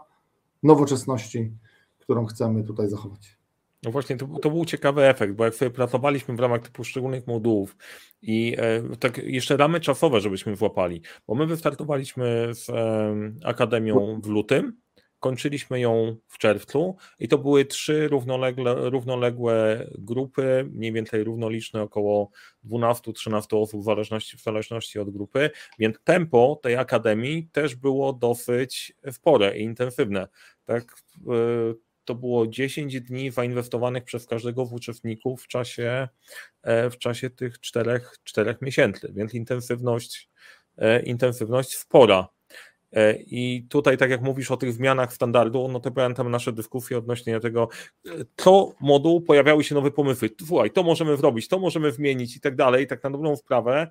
nowoczesności, 0.63 1.51
którą 1.99 2.25
chcemy 2.25 2.63
tutaj 2.63 2.89
zachować. 2.89 3.40
No 3.83 3.91
właśnie, 3.91 4.17
to, 4.17 4.27
to, 4.27 4.49
był 4.49 4.65
ciekawy 4.65 5.07
efekt, 5.07 5.33
bo 5.33 5.45
jak 5.45 5.55
sobie 5.55 5.71
pracowaliśmy 5.71 6.35
w 6.35 6.39
ramach 6.39 6.61
tych 6.61 6.71
poszczególnych 6.71 7.27
modułów 7.27 7.77
i 8.21 8.55
e, 8.57 8.95
tak 8.99 9.17
jeszcze 9.17 9.57
ramy 9.57 9.79
czasowe, 9.79 10.21
żebyśmy 10.21 10.55
włapali, 10.55 11.01
bo 11.27 11.35
my 11.35 11.45
wystartowaliśmy 11.45 12.49
z 12.53 12.69
e, 12.69 13.15
Akademią 13.43 14.21
w 14.23 14.27
lutym, 14.27 14.81
kończyliśmy 15.19 15.79
ją 15.79 16.15
w 16.27 16.37
czerwcu 16.37 16.95
i 17.19 17.27
to 17.27 17.37
były 17.37 17.65
trzy 17.65 18.07
równolegle, 18.07 18.89
równoległe 18.89 19.87
grupy, 19.97 20.69
mniej 20.71 20.93
więcej 20.93 21.23
równoliczne, 21.23 21.81
około 21.81 22.29
12-13 22.65 23.61
osób 23.61 23.81
w 23.81 23.85
zależności, 23.85 24.37
w 24.37 24.41
zależności 24.41 24.99
od 24.99 25.09
grupy, 25.09 25.49
więc 25.79 25.95
tempo 26.03 26.59
tej 26.63 26.75
Akademii 26.75 27.49
też 27.51 27.75
było 27.75 28.13
dosyć 28.13 28.93
w 29.13 29.19
porę 29.19 29.57
i 29.57 29.63
intensywne. 29.63 30.27
Tak, 30.65 30.95
e, 31.27 31.90
to 32.05 32.15
było 32.15 32.47
10 32.47 33.01
dni 33.01 33.31
zainwestowanych 33.31 34.03
przez 34.03 34.25
każdego 34.25 34.65
z 34.65 34.73
uczestników 34.73 35.43
w 35.43 35.47
czasie, 35.47 36.07
e, 36.63 36.89
w 36.89 36.97
czasie 36.97 37.29
tych 37.29 37.59
czterech, 37.59 38.13
czterech 38.23 38.61
miesięcy, 38.61 39.11
więc 39.15 39.33
intensywność, 39.33 40.29
e, 40.77 41.01
intensywność 41.03 41.77
spora. 41.77 42.27
E, 42.93 43.13
I 43.13 43.65
tutaj, 43.69 43.97
tak 43.97 44.09
jak 44.09 44.21
mówisz 44.21 44.51
o 44.51 44.57
tych 44.57 44.73
zmianach 44.73 45.13
standardu, 45.13 45.67
no 45.67 45.79
to 45.79 45.91
pamiętam 45.91 46.31
nasze 46.31 46.51
dyskusje 46.51 46.97
odnośnie 46.97 47.39
tego, 47.39 47.69
co 48.35 48.73
moduł 48.81 49.21
pojawiały 49.21 49.63
się 49.63 49.75
nowe 49.75 49.91
pomysły. 49.91 50.29
Słuchaj, 50.47 50.71
to 50.71 50.83
możemy 50.83 51.17
zrobić, 51.17 51.47
to 51.47 51.59
możemy 51.59 51.91
zmienić 51.91 52.37
i 52.37 52.41
tak 52.41 52.55
dalej. 52.55 52.87
Tak 52.87 53.03
na 53.03 53.09
dobrą 53.09 53.35
sprawę, 53.35 53.87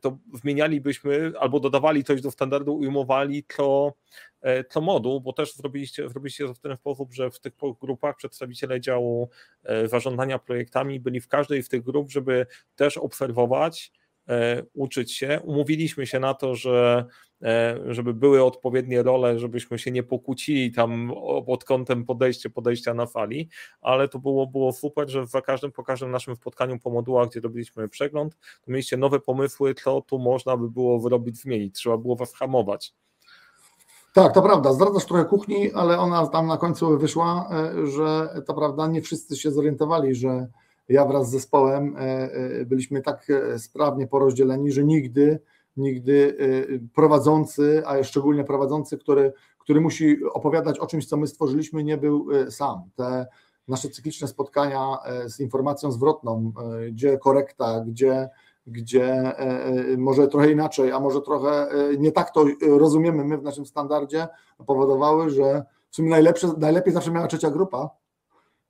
to 0.00 0.18
zmienialibyśmy 0.34 1.32
albo 1.40 1.60
dodawali 1.60 2.04
coś 2.04 2.20
do 2.20 2.30
standardu, 2.30 2.74
ujmowali 2.76 3.44
to 3.44 3.94
e, 4.42 4.80
moduł, 4.80 5.20
bo 5.20 5.32
też 5.32 5.54
zrobiliście, 5.54 6.08
zrobiliście 6.08 6.46
to 6.46 6.54
w 6.54 6.60
ten 6.60 6.76
sposób, 6.76 7.14
że 7.14 7.30
w 7.30 7.40
tych 7.40 7.52
grupach 7.80 8.16
przedstawiciele 8.16 8.80
działu 8.80 9.30
e, 9.64 9.88
zarządzania 9.88 10.38
projektami 10.38 11.00
byli 11.00 11.20
w 11.20 11.28
każdej 11.28 11.62
z 11.62 11.68
tych 11.68 11.82
grup, 11.82 12.10
żeby 12.10 12.46
też 12.76 12.96
obserwować, 12.96 13.92
e, 14.28 14.62
uczyć 14.74 15.14
się. 15.14 15.40
Umówiliśmy 15.44 16.06
się 16.06 16.20
na 16.20 16.34
to, 16.34 16.54
że 16.54 17.04
żeby 17.88 18.14
były 18.14 18.44
odpowiednie 18.44 19.02
role, 19.02 19.38
żebyśmy 19.38 19.78
się 19.78 19.90
nie 19.90 20.02
pokłócili 20.02 20.72
tam 20.72 21.12
pod 21.46 21.64
kątem 21.64 22.04
podejścia, 22.04 22.50
podejścia 22.50 22.94
na 22.94 23.06
fali, 23.06 23.48
ale 23.80 24.08
to 24.08 24.18
było, 24.18 24.46
było 24.46 24.72
super, 24.72 25.08
że 25.08 25.26
za 25.26 25.40
każdym, 25.40 25.72
po 25.72 25.84
każdym 25.84 26.10
naszym 26.10 26.36
spotkaniu 26.36 26.78
po 26.78 26.90
modułach, 26.90 27.28
gdzie 27.28 27.40
robiliśmy 27.40 27.88
przegląd, 27.88 28.36
to 28.64 28.72
mieliście 28.72 28.96
nowe 28.96 29.20
pomysły, 29.20 29.74
co 29.74 30.00
tu 30.00 30.18
można 30.18 30.56
by 30.56 30.70
było 30.70 31.00
wyrobić, 31.00 31.40
zmienić, 31.40 31.74
trzeba 31.74 31.96
było 31.96 32.16
was 32.16 32.34
hamować. 32.34 32.94
Tak, 34.12 34.32
to 34.32 34.42
prawda. 34.42 34.72
Zdradzasz 34.72 35.04
trochę 35.04 35.24
kuchni, 35.24 35.72
ale 35.72 35.98
ona 35.98 36.26
tam 36.26 36.46
na 36.46 36.56
końcu 36.56 36.98
wyszła, 36.98 37.50
e, 37.52 37.86
że 37.86 38.28
to 38.46 38.54
prawda, 38.54 38.86
nie 38.86 39.02
wszyscy 39.02 39.36
się 39.36 39.50
zorientowali, 39.50 40.14
że 40.14 40.46
ja 40.88 41.04
wraz 41.04 41.28
z 41.28 41.30
zespołem 41.30 41.96
e, 41.96 42.00
e, 42.00 42.64
byliśmy 42.64 43.02
tak 43.02 43.26
sprawnie 43.58 44.06
porozdzieleni, 44.06 44.72
że 44.72 44.84
nigdy, 44.84 45.40
nigdy 45.78 46.36
prowadzący, 46.94 47.82
a 47.86 48.04
szczególnie 48.04 48.44
prowadzący, 48.44 48.98
który, 48.98 49.32
który 49.58 49.80
musi 49.80 50.24
opowiadać 50.32 50.78
o 50.78 50.86
czymś, 50.86 51.06
co 51.06 51.16
my 51.16 51.26
stworzyliśmy, 51.26 51.84
nie 51.84 51.96
był 51.96 52.26
sam. 52.50 52.82
Te 52.96 53.26
nasze 53.68 53.88
cykliczne 53.88 54.28
spotkania 54.28 54.98
z 55.26 55.40
informacją 55.40 55.92
zwrotną, 55.92 56.52
gdzie 56.92 57.18
korekta, 57.18 57.84
gdzie 57.86 58.28
gdzie 58.68 59.04
e, 59.04 59.38
e, 59.38 59.96
może 59.96 60.28
trochę 60.28 60.52
inaczej, 60.52 60.92
a 60.92 61.00
może 61.00 61.20
trochę 61.20 61.70
e, 61.70 61.96
nie 61.96 62.12
tak 62.12 62.30
to 62.30 62.44
rozumiemy 62.60 63.24
my 63.24 63.38
w 63.38 63.42
naszym 63.42 63.66
standardzie, 63.66 64.28
powodowały, 64.66 65.30
że 65.30 65.64
w 65.90 65.96
sumie 65.96 66.10
najlepsze, 66.10 66.48
najlepiej 66.58 66.92
zawsze 66.92 67.10
miała 67.10 67.26
trzecia 67.26 67.50
grupa, 67.50 67.90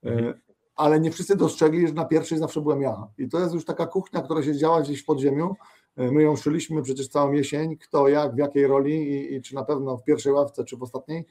mhm. 0.02 0.40
ale 0.76 1.00
nie 1.00 1.10
wszyscy 1.10 1.36
dostrzegli, 1.36 1.88
że 1.88 1.94
na 1.94 2.04
pierwszej 2.04 2.38
zawsze 2.38 2.60
byłem 2.60 2.82
ja. 2.82 3.06
I 3.18 3.28
to 3.28 3.40
jest 3.40 3.54
już 3.54 3.64
taka 3.64 3.86
kuchnia, 3.86 4.22
która 4.22 4.42
się 4.42 4.56
działa 4.56 4.80
gdzieś 4.80 5.02
w 5.02 5.04
podziemiu. 5.04 5.54
My 5.98 6.22
ją 6.22 6.36
szyliśmy 6.36 6.82
przecież 6.82 7.08
całą 7.08 7.32
jesień, 7.32 7.76
kto 7.76 8.08
jak, 8.08 8.34
w 8.34 8.38
jakiej 8.38 8.66
roli 8.66 8.94
i, 8.94 9.34
i 9.34 9.42
czy 9.42 9.54
na 9.54 9.64
pewno 9.64 9.96
w 9.96 10.04
pierwszej 10.04 10.32
ławce, 10.32 10.64
czy 10.64 10.76
w 10.76 10.82
ostatniej. 10.82 11.24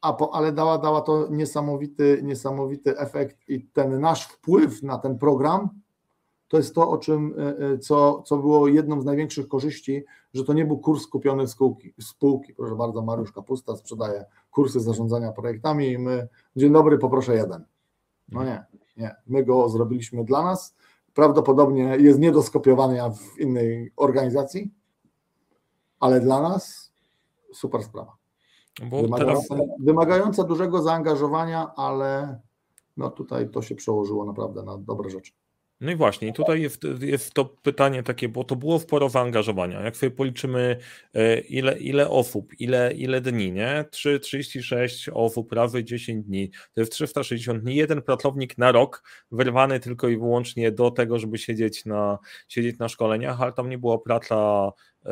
A 0.00 0.12
po, 0.12 0.34
ale 0.34 0.52
dała, 0.52 0.78
dała 0.78 1.00
to 1.00 1.28
niesamowity, 1.30 2.20
niesamowity 2.22 2.98
efekt 2.98 3.36
i 3.48 3.60
ten 3.64 4.00
nasz 4.00 4.26
wpływ 4.26 4.82
na 4.82 4.98
ten 4.98 5.18
program 5.18 5.82
to 6.52 6.56
jest 6.56 6.74
to, 6.74 6.90
o 6.90 6.98
czym, 6.98 7.34
e, 7.38 7.58
e, 7.66 7.78
co, 7.78 8.22
co 8.22 8.36
było 8.36 8.68
jedną 8.68 9.00
z 9.00 9.04
największych 9.04 9.48
korzyści, 9.48 10.04
że 10.34 10.44
to 10.44 10.52
nie 10.52 10.64
był 10.64 10.78
kurs 10.78 11.06
kupiony 11.06 11.46
z 11.46 11.50
spółki. 11.50 11.94
spółki. 12.00 12.54
Proszę 12.54 12.76
bardzo, 12.76 13.02
Mariusz 13.02 13.32
Kapusta 13.32 13.76
sprzedaje 13.76 14.24
kursy 14.50 14.80
zarządzania 14.80 15.32
projektami 15.32 15.88
i 15.88 15.98
my, 15.98 16.28
dzień 16.56 16.72
dobry, 16.72 16.98
poproszę 16.98 17.34
jeden. 17.34 17.64
No 18.28 18.44
nie, 18.44 18.64
nie. 18.96 19.16
My 19.26 19.44
go 19.44 19.68
zrobiliśmy 19.68 20.24
dla 20.24 20.42
nas. 20.42 20.74
Prawdopodobnie 21.14 21.82
jest 21.82 22.18
nie 22.18 22.32
do 22.32 22.42
skopiowania 22.42 23.10
w 23.10 23.38
innej 23.40 23.92
organizacji, 23.96 24.74
ale 26.00 26.20
dla 26.20 26.42
nas 26.42 26.92
super 27.54 27.82
sprawa. 27.82 28.16
Wymagająca, 28.90 29.48
teraz... 29.48 29.68
wymagająca 29.80 30.44
dużego 30.44 30.82
zaangażowania, 30.82 31.74
ale 31.76 32.40
no 32.96 33.10
tutaj 33.10 33.50
to 33.50 33.62
się 33.62 33.74
przełożyło 33.74 34.24
naprawdę 34.24 34.62
na 34.62 34.78
dobre 34.78 35.10
rzeczy. 35.10 35.32
No 35.82 35.90
i 35.90 35.96
właśnie, 35.96 36.32
tutaj 36.32 36.62
jest, 36.62 36.82
jest 37.00 37.34
to 37.34 37.44
pytanie 37.44 38.02
takie, 38.02 38.28
bo 38.28 38.44
to 38.44 38.56
było 38.56 38.78
sporo 38.78 39.08
zaangażowania. 39.08 39.80
Jak 39.80 39.96
sobie 39.96 40.10
policzymy, 40.10 40.76
e, 41.14 41.40
ile, 41.40 41.78
ile 41.78 42.10
osób, 42.10 42.60
ile, 42.60 42.92
ile 42.92 43.20
dni, 43.20 43.52
nie? 43.52 43.84
3, 43.90 44.20
36 44.20 45.08
osób 45.08 45.52
razy 45.52 45.84
10 45.84 46.26
dni, 46.26 46.50
to 46.50 46.80
jest 46.80 46.92
360 46.92 47.62
dni. 47.62 47.74
Jeden 47.74 48.02
pracownik 48.02 48.58
na 48.58 48.72
rok, 48.72 49.02
wyrwany 49.30 49.80
tylko 49.80 50.08
i 50.08 50.16
wyłącznie 50.16 50.72
do 50.72 50.90
tego, 50.90 51.18
żeby 51.18 51.38
siedzieć 51.38 51.84
na, 51.84 52.18
siedzieć 52.48 52.78
na 52.78 52.88
szkoleniach, 52.88 53.42
ale 53.42 53.52
tam 53.52 53.68
nie 53.68 53.78
była 53.78 53.98
praca 53.98 54.70
e, 55.06 55.10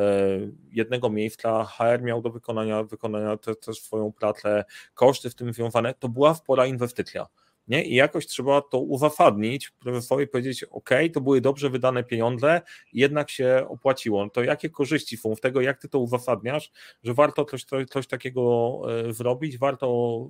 jednego 0.71 1.09
miejsca, 1.09 1.63
HR 1.63 2.01
miał 2.01 2.21
do 2.21 2.29
wykonania, 2.29 2.83
wykonania 2.83 3.37
też 3.37 3.55
te 3.59 3.73
swoją 3.73 4.11
pracę, 4.11 4.63
koszty 4.93 5.29
w 5.29 5.35
tym 5.35 5.53
związane, 5.53 5.93
to 5.93 6.09
była 6.09 6.35
spora 6.35 6.65
inwestycja 6.65 7.27
nie? 7.71 7.83
I 7.85 7.95
jakoś 7.95 8.27
trzeba 8.27 8.61
to 8.61 8.79
uzasadnić, 8.79 9.69
profesorowi 9.69 10.27
powiedzieć, 10.27 10.63
ok, 10.63 10.89
to 11.13 11.21
były 11.21 11.41
dobrze 11.41 11.69
wydane 11.69 12.03
pieniądze, 12.03 12.61
jednak 12.93 13.29
się 13.29 13.65
opłaciło. 13.69 14.29
To 14.29 14.43
jakie 14.43 14.69
korzyści 14.69 15.17
są 15.17 15.35
w 15.35 15.41
tego, 15.41 15.61
jak 15.61 15.81
ty 15.81 15.89
to 15.89 15.99
uzasadniasz, 15.99 16.71
że 17.03 17.13
warto 17.13 17.45
coś, 17.45 17.65
coś 17.89 18.07
takiego 18.07 18.81
e, 19.07 19.13
zrobić, 19.13 19.57
warto 19.57 20.27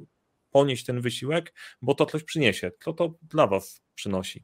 ponieść 0.52 0.86
ten 0.86 1.02
wysiłek, 1.02 1.54
bo 1.82 1.96
to 1.96 2.06
coś 2.06 2.24
przyniesie. 2.24 2.72
Co 2.84 2.94
to 2.94 3.14
dla 3.30 3.48
was 3.48 3.82
przynosi? 3.96 4.44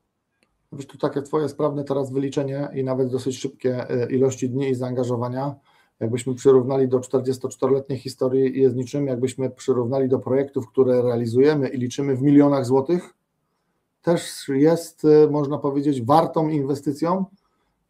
Wiesz, 0.71 0.87
tu 0.87 0.97
takie 0.97 1.21
twoje 1.21 1.49
sprawne 1.49 1.83
teraz 1.83 2.11
wyliczenie 2.11 2.67
i 2.73 2.83
nawet 2.83 3.11
dosyć 3.11 3.39
szybkie 3.39 3.89
e, 3.89 4.11
ilości 4.11 4.49
dni 4.49 4.69
i 4.69 4.75
zaangażowania 4.75 5.55
jakbyśmy 5.99 6.35
przyrównali 6.35 6.87
do 6.87 6.99
44-letniej 6.99 7.99
historii, 7.99 8.61
jest 8.61 8.75
niczym, 8.75 9.07
jakbyśmy 9.07 9.49
przyrównali 9.49 10.09
do 10.09 10.19
projektów, 10.19 10.67
które 10.67 11.01
realizujemy 11.01 11.67
i 11.67 11.77
liczymy 11.77 12.15
w 12.15 12.21
milionach 12.21 12.65
złotych, 12.65 13.13
też 14.01 14.47
jest, 14.47 15.05
e, 15.05 15.29
można 15.29 15.57
powiedzieć, 15.57 16.01
wartą 16.01 16.49
inwestycją, 16.49 17.25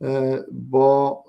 e, 0.02 0.43
bo 0.52 1.24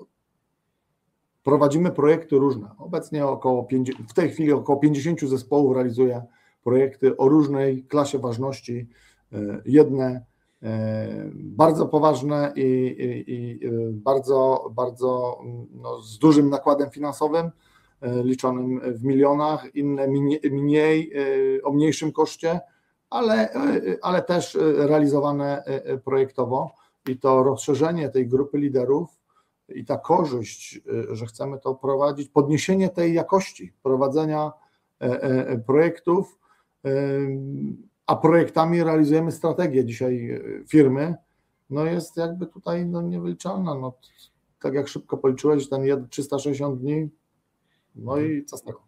prowadzimy 1.43 1.91
projekty 1.91 2.35
różne. 2.37 2.69
Obecnie 2.77 3.25
około 3.25 3.63
50, 3.63 4.11
w 4.11 4.13
tej 4.13 4.29
chwili 4.29 4.51
około 4.51 4.79
50 4.79 5.29
zespołów 5.29 5.75
realizuje 5.75 6.23
projekty 6.63 7.17
o 7.17 7.29
różnej 7.29 7.83
klasie 7.83 8.19
ważności. 8.19 8.87
E, 9.33 9.61
jedne 9.65 10.25
bardzo 11.33 11.85
poważne 11.85 12.53
i, 12.55 12.61
i, 12.61 13.33
i 13.33 13.59
bardzo, 13.91 14.69
bardzo 14.75 15.39
no, 15.71 16.01
z 16.01 16.17
dużym 16.17 16.49
nakładem 16.49 16.91
finansowym, 16.91 17.51
liczonym 18.23 18.81
w 18.93 19.03
milionach, 19.03 19.75
inne 19.75 20.07
mniej, 20.07 20.41
mniej 20.51 21.11
o 21.63 21.71
mniejszym 21.71 22.11
koszcie 22.11 22.59
ale, 23.09 23.49
ale 24.01 24.21
też 24.21 24.57
realizowane 24.77 25.63
projektowo. 26.03 26.71
I 27.07 27.17
to 27.17 27.43
rozszerzenie 27.43 28.09
tej 28.09 28.27
grupy 28.27 28.57
liderów 28.57 29.09
i 29.69 29.85
ta 29.85 29.97
korzyść, 29.97 30.81
że 31.11 31.25
chcemy 31.25 31.59
to 31.59 31.75
prowadzić, 31.75 32.29
podniesienie 32.29 32.89
tej 32.89 33.13
jakości 33.13 33.73
prowadzenia 33.83 34.51
e, 35.01 35.21
e, 35.21 35.57
projektów, 35.57 36.39
a 38.09 38.15
projektami 38.15 38.83
realizujemy 38.83 39.31
strategię 39.31 39.85
dzisiaj 39.85 40.41
firmy, 40.67 41.15
no 41.69 41.85
jest 41.85 42.17
jakby 42.17 42.47
tutaj 42.47 42.85
no 42.85 43.01
niewyliczalna. 43.01 43.75
No, 43.75 43.93
tak 44.59 44.73
jak 44.73 44.87
szybko 44.87 45.17
policzyłeś, 45.17 45.69
ten 45.69 46.07
360 46.09 46.81
dni, 46.81 47.09
no 47.95 48.17
i 48.17 48.45
co 48.45 48.57
z 48.57 48.63
tego? 48.63 48.81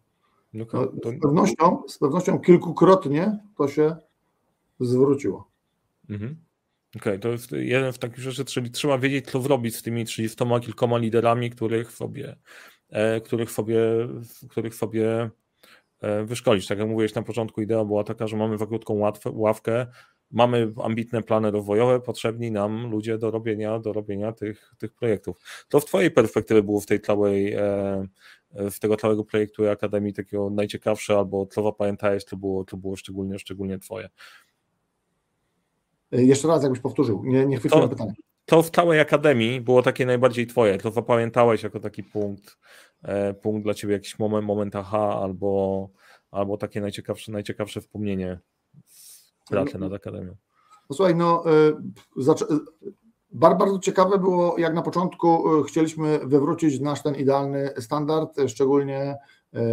No, 0.52 0.64
z, 0.64 1.20
pewnością, 1.22 1.82
z 1.88 1.98
pewnością 1.98 2.38
kilkukrotnie 2.38 3.38
to 3.56 3.68
się 3.68 3.96
zwróciło. 4.80 5.48
Mhm. 6.10 6.36
Okej, 6.96 7.12
okay, 7.12 7.18
to 7.18 7.28
jest 7.28 7.52
jeden 7.52 7.92
w 7.92 7.98
takich 7.98 8.18
rzeczy, 8.18 8.44
czyli 8.44 8.70
trzeba 8.70 8.98
wiedzieć, 8.98 9.30
co 9.30 9.40
zrobić 9.40 9.76
z 9.76 9.82
tymi 9.82 10.04
30 10.04 10.44
kilkoma 10.62 10.98
liderami, 10.98 11.50
których 11.50 11.92
sobie, 11.92 12.36
e, 12.90 13.20
których 13.20 13.50
sobie, 13.50 13.78
których 14.50 14.74
sobie 14.74 15.22
e, 15.22 15.30
wyszkolić. 16.24 16.66
Tak 16.66 16.78
jak 16.78 16.88
mówiłeś 16.88 17.14
na 17.14 17.22
początku, 17.22 17.62
idea 17.62 17.84
była 17.84 18.04
taka, 18.04 18.26
że 18.26 18.36
mamy 18.36 18.58
wagutką 18.58 19.10
ławkę, 19.24 19.86
mamy 20.30 20.72
ambitne 20.82 21.22
plany 21.22 21.50
rozwojowe, 21.50 22.00
potrzebni 22.00 22.50
nam 22.50 22.90
ludzie 22.90 23.18
do 23.18 23.30
robienia, 23.30 23.78
do 23.78 23.92
robienia 23.92 24.32
tych, 24.32 24.74
tych 24.78 24.92
projektów. 24.92 25.64
To 25.68 25.80
w 25.80 25.84
Twojej 25.84 26.10
perspektywie 26.10 26.62
było 26.62 26.80
w 26.80 26.86
tej 26.86 27.00
całej, 27.00 27.52
e, 27.52 28.06
w 28.70 28.78
tego 28.78 28.96
całego 28.96 29.24
projektu 29.24 29.68
Akademii 29.70 30.12
takiego 30.12 30.50
najciekawsze, 30.50 31.16
albo 31.16 31.46
co 31.46 31.72
pamiętałeś, 31.72 32.24
to 32.24 32.36
było, 32.36 32.64
to 32.64 32.76
było 32.76 32.96
szczególnie, 32.96 33.38
szczególnie 33.38 33.78
Twoje. 33.78 34.08
Jeszcze 36.12 36.48
raz, 36.48 36.62
jakbyś 36.62 36.80
powtórzył, 36.80 37.24
nie, 37.24 37.46
nie 37.46 37.56
chwyciłem 37.56 37.88
pytania. 37.88 38.12
To 38.44 38.62
w 38.62 38.70
całej 38.70 39.00
akademii 39.00 39.60
było 39.60 39.82
takie 39.82 40.06
najbardziej 40.06 40.46
twoje, 40.46 40.78
to 40.78 40.90
zapamiętałeś 40.90 41.62
jako 41.62 41.80
taki 41.80 42.02
punkt, 42.02 42.46
e, 42.46 42.56
punkt 43.42 43.64
dla 43.64 43.74
ciebie, 43.74 43.94
jakiś 43.94 44.18
moment, 44.18 44.46
moment 44.46 44.76
aha, 44.76 45.18
albo, 45.22 45.88
albo 46.30 46.56
takie 46.56 46.80
najciekawsze, 46.80 47.32
najciekawsze 47.32 47.80
wspomnienie 47.80 48.38
w 49.44 49.48
pracy 49.48 49.78
nad 49.78 49.92
akademią. 49.92 50.36
No 50.90 50.96
słuchaj, 50.96 51.14
no 51.14 51.44
y, 51.46 51.74
bardzo, 52.16 52.46
bardzo 53.30 53.78
ciekawe 53.78 54.18
było, 54.18 54.58
jak 54.58 54.74
na 54.74 54.82
początku 54.82 55.62
chcieliśmy 55.62 56.18
wywrócić 56.18 56.80
nasz 56.80 57.02
ten 57.02 57.14
idealny 57.14 57.70
standard, 57.78 58.40
szczególnie 58.48 59.16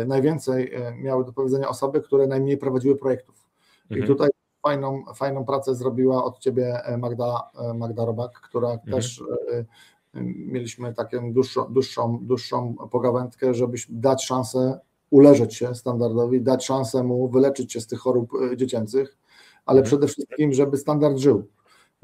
najwięcej 0.08 0.72
miały 0.98 1.26
do 1.26 1.34
powiedzenia 1.34 1.70
osoby, 1.70 2.02
które 2.02 2.28
najmniej 2.28 2.58
prowadziły 2.58 2.96
projektów. 2.96 3.50
Mhm. 3.90 4.04
I 4.04 4.08
tutaj 4.08 4.30
fajną, 4.64 5.04
fajną 5.16 5.46
pracę 5.46 5.76
zrobiła 5.76 6.24
od 6.24 6.40
ciebie 6.40 6.84
e, 6.84 6.98
Magda, 6.98 7.50
e, 7.60 7.74
Magda 7.74 8.06
Robak, 8.06 8.32
która 8.32 8.70
mhm. 8.70 8.94
też 8.94 9.24
e, 9.54 9.66
mieliśmy 10.14 10.94
taką 10.94 11.34
dłuższą, 11.34 11.74
dłuższą, 11.74 12.20
dłuższą 12.22 12.76
pogawędkę, 12.92 13.54
żeby 13.54 13.78
dać 13.90 14.26
szansę 14.26 14.80
uleżeć 15.10 15.56
się 15.56 15.76
standardowi, 15.76 16.42
dać 16.42 16.66
szansę 16.66 17.04
mu 17.04 17.30
wyleczyć 17.30 17.74
się 17.74 17.82
z 17.82 17.88
tych 17.88 18.00
chorób 18.00 18.32
dziecięcych, 18.56 19.18
ale 19.66 19.80
mhm. 19.80 19.86
przede 19.86 20.08
wszystkim, 20.08 20.54
żeby 20.54 20.78
standard 20.78 21.18
żył, 21.18 21.48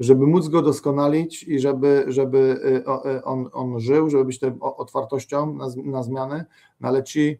żeby 0.00 0.26
móc 0.26 0.48
go 0.48 0.62
doskonalić 0.62 1.42
i 1.42 1.60
żeby, 1.60 2.04
żeby 2.08 2.60
on, 3.24 3.50
on 3.52 3.80
żył, 3.80 4.10
żeby 4.10 4.24
być 4.24 4.38
tą 4.38 4.60
otwartością 4.60 5.54
na, 5.54 5.66
na 5.84 6.02
zmiany, 6.02 6.44
no 6.80 6.88
ale 6.88 7.02
ci, 7.02 7.38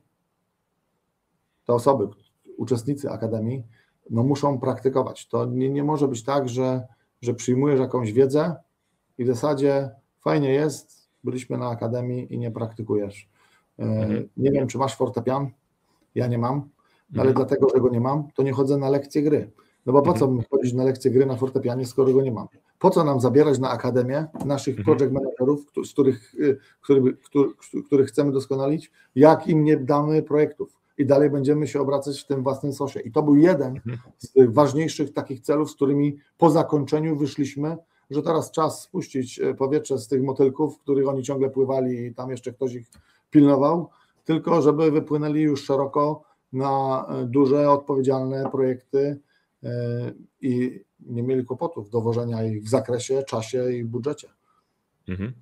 te 1.67 1.73
osoby, 1.73 2.09
uczestnicy 2.57 3.11
Akademii, 3.11 3.63
no 4.11 4.23
muszą 4.23 4.61
praktykować. 4.61 5.29
To 5.29 5.45
nie, 5.45 5.71
nie 5.71 5.85
może 5.85 6.09
być 6.09 6.25
tak, 6.25 6.49
że, 6.49 6.87
że 7.23 7.35
przyjmujesz 7.35 7.81
jakąś 7.81 8.13
wiedzę 8.13 8.57
i 9.19 9.25
w 9.25 9.27
zasadzie 9.27 9.91
fajnie 10.27 10.51
jest, 10.51 11.09
byliśmy 11.25 11.59
na 11.59 11.69
akademii 11.69 12.35
i 12.35 12.39
nie 12.39 12.51
praktykujesz. 12.51 13.29
E, 13.79 13.83
mhm. 13.83 14.29
Nie 14.37 14.51
wiem, 14.51 14.67
czy 14.67 14.79
masz 14.79 14.97
fortepian, 14.97 15.51
ja 16.15 16.27
nie 16.27 16.39
mam, 16.39 16.69
ale 17.15 17.31
mhm. 17.31 17.35
dlatego, 17.35 17.69
że 17.75 17.81
go 17.81 17.89
nie 17.89 18.01
mam, 18.01 18.29
to 18.35 18.43
nie 18.43 18.53
chodzę 18.53 18.77
na 18.77 18.89
lekcje 18.89 19.23
gry. 19.23 19.51
No 19.87 19.93
bo 19.93 20.03
po 20.03 20.13
co 20.13 20.25
mhm. 20.25 20.45
chodzić 20.51 20.73
na 20.73 20.85
lekcje 20.85 21.11
gry 21.11 21.27
na 21.27 21.37
fortepianie, 21.37 21.87
skoro 21.87 22.13
go 22.13 22.23
nie 22.23 22.33
mam? 22.33 22.47
Po 22.79 22.91
co 22.91 23.05
nam 23.05 23.21
zabierać 23.21 23.59
na 23.59 23.71
akademię 23.71 24.27
naszych 24.45 24.79
mhm. 24.79 24.85
project 24.97 25.15
managerów, 25.15 25.67
z 25.85 25.93
których, 25.93 26.35
y, 26.35 26.59
których, 26.81 27.17
których 27.87 28.09
chcemy 28.09 28.33
doskonalić, 28.33 28.93
jak 29.15 29.49
im 29.49 29.65
nie 29.65 29.77
damy 29.77 30.23
projektów? 30.23 30.77
i 30.99 31.07
dalej 31.07 31.31
będziemy 31.31 31.67
się 31.67 31.81
obracać 31.81 32.21
w 32.21 32.27
tym 32.27 32.43
własnym 32.43 32.73
sosie. 32.73 33.01
I 33.01 33.13
to 33.13 33.23
był 33.23 33.37
jeden 33.37 33.77
mhm. 33.77 33.99
z 34.19 34.33
ważniejszych 34.55 35.13
takich 35.13 35.41
celów, 35.41 35.71
z 35.71 35.75
którymi 35.75 36.17
po 36.39 36.51
zakończeniu 36.51 37.17
wyszliśmy, 37.17 37.77
że 38.11 38.23
teraz 38.23 38.51
czas 38.51 38.83
spuścić 38.83 39.41
e, 39.41 39.55
powietrze 39.55 39.99
z 39.99 40.09
tych 40.09 40.23
motylków, 40.23 40.77
w 40.77 40.79
których 40.79 41.09
oni 41.09 41.23
ciągle 41.23 41.51
pływali 41.51 42.07
i 42.07 42.15
tam 42.15 42.31
jeszcze 42.31 42.53
ktoś 42.53 42.75
ich 42.75 42.91
pilnował, 43.31 43.89
tylko 44.25 44.63
żeby 44.63 44.91
wypłynęli 44.91 45.41
już 45.41 45.65
szeroko 45.65 46.23
na 46.53 47.07
e, 47.09 47.27
duże, 47.27 47.71
odpowiedzialne 47.71 48.51
projekty 48.51 49.21
e, 49.63 49.69
i 50.41 50.85
nie 51.01 51.23
mieli 51.23 51.45
kłopotów 51.45 51.91
dowożenia 51.91 52.45
ich 52.45 52.63
w 52.63 52.69
zakresie, 52.69 53.23
czasie 53.23 53.73
i 53.73 53.85
budżecie. 53.85 54.29
Mhm. 55.09 55.33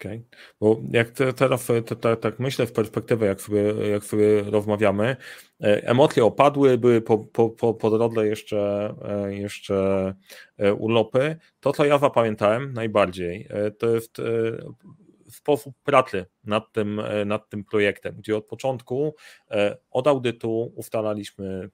Okay. 0.00 0.22
bo 0.60 0.80
jak 0.90 1.10
te, 1.10 1.32
teraz 1.32 1.66
te, 1.66 1.82
te, 1.82 2.16
tak 2.16 2.38
myślę 2.38 2.66
w 2.66 2.72
perspektywę, 2.72 3.26
jak 3.26 3.40
sobie, 3.40 3.62
jak 3.90 4.04
sobie 4.04 4.42
rozmawiamy, 4.42 5.16
e, 5.62 5.88
emocje 5.88 6.24
opadły, 6.24 6.78
były 6.78 7.00
po, 7.00 7.18
po, 7.18 7.50
po, 7.50 7.74
po 7.74 7.90
drodze 7.90 8.26
jeszcze, 8.26 8.94
e, 9.04 9.34
jeszcze 9.34 10.14
e, 10.58 10.74
urlopy. 10.74 11.36
To, 11.60 11.72
co 11.72 11.84
ja 11.84 11.98
zapamiętałem 11.98 12.72
najbardziej, 12.72 13.48
to 13.78 13.94
jest 13.94 14.16
sposób 15.30 15.74
pracy 15.84 16.26
nad 16.44 16.72
tym, 16.72 17.02
nad 17.26 17.48
tym 17.48 17.64
projektem, 17.64 18.16
gdzie 18.16 18.36
od 18.36 18.46
początku 18.46 19.14
od 19.90 20.06
audytu 20.06 20.72
ustalaliśmy 20.76 21.70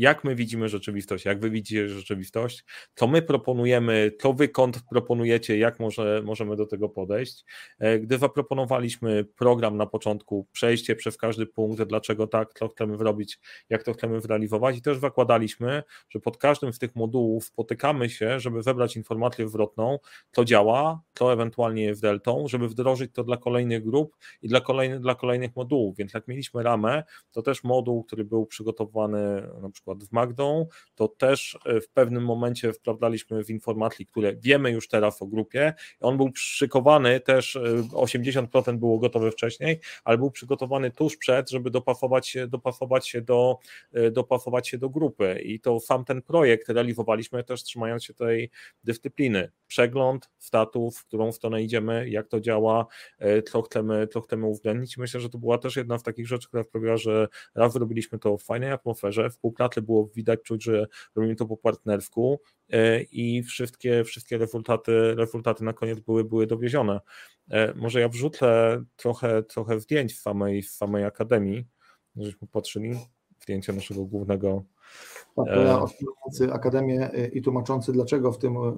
jak 0.00 0.24
my 0.24 0.34
widzimy 0.34 0.68
rzeczywistość, 0.68 1.24
jak 1.24 1.40
wy 1.40 1.50
widzicie 1.50 1.88
rzeczywistość, 1.88 2.64
co 2.94 3.06
my 3.06 3.22
proponujemy, 3.22 4.12
co 4.20 4.32
wy 4.32 4.48
kąt 4.48 4.80
proponujecie, 4.90 5.58
jak 5.58 5.80
może, 5.80 6.22
możemy 6.24 6.56
do 6.56 6.66
tego 6.66 6.88
podejść. 6.88 7.44
E, 7.78 7.98
gdy 7.98 8.18
zaproponowaliśmy 8.18 9.24
program 9.24 9.76
na 9.76 9.86
początku, 9.86 10.46
przejście 10.52 10.96
przez 10.96 11.16
każdy 11.16 11.46
punkt, 11.46 11.82
dlaczego 11.82 12.26
tak, 12.26 12.54
co 12.54 12.68
chcemy 12.68 12.98
zrobić, 12.98 13.40
jak 13.70 13.82
to 13.82 13.92
chcemy 13.92 14.20
zrealizować 14.20 14.76
i 14.76 14.82
też 14.82 14.98
zakładaliśmy, 14.98 15.82
że 16.10 16.20
pod 16.20 16.36
każdym 16.36 16.72
z 16.72 16.78
tych 16.78 16.96
modułów 16.96 17.44
spotykamy 17.44 18.10
się, 18.10 18.40
żeby 18.40 18.62
zebrać 18.62 18.96
informację 18.96 19.48
zwrotną, 19.48 19.98
co 20.32 20.44
działa, 20.44 21.00
co 21.14 21.32
ewentualnie 21.32 21.82
jest 21.82 22.02
deltą, 22.02 22.48
żeby 22.48 22.68
wdrożyć 22.68 23.12
to 23.14 23.24
dla 23.24 23.36
kolejnych 23.36 23.84
grup 23.84 24.16
i 24.42 24.48
dla, 24.48 24.60
dla 25.00 25.14
kolejnych 25.14 25.56
modułów, 25.56 25.96
więc 25.96 26.14
jak 26.14 26.28
mieliśmy 26.28 26.62
ramę, 26.62 27.02
to 27.32 27.42
też 27.42 27.64
moduł, 27.64 28.04
który 28.04 28.24
był 28.24 28.46
przygotowany 28.46 29.48
na 29.62 29.70
przykład 29.70 29.89
przykład 29.94 30.08
z 30.08 30.12
Magdą, 30.12 30.66
to 30.94 31.08
też 31.08 31.58
e, 31.66 31.80
w 31.80 31.88
pewnym 31.88 32.24
momencie 32.24 32.72
wprawdaliśmy 32.72 33.44
w 33.44 33.50
informacji, 33.50 34.06
które 34.06 34.36
wiemy 34.36 34.70
już 34.70 34.88
teraz 34.88 35.22
o 35.22 35.26
grupie. 35.26 35.74
On 36.00 36.16
był 36.16 36.30
szykowany 36.34 37.20
też, 37.20 37.58
80% 37.92 38.68
e, 38.68 38.72
było 38.72 38.98
gotowe 38.98 39.30
wcześniej, 39.30 39.80
ale 40.04 40.18
był 40.18 40.30
przygotowany 40.30 40.90
tuż 40.90 41.16
przed, 41.16 41.50
żeby 41.50 41.70
dopasować 41.70 42.28
się, 42.28 42.46
dopasować 42.46 43.08
się 43.08 43.22
do, 43.22 43.58
e, 43.92 44.10
dopasować 44.10 44.68
się 44.68 44.78
do 44.78 44.90
grupy. 44.90 45.40
I 45.44 45.60
to 45.60 45.80
sam 45.80 46.04
ten 46.04 46.22
projekt 46.22 46.68
realizowaliśmy 46.68 47.44
też 47.44 47.62
trzymając 47.62 48.04
się 48.04 48.14
tej 48.14 48.50
dyscypliny. 48.84 49.50
Przegląd 49.66 50.30
statów, 50.38 50.98
w 50.98 51.04
którą 51.04 51.32
stronę 51.32 51.62
idziemy, 51.62 52.10
jak 52.10 52.28
to 52.28 52.40
działa, 52.40 52.86
co 53.50 53.62
chcemy, 53.62 54.08
co 54.08 54.20
chcemy 54.20 54.46
uwzględnić. 54.46 54.96
Myślę, 54.96 55.20
że 55.20 55.28
to 55.28 55.38
była 55.38 55.58
też 55.58 55.76
jedna 55.76 55.98
z 55.98 56.02
takich 56.02 56.26
rzeczy, 56.28 56.48
która 56.48 56.62
sprawiła, 56.62 56.96
że 56.96 57.28
raz 57.54 57.72
zrobiliśmy 57.72 58.18
to 58.18 58.36
w 58.36 58.42
fajnej 58.42 58.70
atmosferze, 58.70 59.30
współpracy 59.30 59.69
ale 59.76 59.82
było 59.82 60.06
widać, 60.06 60.40
czuć, 60.42 60.64
że 60.64 60.86
robimy 61.14 61.36
to 61.36 61.46
po 61.46 61.56
partnersku 61.56 62.40
i 63.12 63.42
wszystkie, 63.42 64.04
wszystkie 64.04 64.38
rezultaty, 64.38 65.14
rezultaty 65.14 65.64
na 65.64 65.72
koniec 65.72 66.00
były, 66.00 66.24
były 66.24 66.46
dowiezione. 66.46 67.00
Może 67.74 68.00
ja 68.00 68.08
wrzucę 68.08 68.80
trochę, 68.96 69.42
trochę 69.42 69.80
zdjęć 69.80 70.14
w 70.14 70.20
samej, 70.20 70.62
w 70.62 70.70
samej 70.70 71.04
akademii, 71.04 71.66
żebyśmy 72.16 72.48
patrzyli 72.48 72.98
zdjęcia 73.40 73.72
naszego 73.72 74.04
głównego 74.04 74.64
tak, 75.36 75.46
to 75.54 75.60
ja 75.60 75.84
e, 76.46 76.52
Akademię 76.52 77.10
e, 77.12 77.26
i 77.26 77.42
tłumaczący, 77.42 77.92
dlaczego 77.92 78.32
w 78.32 78.38
tym, 78.38 78.56
e, 78.56 78.70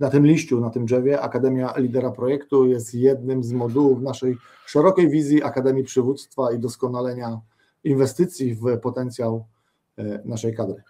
na 0.00 0.10
tym 0.10 0.26
liściu, 0.26 0.60
na 0.60 0.70
tym 0.70 0.84
drzewie 0.84 1.20
Akademia 1.20 1.74
Lidera 1.76 2.10
Projektu 2.10 2.66
jest 2.66 2.94
jednym 2.94 3.44
z 3.44 3.52
modułów 3.52 4.02
naszej 4.02 4.36
szerokiej 4.66 5.10
wizji 5.10 5.42
Akademii 5.42 5.84
Przywództwa 5.84 6.52
i 6.52 6.58
doskonalenia 6.58 7.40
inwestycji 7.84 8.54
w 8.54 8.78
potencjał 8.82 9.46
naszej 10.24 10.54
kadry. 10.54 10.82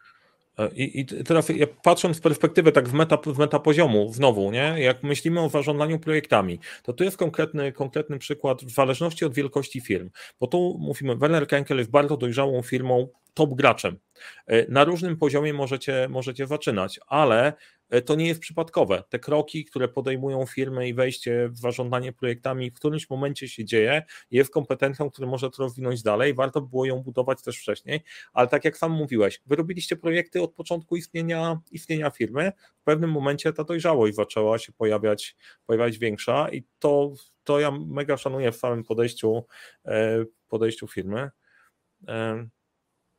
I, 0.75 1.01
I, 1.01 1.07
teraz 1.07 1.49
ja 1.49 1.67
patrząc 1.83 2.17
z 2.17 2.21
perspektywy 2.21 2.73
tak 2.73 2.89
w 2.89 2.93
meta, 2.93 3.19
w 3.27 3.39
meta 3.39 3.59
poziomu 3.59 4.13
znowu, 4.13 4.51
nie? 4.51 4.75
jak 4.79 5.03
myślimy 5.03 5.41
o 5.41 5.49
zarządzaniu 5.49 5.99
projektami, 5.99 6.59
to 6.83 6.93
tu 6.93 7.05
jest 7.05 7.17
konkretny, 7.17 7.73
konkretny 7.73 8.19
przykład 8.19 8.63
w 8.63 8.71
zależności 8.71 9.25
od 9.25 9.35
wielkości 9.35 9.81
firm, 9.81 10.11
bo 10.41 10.47
tu 10.47 10.77
mówimy, 10.81 11.17
Werner 11.17 11.47
Kenkel 11.47 11.79
jest 11.79 11.91
bardzo 11.91 12.17
dojrzałą 12.17 12.63
firmą, 12.63 13.09
top 13.35 13.55
graczem. 13.55 13.99
E, 14.47 14.73
na 14.73 14.85
różnym 14.85 15.17
poziomie 15.17 15.53
możecie, 15.53 16.07
możecie 16.11 16.47
zaczynać, 16.47 17.01
ale 17.07 17.47
e, 17.47 17.53
to 18.05 18.15
nie 18.15 18.27
jest 18.27 18.41
przypadkowe. 18.41 19.03
Te 19.09 19.19
kroki, 19.19 19.65
które 19.65 19.89
podejmują 19.89 20.47
firmy 20.47 20.89
i 20.89 20.95
wejście 20.95 21.49
w 21.49 21.59
zarządzanie 21.59 22.13
projektami 22.13 22.71
w 22.71 22.75
którymś 22.75 23.11
momencie 23.11 23.49
się 23.49 23.65
dzieje, 23.65 24.03
jest 24.31 24.53
kompetencją, 24.53 25.11
która 25.11 25.29
może 25.29 25.51
to 25.51 25.63
rozwinąć 25.63 26.03
dalej. 26.03 26.35
Warto 26.35 26.61
było 26.61 26.85
ją 26.85 27.03
budować 27.03 27.43
też 27.43 27.59
wcześniej, 27.59 28.01
ale 28.33 28.49
tak 28.49 28.65
jak 28.65 28.79
sam 28.79 28.93
mówiłeś, 28.93 29.43
wy 29.47 29.57
robiliście 29.57 29.97
projekty 29.97 30.43
od 30.43 30.55
początku 30.55 30.97
istnienia, 30.97 31.61
istnienia 31.71 32.11
firmy, 32.11 32.53
w 32.81 32.85
pewnym 32.85 33.11
momencie 33.11 33.53
ta 33.53 33.65
dojrzałość 33.65 34.15
zaczęła 34.15 34.59
się 34.59 34.73
pojawiać, 34.73 35.37
pojawiać 35.67 35.99
większa 35.99 36.49
i 36.49 36.65
to, 36.79 37.13
to 37.45 37.61
ja 37.61 37.71
mega 37.71 38.17
szanuję 38.17 38.53
w 38.53 38.57
samym 38.57 38.85
podejściu, 38.85 39.45
e, 39.85 40.25
podejściu 40.49 40.87
firmy. 40.87 41.31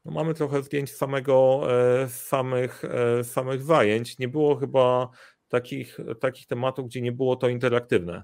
No 0.06 0.12
mamy 0.12 0.34
trochę 0.34 0.64
zdjęć 0.64 0.92
samego, 0.92 1.62
e, 2.04 2.10
samych, 2.10 2.86
e, 2.86 3.24
samych 3.24 3.64
zajęć. 3.64 4.20
Nie 4.20 4.28
było 4.28 4.56
chyba 4.56 5.10
takich, 5.48 5.98
takich 6.20 6.48
tematów, 6.48 6.86
gdzie 6.86 7.02
nie 7.02 7.12
było 7.12 7.36
to 7.36 7.50
interaktywne. 7.50 8.24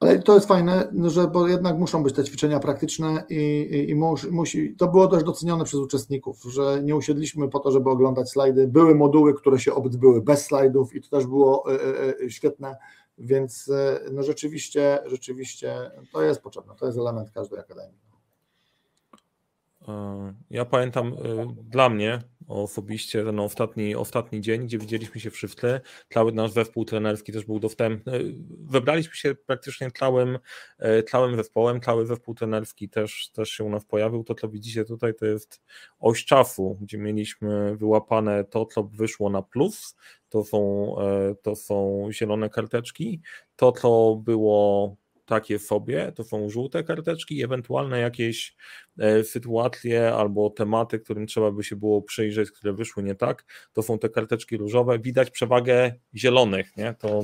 Ale 0.00 0.22
to 0.22 0.34
jest 0.34 0.48
fajne, 0.48 0.92
że 1.06 1.28
bo 1.28 1.48
jednak 1.48 1.78
muszą 1.78 2.02
być 2.02 2.14
te 2.14 2.24
ćwiczenia 2.24 2.60
praktyczne 2.60 3.24
i, 3.28 3.34
i, 3.34 3.90
i 3.90 3.94
musi, 3.94 4.30
musi, 4.30 4.76
to 4.76 4.88
było 4.88 5.06
też 5.06 5.24
docenione 5.24 5.64
przez 5.64 5.80
uczestników, 5.80 6.42
że 6.42 6.82
nie 6.82 6.96
usiedliśmy 6.96 7.48
po 7.48 7.60
to, 7.60 7.70
żeby 7.70 7.90
oglądać 7.90 8.30
slajdy. 8.30 8.68
Były 8.68 8.94
moduły, 8.94 9.34
które 9.34 9.58
się 9.58 9.74
odbyły 9.74 10.22
bez 10.22 10.44
slajdów 10.44 10.94
i 10.94 11.00
to 11.00 11.08
też 11.08 11.26
było 11.26 11.64
e, 12.24 12.30
świetne, 12.30 12.76
więc 13.18 13.70
no 14.12 14.22
rzeczywiście, 14.22 14.98
rzeczywiście 15.06 15.90
to 16.12 16.22
jest 16.22 16.42
potrzebne, 16.42 16.74
to 16.78 16.86
jest 16.86 16.98
element 16.98 17.30
każdej 17.30 17.58
akademii. 17.58 18.11
E, 19.88 20.34
ja 20.50 20.64
pamiętam 20.64 21.12
e, 21.12 21.54
dla 21.62 21.88
mnie 21.88 22.18
osobiście 22.48 23.24
ten 23.24 23.40
ostatni, 23.40 23.94
ostatni 23.94 24.40
dzień, 24.40 24.64
gdzie 24.64 24.78
widzieliśmy 24.78 25.20
się 25.20 25.30
wszyscy, 25.30 25.80
cały 26.14 26.32
nasz 26.32 26.50
zespół 26.50 26.84
trenerski 26.84 27.32
też 27.32 27.44
był 27.44 27.58
dostępny. 27.58 28.34
Wybraliśmy 28.60 29.14
się 29.14 29.34
praktycznie 29.34 29.90
całym, 29.90 30.38
e, 30.78 31.02
całym 31.02 31.36
zespołem, 31.36 31.80
cały 31.80 32.06
zespół 32.06 32.34
trenerski 32.34 32.88
też, 32.88 33.30
też 33.30 33.50
się 33.50 33.64
u 33.64 33.70
nas 33.70 33.84
pojawił. 33.84 34.24
To, 34.24 34.34
co 34.34 34.48
widzicie 34.48 34.84
tutaj, 34.84 35.14
to 35.14 35.26
jest 35.26 35.62
oś 35.98 36.24
czasu, 36.24 36.78
gdzie 36.80 36.98
mieliśmy 36.98 37.76
wyłapane 37.76 38.44
to, 38.44 38.66
co 38.66 38.82
wyszło 38.82 39.30
na 39.30 39.42
plus, 39.42 39.96
to 40.28 40.44
są, 40.44 40.94
to 41.42 41.56
są 41.56 42.08
zielone 42.12 42.50
karteczki, 42.50 43.20
to, 43.56 43.72
co 43.72 44.16
było 44.24 44.96
takie 45.24 45.58
sobie, 45.58 46.12
to 46.12 46.24
są 46.24 46.50
żółte 46.50 46.84
karteczki, 46.84 47.42
ewentualne 47.42 47.98
jakieś 48.00 48.56
e, 48.98 49.24
sytuacje 49.24 50.14
albo 50.14 50.50
tematy, 50.50 50.98
którym 50.98 51.26
trzeba 51.26 51.50
by 51.50 51.64
się 51.64 51.76
było 51.76 52.02
przyjrzeć, 52.02 52.50
które 52.50 52.72
wyszły 52.72 53.02
nie 53.02 53.14
tak, 53.14 53.44
to 53.72 53.82
są 53.82 53.98
te 53.98 54.08
karteczki 54.08 54.56
różowe. 54.56 54.98
Widać 54.98 55.30
przewagę 55.30 55.94
zielonych, 56.14 56.76
nie? 56.76 56.94
To 56.94 57.22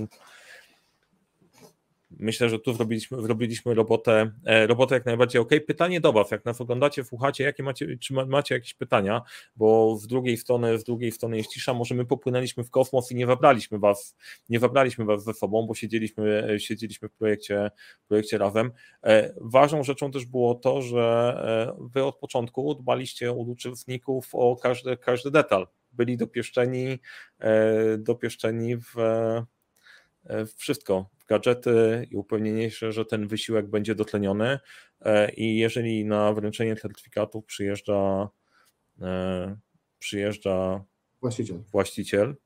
Myślę, 2.10 2.48
że 2.48 2.58
tu 2.58 2.72
zrobiliśmy, 2.72 3.22
zrobiliśmy 3.22 3.74
robotę, 3.74 4.30
e, 4.44 4.66
robotę 4.66 4.94
jak 4.94 5.06
najbardziej 5.06 5.40
ok. 5.40 5.50
Pytanie 5.66 6.00
do 6.00 6.12
Was, 6.12 6.30
jak 6.30 6.44
nas 6.44 6.60
oglądacie, 6.60 7.04
słuchacie, 7.04 7.44
jakie 7.44 7.62
macie, 7.62 7.98
czy 7.98 8.14
macie 8.14 8.54
jakieś 8.54 8.74
pytania, 8.74 9.22
bo 9.56 9.96
z 9.96 10.06
drugiej 10.06 10.36
strony, 10.36 10.78
z 10.78 10.84
drugiej 10.84 11.12
strony 11.12 11.36
jest 11.36 11.50
cisza, 11.50 11.74
może 11.74 11.94
my 11.94 12.04
popłynęliśmy 12.04 12.64
w 12.64 12.70
kosmos 12.70 13.12
i 13.12 13.14
nie 13.14 13.26
wabraliśmy 13.26 13.78
Was, 13.78 14.16
nie 14.48 14.58
wabraliśmy 14.58 15.04
Was 15.04 15.24
ze 15.24 15.34
sobą, 15.34 15.66
bo 15.66 15.74
siedzieliśmy, 15.74 16.48
e, 16.50 16.60
siedzieliśmy 16.60 17.08
w 17.08 17.12
projekcie, 17.12 17.70
w 18.04 18.08
projekcie 18.08 18.38
razem. 18.38 18.72
E, 19.04 19.34
ważną 19.40 19.84
rzeczą 19.84 20.10
też 20.10 20.26
było 20.26 20.54
to, 20.54 20.82
że 20.82 21.08
Wy 21.78 22.04
od 22.04 22.16
początku 22.16 22.74
dbaliście 22.74 23.32
u 23.32 23.50
uczestników 23.50 24.28
o 24.32 24.56
każdy, 24.56 24.96
każdy 24.96 25.30
detal. 25.30 25.66
Byli 25.92 26.16
dopieszczeni, 26.16 26.98
dopieszczeni 27.98 28.76
w, 28.76 28.94
w 30.24 30.52
wszystko, 30.56 31.10
gadżety 31.28 32.06
i 32.10 32.16
upewnienie 32.16 32.70
się, 32.70 32.92
że 32.92 33.04
ten 33.04 33.28
wysiłek 33.28 33.70
będzie 33.70 33.94
dotleniony 33.94 34.58
e, 35.00 35.32
i 35.32 35.56
jeżeli 35.56 36.04
na 36.04 36.32
wręczenie 36.32 36.76
certyfikatów 36.76 37.44
przyjeżdża 37.44 38.28
e, 39.00 39.56
przyjeżdża 39.98 40.84
właściciel, 41.20 41.62
właściciel 41.72 42.36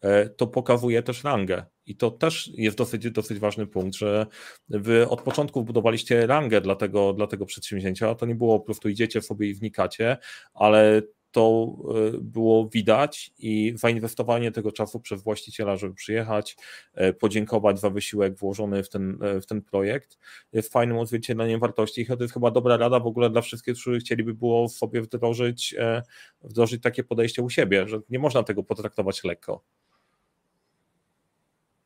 e, 0.00 0.28
to 0.28 0.46
pokazuje 0.46 1.02
też 1.02 1.24
rangę. 1.24 1.64
I 1.86 1.96
to 1.96 2.10
też 2.10 2.50
jest 2.54 2.76
dosyć, 2.76 3.10
dosyć 3.10 3.38
ważny 3.38 3.66
punkt, 3.66 3.96
że 3.96 4.26
wy 4.68 5.08
od 5.08 5.22
początku 5.22 5.64
budowaliście 5.64 6.26
rangę 6.26 6.60
dla 6.60 6.76
tego, 6.76 7.12
dla 7.12 7.26
tego 7.26 7.46
przedsięwzięcia. 7.46 8.14
To 8.14 8.26
nie 8.26 8.34
było 8.34 8.60
po 8.60 8.66
prostu 8.66 8.88
idziecie 8.88 9.22
sobie 9.22 9.48
i 9.48 9.54
wnikacie, 9.54 10.16
ale 10.54 11.02
to 11.30 11.76
e, 12.14 12.18
było 12.20 12.68
widać 12.68 13.32
i 13.38 13.72
zainwestowanie 13.76 14.52
tego 14.52 14.72
czasu 14.72 15.00
przez 15.00 15.22
właściciela, 15.22 15.76
żeby 15.76 15.94
przyjechać, 15.94 16.56
e, 16.94 17.12
podziękować 17.12 17.80
za 17.80 17.90
wysiłek 17.90 18.38
włożony 18.38 18.82
w 18.82 18.88
ten, 18.88 19.18
e, 19.22 19.40
w 19.40 19.46
ten 19.46 19.62
projekt, 19.62 20.18
jest 20.52 20.72
fajnym 20.72 20.98
odzwierciedleniem 20.98 21.60
wartości 21.60 22.00
i 22.00 22.06
to 22.06 22.16
jest 22.20 22.34
chyba 22.34 22.50
dobra 22.50 22.76
rada 22.76 23.00
w 23.00 23.06
ogóle 23.06 23.30
dla 23.30 23.40
wszystkich, 23.40 23.74
którzy 23.74 24.00
chcieliby 24.00 24.34
było 24.34 24.68
sobie 24.68 25.02
wdrożyć, 25.02 25.76
wdrożyć 26.42 26.82
takie 26.82 27.04
podejście 27.04 27.42
u 27.42 27.50
siebie, 27.50 27.88
że 27.88 28.00
nie 28.10 28.18
można 28.18 28.42
tego 28.42 28.62
potraktować 28.62 29.24
lekko. 29.24 29.62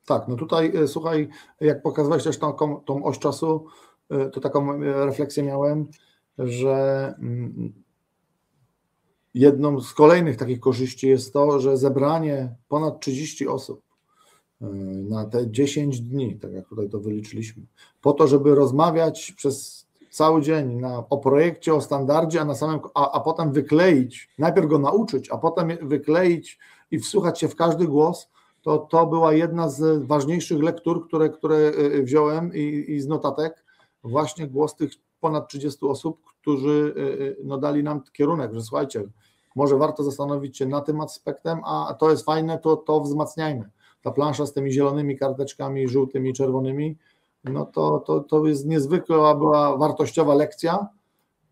Tak, 0.06 0.28
no 0.28 0.36
tutaj 0.36 0.72
słuchaj, 0.86 1.28
jak 1.60 1.82
pokazywałeś 1.82 2.24
też 2.24 2.38
tą, 2.38 2.80
tą 2.80 3.04
oś 3.04 3.18
czasu, 3.18 3.66
to 4.32 4.40
taką 4.40 4.80
refleksję 4.80 5.42
miałem, 5.42 5.88
że 6.38 7.14
mm, 7.18 7.82
Jedną 9.34 9.80
z 9.80 9.92
kolejnych 9.92 10.36
takich 10.36 10.60
korzyści 10.60 11.08
jest 11.08 11.32
to, 11.32 11.60
że 11.60 11.76
zebranie 11.76 12.54
ponad 12.68 13.00
30 13.00 13.48
osób 13.48 13.82
e, 14.60 14.66
na 15.08 15.24
te 15.24 15.50
10 15.50 16.00
dni, 16.00 16.38
tak 16.38 16.52
jak 16.52 16.68
tutaj 16.68 16.88
to 16.88 17.00
wyliczyliśmy, 17.00 17.62
po 18.00 18.12
to, 18.12 18.28
żeby 18.28 18.54
rozmawiać 18.54 19.32
przez 19.36 19.86
cały 20.10 20.42
dzień 20.42 20.74
na, 20.74 21.08
o 21.08 21.18
projekcie, 21.18 21.74
o 21.74 21.80
standardzie, 21.80 22.40
a, 22.40 22.44
na 22.44 22.54
samym, 22.54 22.80
a, 22.94 23.12
a 23.12 23.20
potem 23.20 23.52
wykleić, 23.52 24.30
najpierw 24.38 24.66
go 24.66 24.78
nauczyć, 24.78 25.30
a 25.30 25.38
potem 25.38 25.68
wykleić 25.82 26.58
i 26.90 26.98
wsłuchać 26.98 27.40
się 27.40 27.48
w 27.48 27.56
każdy 27.56 27.86
głos, 27.86 28.28
to 28.62 28.78
to 28.78 29.06
była 29.06 29.32
jedna 29.32 29.68
z 29.68 30.06
ważniejszych 30.06 30.62
lektur, 30.62 31.06
które, 31.06 31.30
które 31.30 31.56
e, 31.56 32.02
wziąłem 32.02 32.54
i, 32.54 32.84
i 32.88 33.00
z 33.00 33.06
notatek, 33.06 33.64
właśnie 34.04 34.48
głos 34.48 34.76
tych 34.76 34.92
ponad 35.22 35.48
30 35.48 35.86
osób, 35.86 36.20
którzy 36.40 36.94
y, 36.96 37.00
y, 37.00 37.36
no, 37.44 37.58
dali 37.58 37.82
nam 37.82 38.02
kierunek, 38.12 38.54
że 38.54 38.62
słuchajcie, 38.62 39.04
może 39.56 39.76
warto 39.76 40.02
zastanowić 40.02 40.58
się 40.58 40.66
nad 40.66 40.86
tym 40.86 41.00
aspektem, 41.00 41.60
a 41.64 41.96
to 41.98 42.10
jest 42.10 42.24
fajne, 42.24 42.58
to, 42.58 42.76
to 42.76 43.00
wzmacniajmy. 43.00 43.70
Ta 44.02 44.10
plansza 44.10 44.46
z 44.46 44.52
tymi 44.52 44.72
zielonymi 44.72 45.18
karteczkami, 45.18 45.88
żółtymi, 45.88 46.32
czerwonymi, 46.32 46.96
no 47.44 47.66
to, 47.66 47.98
to, 48.06 48.20
to 48.20 48.46
jest 48.46 48.66
niezwykła 48.66 49.34
była 49.34 49.76
wartościowa 49.76 50.34
lekcja, 50.34 50.88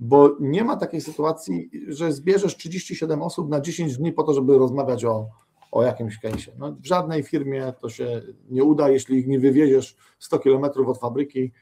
bo 0.01 0.37
nie 0.41 0.65
ma 0.65 0.77
takiej 0.77 1.01
sytuacji, 1.01 1.71
że 1.89 2.13
zbierzesz 2.13 2.57
37 2.57 3.23
osób 3.23 3.49
na 3.49 3.61
10 3.61 3.97
dni 3.97 4.13
po 4.13 4.23
to, 4.23 4.35
żeby 4.35 4.59
rozmawiać 4.59 5.05
o, 5.05 5.29
o 5.73 5.83
jakimś 5.83 6.19
case'ie. 6.21 6.51
No, 6.59 6.73
w 6.73 6.87
żadnej 6.87 7.23
firmie 7.23 7.73
to 7.81 7.89
się 7.89 8.23
nie 8.51 8.65
uda, 8.65 8.89
jeśli 8.89 9.19
ich 9.19 9.27
nie 9.27 9.39
wywieziesz 9.39 9.97
100 10.19 10.39
kilometrów 10.39 10.89
od 10.89 10.99
fabryki, 10.99 11.53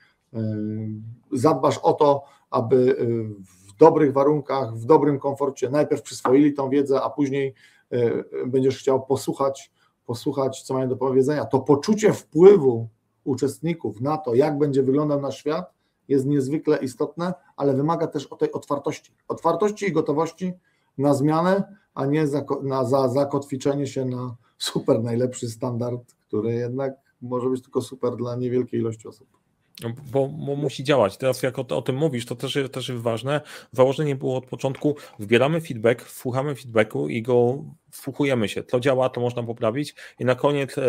zadbasz 1.32 1.78
o 1.78 1.92
to, 1.92 2.24
aby 2.50 2.76
y, 2.76 3.28
w 3.68 3.76
dobrych 3.78 4.12
warunkach, 4.12 4.76
w 4.76 4.84
dobrym 4.84 5.18
komforcie 5.18 5.70
najpierw 5.70 6.02
przyswoili 6.02 6.54
tą 6.54 6.70
wiedzę, 6.70 7.02
a 7.02 7.10
później 7.10 7.54
y, 7.92 8.24
będziesz 8.46 8.78
chciał 8.78 9.06
posłuchać, 9.06 9.72
posłuchać, 10.06 10.62
co 10.62 10.74
mają 10.74 10.88
do 10.88 10.96
powiedzenia. 10.96 11.44
To 11.44 11.60
poczucie 11.60 12.12
wpływu 12.12 12.88
uczestników 13.24 14.00
na 14.00 14.18
to, 14.18 14.34
jak 14.34 14.58
będzie 14.58 14.82
wyglądał 14.82 15.20
nasz 15.20 15.38
świat, 15.38 15.72
jest 16.08 16.26
niezwykle 16.26 16.76
istotne, 16.76 17.34
ale 17.56 17.74
wymaga 17.74 18.06
też 18.06 18.26
o 18.26 18.36
tej 18.36 18.52
otwartości. 18.52 19.12
Otwartości 19.28 19.86
i 19.86 19.92
gotowości 19.92 20.52
na 20.98 21.14
zmianę, 21.14 21.76
a 21.94 22.06
nie 22.06 22.26
za, 22.26 22.44
na, 22.62 22.84
za 22.84 23.08
zakotwiczenie 23.08 23.86
się 23.86 24.04
na 24.04 24.36
super 24.58 25.02
najlepszy 25.02 25.48
standard, 25.48 26.14
który 26.26 26.52
jednak 26.52 26.94
może 27.22 27.50
być 27.50 27.62
tylko 27.62 27.82
super 27.82 28.16
dla 28.16 28.36
niewielkiej 28.36 28.80
ilości 28.80 29.08
osób. 29.08 29.37
No, 29.82 29.92
bo, 30.12 30.28
bo, 30.28 30.56
musi 30.56 30.84
działać. 30.84 31.16
Teraz 31.16 31.42
jak 31.42 31.58
o, 31.58 31.66
o, 31.68 31.82
tym 31.82 31.96
mówisz, 31.96 32.26
to 32.26 32.36
też, 32.36 32.58
też 32.72 32.88
jest 32.88 33.02
ważne. 33.02 33.40
Założenie 33.72 34.16
było 34.16 34.36
od 34.36 34.46
początku, 34.46 34.96
wbieramy 35.18 35.60
feedback, 35.60 36.02
wsłuchamy 36.02 36.54
feedbacku 36.54 37.08
i 37.08 37.22
go 37.22 37.64
wsłuchujemy 37.98 38.48
się. 38.48 38.62
To 38.62 38.80
działa, 38.80 39.08
to 39.08 39.20
można 39.20 39.42
poprawić. 39.42 39.94
I 40.18 40.24
na 40.24 40.34
koniec 40.34 40.78
e, 40.78 40.82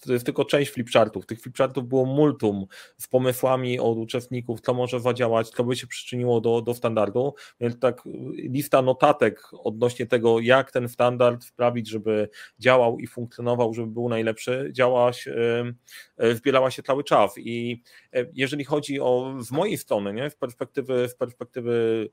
to 0.00 0.12
jest 0.12 0.24
tylko 0.24 0.44
część 0.44 0.70
flipchartów. 0.70 1.26
Tych 1.26 1.40
flipchartów 1.40 1.88
było 1.88 2.04
multum 2.04 2.66
z 2.96 3.08
pomysłami 3.08 3.78
od 3.78 3.98
uczestników, 3.98 4.62
to 4.62 4.74
może 4.74 5.00
zadziałać, 5.00 5.50
to 5.50 5.64
by 5.64 5.76
się 5.76 5.86
przyczyniło 5.86 6.40
do, 6.40 6.62
do 6.62 6.74
standardu. 6.74 7.34
Więc 7.60 7.78
tak 7.78 8.02
lista 8.34 8.82
notatek 8.82 9.42
odnośnie 9.52 10.06
tego, 10.06 10.40
jak 10.40 10.70
ten 10.70 10.88
standard 10.88 11.44
wprawić, 11.44 11.88
żeby 11.88 12.28
działał 12.58 12.98
i 12.98 13.06
funkcjonował, 13.06 13.74
żeby 13.74 13.88
był 13.88 14.08
najlepszy, 14.08 14.70
działała 14.72 15.12
się, 15.12 15.34
wbierała 16.18 16.70
się 16.70 16.82
cały 16.82 17.04
czas. 17.04 17.34
I 17.38 17.82
e, 18.14 18.26
jeżeli 18.34 18.64
chodzi 18.64 19.00
o 19.00 19.34
z 19.40 19.50
mojej 19.50 19.78
strony, 19.78 20.12
nie, 20.12 20.30
w 20.30 20.36
perspektywy, 20.36 21.08
w 21.08 21.16
perspektywy 21.16 22.08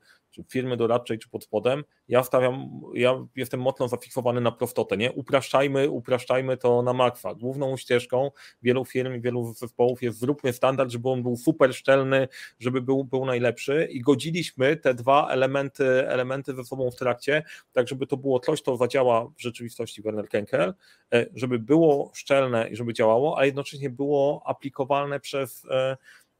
firmy 0.48 0.76
doradczej, 0.76 1.18
czy 1.18 1.28
pod 1.28 1.44
spodem, 1.44 1.84
ja 2.08 2.22
stawiam, 2.22 2.70
ja 2.94 3.26
jestem 3.36 3.60
mocno 3.60 3.88
zafiksowany 3.88 4.35
na 4.40 4.52
prostotę, 4.52 4.96
nie? 4.96 5.12
Upraszczajmy, 5.12 5.90
upraszczajmy 5.90 6.56
to 6.56 6.82
na 6.82 6.92
makwa. 6.92 7.34
Główną 7.34 7.76
ścieżką 7.76 8.30
wielu 8.62 8.84
firm 8.84 9.14
i 9.14 9.20
wielu 9.20 9.54
zespołów 9.54 10.02
jest 10.02 10.18
zróbmy 10.18 10.52
standard, 10.52 10.90
żeby 10.90 11.08
on 11.08 11.22
był 11.22 11.36
super 11.36 11.74
szczelny, 11.74 12.28
żeby 12.58 12.82
był, 12.82 13.04
był 13.04 13.26
najlepszy 13.26 13.88
i 13.90 14.00
godziliśmy 14.00 14.76
te 14.76 14.94
dwa 14.94 15.28
elementy, 15.28 16.08
elementy 16.08 16.54
ze 16.54 16.64
sobą 16.64 16.90
w 16.90 16.96
trakcie, 16.96 17.42
tak 17.72 17.88
żeby 17.88 18.06
to 18.06 18.16
było 18.16 18.40
coś, 18.40 18.60
co 18.60 18.76
zadziała 18.76 19.26
w 19.26 19.42
rzeczywistości 19.42 20.02
Werner 20.02 20.28
Kenkel, 20.28 20.74
e, 21.14 21.26
żeby 21.34 21.58
było 21.58 22.10
szczelne 22.14 22.68
i 22.68 22.76
żeby 22.76 22.92
działało, 22.92 23.38
a 23.38 23.44
jednocześnie 23.44 23.90
było 23.90 24.42
aplikowalne 24.46 25.20
przez 25.20 25.66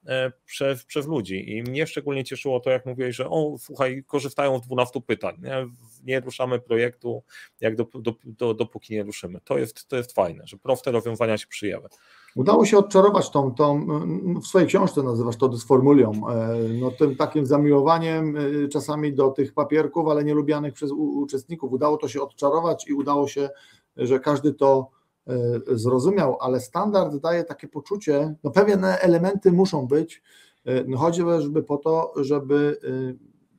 e, 0.06 0.32
przez, 0.86 1.06
ludzi. 1.06 1.56
I 1.56 1.62
mnie 1.62 1.86
szczególnie 1.86 2.24
cieszyło 2.24 2.60
to, 2.60 2.70
jak 2.70 2.86
mówiłeś, 2.86 3.16
że 3.16 3.28
o, 3.30 3.56
słuchaj, 3.58 4.04
korzystają 4.06 4.58
z 4.58 4.62
12 4.62 5.00
pytań. 5.00 5.36
Nie, 5.42 5.66
nie 6.04 6.20
ruszamy 6.20 6.60
projektu, 6.60 7.22
jak 7.60 7.76
do, 7.76 7.86
do, 7.94 8.14
do, 8.24 8.54
dopóki 8.54 8.94
nie 8.94 9.02
ruszymy. 9.02 9.40
To 9.44 9.58
jest, 9.58 9.88
to 9.88 9.96
jest 9.96 10.12
fajne, 10.12 10.46
że 10.46 10.56
proste 10.56 10.90
rozwiązania 10.90 11.38
się 11.38 11.46
przyjęły. 11.46 11.88
Udało 12.36 12.64
się 12.64 12.78
odczarować 12.78 13.30
tą, 13.30 13.54
tą, 13.54 13.86
w 14.40 14.46
swojej 14.46 14.68
książce 14.68 15.02
nazywasz 15.02 15.36
to 15.36 15.48
dysformulią, 15.48 16.12
e, 16.28 16.58
no 16.80 16.90
tym 16.90 17.16
takim 17.16 17.46
zamiłowaniem 17.46 18.36
e, 18.36 18.68
czasami 18.68 19.14
do 19.14 19.30
tych 19.30 19.54
papierków, 19.54 20.08
ale 20.08 20.24
nielubianych 20.24 20.74
przez 20.74 20.90
uczestników. 20.92 21.72
Udało 21.72 21.96
to 21.96 22.08
się 22.08 22.22
odczarować 22.22 22.88
i 22.88 22.94
udało 22.94 23.28
się, 23.28 23.50
że 23.96 24.20
każdy 24.20 24.54
to 24.54 24.90
zrozumiał, 25.66 26.36
ale 26.40 26.60
standard 26.60 27.16
daje 27.16 27.44
takie 27.44 27.68
poczucie, 27.68 28.34
no 28.44 28.50
pewne 28.50 28.98
elementy 28.98 29.52
muszą 29.52 29.86
być, 29.86 30.22
e, 30.64 30.84
no 30.84 30.98
chociażby 30.98 31.62
po 31.62 31.76
to, 31.76 32.12
żeby 32.16 32.78
e, 32.84 33.14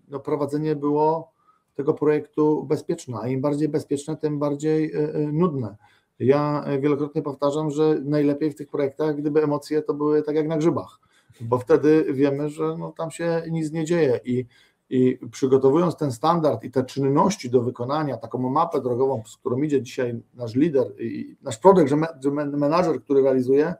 no 0.07 0.19
prowadzenie 0.19 0.75
było 0.75 1.31
tego 1.75 1.93
projektu 1.93 2.63
bezpieczne, 2.63 3.17
a 3.21 3.27
im 3.27 3.41
bardziej 3.41 3.69
bezpieczne, 3.69 4.17
tym 4.17 4.39
bardziej 4.39 4.91
nudne. 5.33 5.75
Ja 6.19 6.65
wielokrotnie 6.81 7.21
powtarzam, 7.21 7.71
że 7.71 7.99
najlepiej 8.03 8.51
w 8.51 8.55
tych 8.55 8.67
projektach, 8.67 9.15
gdyby 9.15 9.43
emocje 9.43 9.81
to 9.81 9.93
były 9.93 10.23
tak 10.23 10.35
jak 10.35 10.47
na 10.47 10.57
grzybach, 10.57 10.99
bo 11.41 11.57
wtedy 11.57 12.05
wiemy, 12.13 12.49
że 12.49 12.75
no 12.79 12.91
tam 12.91 13.11
się 13.11 13.43
nic 13.51 13.71
nie 13.71 13.85
dzieje 13.85 14.19
i 14.25 14.45
i 14.89 15.19
przygotowując 15.31 15.95
ten 15.95 16.11
standard 16.11 16.63
i 16.63 16.71
te 16.71 16.83
czynności 16.83 17.49
do 17.49 17.61
wykonania, 17.61 18.17
taką 18.17 18.37
mapę 18.37 18.81
drogową, 18.81 19.23
z 19.25 19.37
którą 19.37 19.61
idzie 19.61 19.81
dzisiaj 19.81 20.21
nasz 20.33 20.55
lider 20.55 21.01
i 21.01 21.35
nasz 21.41 21.57
project 21.57 21.93
manager, 22.53 23.03
który 23.03 23.21
realizuje, 23.21 23.73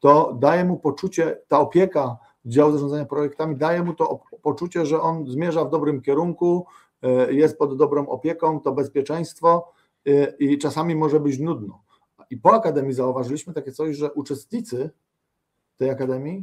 to 0.00 0.36
daje 0.40 0.64
mu 0.64 0.76
poczucie, 0.76 1.38
ta 1.48 1.60
opieka 1.60 2.16
działu 2.44 2.72
zarządzania 2.72 3.04
projektami, 3.04 3.56
daje 3.56 3.82
mu 3.82 3.94
to 3.94 4.20
poczucie, 4.42 4.86
że 4.86 5.00
on 5.00 5.26
zmierza 5.26 5.64
w 5.64 5.70
dobrym 5.70 6.00
kierunku, 6.00 6.66
e, 7.02 7.32
jest 7.32 7.58
pod 7.58 7.76
dobrą 7.76 8.08
opieką, 8.08 8.60
to 8.60 8.72
bezpieczeństwo 8.72 9.72
e, 10.06 10.36
i 10.38 10.58
czasami 10.58 10.94
może 10.94 11.20
być 11.20 11.38
nudno. 11.38 11.82
I 12.30 12.36
po 12.36 12.54
akademii 12.54 12.92
zauważyliśmy 12.92 13.52
takie 13.52 13.72
coś, 13.72 13.96
że 13.96 14.12
uczestnicy 14.12 14.90
tej 15.76 15.90
akademii 15.90 16.42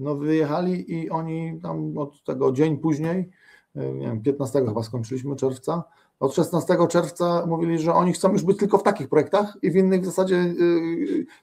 no 0.00 0.16
wyjechali 0.16 0.94
i 0.94 1.10
oni 1.10 1.60
tam 1.62 1.98
od 1.98 2.24
tego 2.24 2.52
dzień 2.52 2.78
później, 2.78 3.30
e, 3.76 3.92
nie 3.92 4.06
wiem, 4.06 4.22
15 4.22 4.66
chyba 4.66 4.82
skończyliśmy 4.82 5.36
czerwca, 5.36 5.84
od 6.20 6.34
16 6.34 6.86
czerwca 6.88 7.46
mówili, 7.46 7.78
że 7.78 7.94
oni 7.94 8.12
chcą 8.12 8.32
już 8.32 8.42
być 8.42 8.58
tylko 8.58 8.78
w 8.78 8.82
takich 8.82 9.08
projektach 9.08 9.58
i 9.62 9.70
w 9.70 9.76
innych 9.76 10.00
w 10.00 10.04
zasadzie 10.04 10.36
e, 10.36 10.54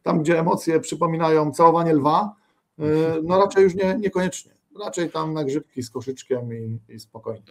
tam, 0.04 0.22
gdzie 0.22 0.40
emocje 0.40 0.80
przypominają 0.80 1.52
całowanie 1.52 1.94
lwa, 1.94 2.36
e, 2.80 2.84
no 3.24 3.40
raczej 3.40 3.64
już 3.64 3.76
nie, 3.76 3.98
niekoniecznie. 4.00 4.52
Raczej 4.86 5.10
tam 5.10 5.34
na 5.34 5.44
grzybki 5.44 5.84
z 5.84 5.90
koszyczkiem 5.90 6.54
i, 6.54 6.80
i 6.90 7.00
spokojnie. 7.00 7.42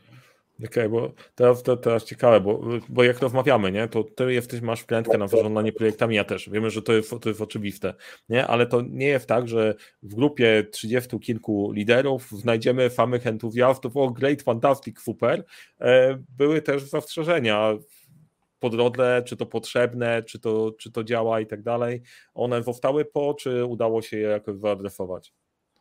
Okej, 0.59 0.69
okay, 0.69 0.89
bo 0.89 1.13
teraz, 1.35 1.63
teraz 1.83 2.05
ciekawe, 2.05 2.41
bo, 2.41 2.61
bo 2.89 3.05
jak 3.05 3.21
rozmawiamy, 3.21 3.73
nie, 3.73 3.89
to 3.89 4.05
ty 4.05 4.33
jesteś, 4.33 4.61
masz 4.61 4.81
wkrętkę 4.81 5.19
na 5.19 5.29
zarządzanie 5.29 5.73
projektami, 5.73 6.17
ja 6.17 6.25
też. 6.25 6.51
Wiemy, 6.51 6.71
że 6.71 6.83
to 6.83 6.93
jest, 6.93 7.15
to 7.21 7.29
jest 7.29 7.41
oczywiste, 7.41 7.95
nie? 8.29 8.47
ale 8.47 8.67
to 8.67 8.81
nie 8.83 9.07
jest 9.07 9.27
tak, 9.27 9.49
że 9.49 9.75
w 10.03 10.15
grupie 10.15 10.67
trzydziestu 10.73 11.19
kilku 11.19 11.73
liderów 11.73 12.31
znajdziemy 12.31 12.91
samych 12.91 13.27
entuzjastów, 13.27 13.97
o 13.97 14.11
great, 14.11 14.43
fantastic, 14.43 15.01
super. 15.01 15.45
E, 15.81 16.19
były 16.39 16.63
też 16.63 16.83
zastrzeżenia 16.83 17.79
po 18.61 18.71
drodze, 18.71 19.23
czy 19.27 19.37
to 19.37 19.47
potrzebne, 19.47 20.23
czy 20.23 20.39
to, 20.39 20.73
czy 20.79 20.93
to 20.93 21.05
działa 21.05 21.41
i 21.41 21.47
tak 21.47 21.63
dalej. 21.63 22.03
One 22.35 22.63
zostały 22.63 23.05
po, 23.05 23.35
czy 23.35 23.65
udało 23.65 24.03
się 24.03 24.17
je 24.19 24.29
jakoś 24.29 24.57
wyadresować? 24.57 25.33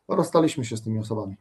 Rozstaliśmy 0.08 0.64
się 0.64 0.76
z 0.76 0.82
tymi 0.82 0.98
osobami. 0.98 1.36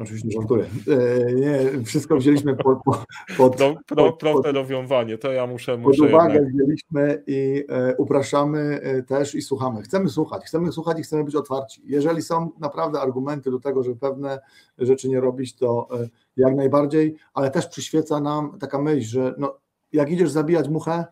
Oczywiście 0.00 0.28
żartuję. 0.30 0.64
E, 0.88 1.32
nie, 1.32 1.84
wszystko 1.84 2.16
wzięliśmy 2.16 2.56
pod, 2.56 2.78
pod, 2.84 3.04
pod, 3.36 3.56
pro, 3.86 4.12
proste 4.12 4.52
rozwiązanie, 4.52 5.18
to 5.18 5.32
ja 5.32 5.46
muszę, 5.46 5.76
muszę 5.76 6.02
Pod 6.02 6.08
uwagę 6.08 6.34
jednak... 6.34 6.52
wzięliśmy 6.52 7.22
i 7.26 7.64
e, 7.68 7.96
upraszamy 7.96 8.80
e, 8.82 9.02
też 9.02 9.34
i 9.34 9.42
słuchamy. 9.42 9.82
Chcemy 9.82 10.08
słuchać, 10.08 10.44
chcemy 10.44 10.72
słuchać 10.72 10.98
i 10.98 11.02
chcemy 11.02 11.24
być 11.24 11.34
otwarci. 11.34 11.82
Jeżeli 11.84 12.22
są 12.22 12.50
naprawdę 12.60 13.00
argumenty 13.00 13.50
do 13.50 13.60
tego, 13.60 13.82
żeby 13.82 13.96
pewne 13.96 14.38
rzeczy 14.78 15.08
nie 15.08 15.20
robić, 15.20 15.56
to 15.56 15.88
jak 16.36 16.56
najbardziej, 16.56 17.16
ale 17.34 17.50
też 17.50 17.66
przyświeca 17.66 18.20
nam 18.20 18.58
taka 18.58 18.78
myśl, 18.78 19.08
że 19.08 19.34
no, 19.38 19.58
jak 19.92 20.10
idziesz 20.10 20.30
zabijać 20.30 20.68
muchę, 20.68 21.04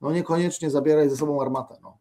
no 0.00 0.12
niekoniecznie 0.12 0.70
zabieraj 0.70 1.10
ze 1.10 1.16
sobą 1.16 1.42
armatę. 1.42 1.74
No. 1.82 1.98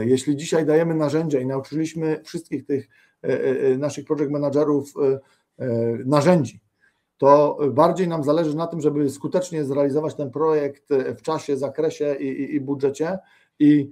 Jeśli 0.00 0.36
dzisiaj 0.36 0.66
dajemy 0.66 0.94
narzędzia 0.94 1.40
i 1.40 1.46
nauczyliśmy 1.46 2.20
wszystkich 2.24 2.64
tych 2.64 2.88
naszych 3.78 4.04
project 4.04 4.32
managerów 4.32 4.94
e, 5.58 5.68
narzędzi, 6.04 6.60
to 7.18 7.58
bardziej 7.72 8.08
nam 8.08 8.24
zależy 8.24 8.56
na 8.56 8.66
tym, 8.66 8.80
żeby 8.80 9.10
skutecznie 9.10 9.64
zrealizować 9.64 10.14
ten 10.14 10.30
projekt 10.30 10.88
w 11.18 11.22
czasie, 11.22 11.56
zakresie 11.56 12.14
i, 12.14 12.26
i, 12.26 12.54
i 12.54 12.60
budżecie 12.60 13.18
i 13.58 13.90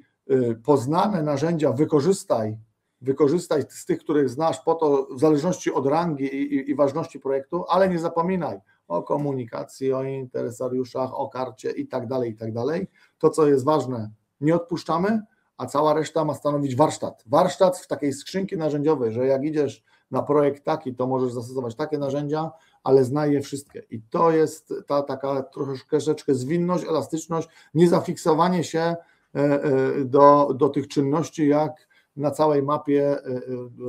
poznane 0.65 1.23
narzędzia 1.23 1.73
wykorzystaj, 1.73 2.59
wykorzystaj 3.01 3.63
z 3.69 3.87
tych, 3.87 3.99
których 3.99 4.29
znasz 4.29 4.61
po 4.61 4.75
to, 4.75 5.09
w 5.11 5.21
zależności 5.21 5.73
od 5.73 5.87
rangi 5.87 6.25
i, 6.25 6.71
i 6.71 6.75
ważności 6.75 7.21
projektu, 7.21 7.65
ale 7.69 7.89
nie 7.89 7.99
zapominaj 7.99 8.61
o 8.89 9.03
komunikacji, 9.03 9.93
o 9.93 10.03
interesariuszach, 10.03 11.15
o 11.15 11.29
karcie 11.29 11.71
i 11.71 11.87
tak 11.87 12.07
dalej, 12.07 12.31
i 12.31 12.37
tak 12.37 12.53
dalej. 12.53 12.89
To, 13.19 13.31
co 13.31 13.47
jest 13.47 13.65
ważne, 13.65 14.11
nie 14.41 14.55
odpuszczamy, 14.55 15.23
a 15.63 15.67
cała 15.67 15.95
reszta 15.95 16.25
ma 16.25 16.35
stanowić 16.35 16.77
warsztat. 16.77 17.25
Warsztat 17.27 17.79
w 17.79 17.87
takiej 17.87 18.13
skrzynki 18.13 18.57
narzędziowej, 18.57 19.13
że 19.13 19.27
jak 19.27 19.45
idziesz 19.45 19.85
na 20.11 20.23
projekt 20.23 20.65
taki, 20.65 20.95
to 20.95 21.07
możesz 21.07 21.33
zastosować 21.33 21.75
takie 21.75 21.99
narzędzia, 21.99 22.51
ale 22.85 23.05
znaj 23.05 23.33
je 23.33 23.41
wszystkie. 23.41 23.83
I 23.91 24.03
to 24.03 24.31
jest 24.31 24.75
ta 24.87 25.03
taka 25.03 25.43
troszeczkę 25.89 26.35
zwinność, 26.35 26.85
elastyczność, 26.85 27.49
nie 27.75 27.89
zafiksowanie 27.89 28.65
się 28.65 28.81
e, 28.81 28.97
e, 29.35 30.05
do, 30.05 30.55
do 30.55 30.69
tych 30.69 30.89
czynności, 30.89 31.49
jak 31.49 31.89
na 32.17 32.31
całej 32.31 32.63
mapie 32.63 33.11
e, 33.11 33.41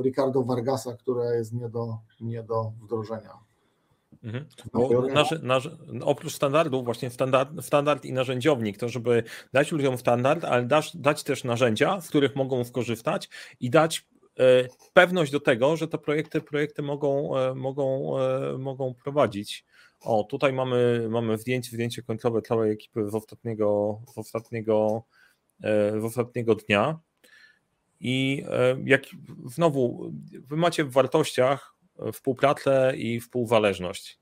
Ricardo 0.02 0.42
Vargasa, 0.42 0.96
która 0.96 1.34
jest 1.34 1.52
nie 1.52 1.68
do, 1.68 1.98
nie 2.20 2.42
do 2.42 2.72
wdrożenia. 2.82 3.43
Mhm. 4.24 4.46
Oprócz 6.02 6.32
standardów, 6.32 6.84
właśnie 6.84 7.10
standard, 7.10 7.48
standard 7.60 8.04
i 8.04 8.12
narzędziownik, 8.12 8.78
to 8.78 8.88
żeby 8.88 9.22
dać 9.52 9.72
ludziom 9.72 9.98
standard, 9.98 10.44
ale 10.44 10.64
dać, 10.64 10.96
dać 10.96 11.22
też 11.22 11.44
narzędzia, 11.44 12.00
z 12.00 12.08
których 12.08 12.36
mogą 12.36 12.64
skorzystać 12.64 13.28
i 13.60 13.70
dać 13.70 14.06
e, 14.38 14.68
pewność 14.92 15.32
do 15.32 15.40
tego, 15.40 15.76
że 15.76 15.88
te 15.88 15.98
projekty, 15.98 16.40
projekty 16.40 16.82
mogą, 16.82 17.38
e, 17.38 17.54
mogą, 17.54 18.18
e, 18.18 18.58
mogą 18.58 18.94
prowadzić. 18.94 19.64
O, 20.00 20.24
tutaj 20.24 20.52
mamy, 20.52 21.06
mamy 21.10 21.38
zdjęcie, 21.38 21.70
zdjęcie 21.70 22.02
końcowe 22.02 22.42
całej 22.42 22.72
ekipy 22.72 23.10
z 23.10 23.14
ostatniego, 23.14 24.00
z 24.14 24.18
ostatniego, 24.18 25.02
z 26.00 26.04
ostatniego 26.04 26.54
dnia. 26.54 26.98
I 28.00 28.44
jak 28.84 29.02
znowu, 29.46 30.12
wy 30.48 30.56
macie 30.56 30.84
w 30.84 30.92
wartościach 30.92 31.73
współpracę 32.12 32.92
i 32.96 33.20
współzależność. 33.20 34.18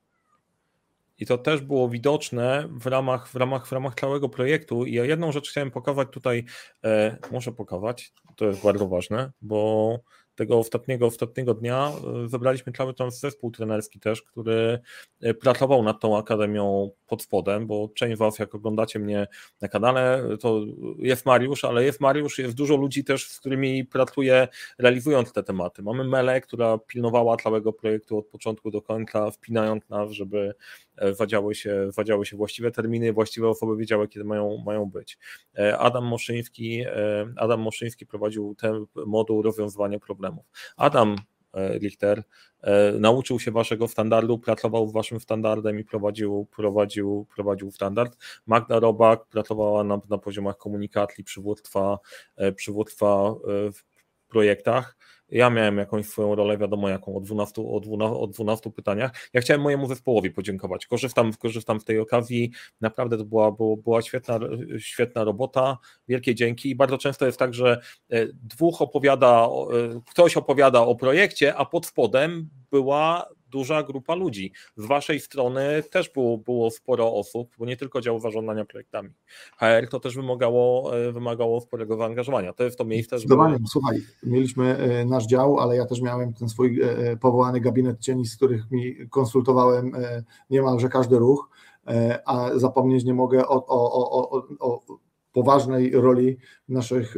i 1.17 1.25
to 1.25 1.37
też 1.37 1.61
było 1.61 1.89
widoczne 1.89 2.67
w 2.71 2.85
ramach, 2.85 3.27
w 3.27 3.35
ramach, 3.35 3.67
w 3.67 3.71
ramach 3.71 3.95
całego 3.95 4.29
projektu. 4.29 4.85
I 4.85 4.93
ja 4.93 5.05
jedną 5.05 5.31
rzecz 5.31 5.49
chciałem 5.49 5.71
pokazać 5.71 6.07
tutaj, 6.11 6.45
e, 6.83 7.17
muszę 7.31 7.51
pokazać, 7.51 8.13
to 8.35 8.45
jest 8.45 8.63
bardzo 8.63 8.87
ważne, 8.87 9.31
bo 9.41 9.99
tego 10.35 10.57
ostatniego, 10.57 11.05
ostatniego 11.05 11.53
dnia 11.53 11.91
zebraliśmy 12.25 12.73
cały 12.73 12.93
czas 12.93 13.19
zespół 13.19 13.51
trenerski 13.51 13.99
też, 13.99 14.21
który 14.21 14.79
pracował 15.41 15.83
nad 15.83 15.99
tą 15.99 16.17
akademią 16.17 16.91
pod 17.07 17.23
spodem, 17.23 17.67
bo 17.67 17.89
część 17.95 18.17
Was, 18.17 18.39
jak 18.39 18.55
oglądacie 18.55 18.99
mnie 18.99 19.27
na 19.61 19.67
kanale, 19.67 20.23
to 20.39 20.61
jest 20.99 21.25
Mariusz, 21.25 21.65
ale 21.65 21.83
jest 21.83 22.01
Mariusz, 22.01 22.39
jest 22.39 22.55
dużo 22.55 22.75
ludzi 22.75 23.03
też, 23.03 23.27
z 23.27 23.39
którymi 23.39 23.85
pracuję, 23.85 24.47
realizując 24.79 25.33
te 25.33 25.43
tematy. 25.43 25.83
Mamy 25.83 26.03
Melę, 26.03 26.41
która 26.41 26.77
pilnowała 26.77 27.37
całego 27.37 27.73
projektu 27.73 28.17
od 28.17 28.27
początku 28.27 28.71
do 28.71 28.81
końca, 28.81 29.31
wpinając 29.31 29.89
nas, 29.89 30.11
żeby 30.11 30.53
e, 30.95 31.13
wadziały 31.13 31.55
się, 31.55 31.89
wadziały 31.97 32.25
się 32.25 32.37
właściwe 32.37 32.71
terminy, 32.71 33.13
właściwe 33.13 33.49
osoby 33.49 33.77
wiedziały, 33.77 34.07
kiedy 34.07 34.25
mają, 34.25 34.63
mają 34.65 34.85
być. 34.85 35.17
E, 35.57 35.77
Adam 35.77 36.05
Moszyński, 36.05 36.81
e, 36.81 37.33
Adam 37.35 37.61
Moszyński 37.61 38.05
prowadził 38.05 38.55
ten 38.55 38.85
moduł 39.05 39.41
rozwiązywania 39.41 39.99
problemów. 39.99 40.22
Adam 40.77 41.15
Richter 41.55 42.23
E, 42.63 42.91
nauczył 42.99 43.39
się 43.39 43.51
waszego 43.51 43.87
standardu, 43.87 44.39
pracował 44.39 44.87
w 44.87 44.93
waszym 44.93 45.19
standardem 45.19 45.79
i 45.79 45.83
prowadził, 45.83 46.47
prowadził, 46.55 47.25
prowadził 47.35 47.71
standard. 47.71 48.17
Magda 48.47 48.79
Robak 48.79 49.25
pracowała 49.25 49.83
na, 49.83 50.01
na 50.09 50.17
poziomach 50.17 50.57
komunikacji, 50.57 51.23
przywództwa, 51.23 51.99
e, 52.35 52.51
przywództwa 52.51 53.35
e, 53.67 53.71
w 53.71 53.92
projektach. 54.33 54.97
Ja 55.29 55.49
miałem 55.49 55.77
jakąś 55.77 56.05
swoją 56.05 56.35
rolę, 56.35 56.57
wiadomo 56.57 56.89
jaką, 56.89 57.15
o 57.15 57.21
12, 57.21 57.61
o 57.61 57.79
12, 57.79 58.15
o 58.15 58.27
12 58.27 58.71
pytaniach. 58.71 59.11
Ja 59.33 59.41
chciałem 59.41 59.61
mojemu 59.61 59.87
zespołowi 59.87 60.31
podziękować. 60.31 60.85
Korzystam, 60.85 61.33
korzystam 61.33 61.79
z 61.79 61.85
tej 61.85 61.99
okazji. 61.99 62.51
Naprawdę 62.81 63.17
to 63.17 63.25
była, 63.25 63.51
była 63.77 64.01
świetna, 64.01 64.39
świetna 64.77 65.23
robota. 65.23 65.77
Wielkie 66.07 66.35
dzięki. 66.35 66.69
I 66.69 66.75
bardzo 66.75 66.97
często 66.97 67.25
jest 67.25 67.39
tak, 67.39 67.53
że 67.53 67.81
e, 68.09 68.27
dwóch 68.27 68.81
opowiada, 68.81 69.47
e, 69.47 70.01
ktoś 70.09 70.37
opowiada 70.37 70.81
o 70.81 70.95
projekcie, 70.95 71.55
a 71.55 71.65
pod 71.65 71.85
spodem 71.85 72.49
była 72.71 73.29
duża 73.53 73.83
grupa 73.83 74.15
ludzi. 74.15 74.51
Z 74.77 74.85
waszej 74.85 75.19
strony 75.19 75.83
też 75.91 76.09
było, 76.09 76.37
było 76.37 76.71
sporo 76.71 77.13
osób, 77.13 77.55
bo 77.57 77.65
nie 77.65 77.77
tylko 77.77 78.01
dział 78.01 78.19
zarządzania 78.19 78.65
projektami. 78.65 79.09
HR 79.57 79.87
to 79.89 79.99
też 79.99 80.15
wymagało, 80.15 80.97
e, 80.97 81.11
wymagało 81.11 81.61
sporego 81.61 81.97
zaangażowania. 81.97 82.53
To 82.53 82.63
jest 82.63 82.77
to 82.77 82.85
miejsce, 82.85 83.19
żeby... 83.19 83.35
Słuchaj, 83.67 84.01
mieliśmy 84.23 84.77
e, 84.77 85.05
nasz 85.05 85.25
dział, 85.25 85.59
ale 85.59 85.75
ja 85.75 85.85
też 85.85 86.01
miałem 86.01 86.33
ten 86.33 86.49
swój 86.49 86.81
e, 86.81 87.17
powołany 87.17 87.61
gabinet 87.61 87.99
cieni, 87.99 88.25
z 88.25 88.35
których 88.35 88.71
mi 88.71 89.09
konsultowałem 89.09 89.91
niemalże 90.49 90.89
każdy 90.89 91.19
ruch, 91.19 91.49
a 92.25 92.49
zapomnieć 92.55 93.03
nie 93.03 93.13
mogę 93.13 93.47
o, 93.47 93.65
o, 93.67 94.11
o, 94.11 94.47
o 94.59 94.81
poważnej 95.31 95.91
roli 95.91 96.37
naszych, 96.69 97.15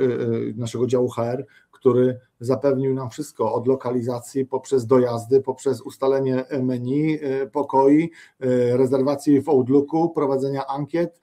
naszego 0.55 0.87
działu 0.87 1.09
HR, 1.09 1.45
który 1.85 2.19
zapewnił 2.39 2.93
nam 2.93 3.09
wszystko 3.09 3.53
od 3.53 3.67
lokalizacji 3.67 4.45
poprzez 4.45 4.87
dojazdy, 4.87 5.41
poprzez 5.41 5.81
ustalenie 5.81 6.45
menu, 6.61 7.19
e, 7.21 7.47
pokoi, 7.47 8.11
e, 8.39 8.77
rezerwacji 8.77 9.41
w 9.41 9.49
Outlooku, 9.49 10.09
prowadzenia 10.09 10.67
ankiet 10.67 11.21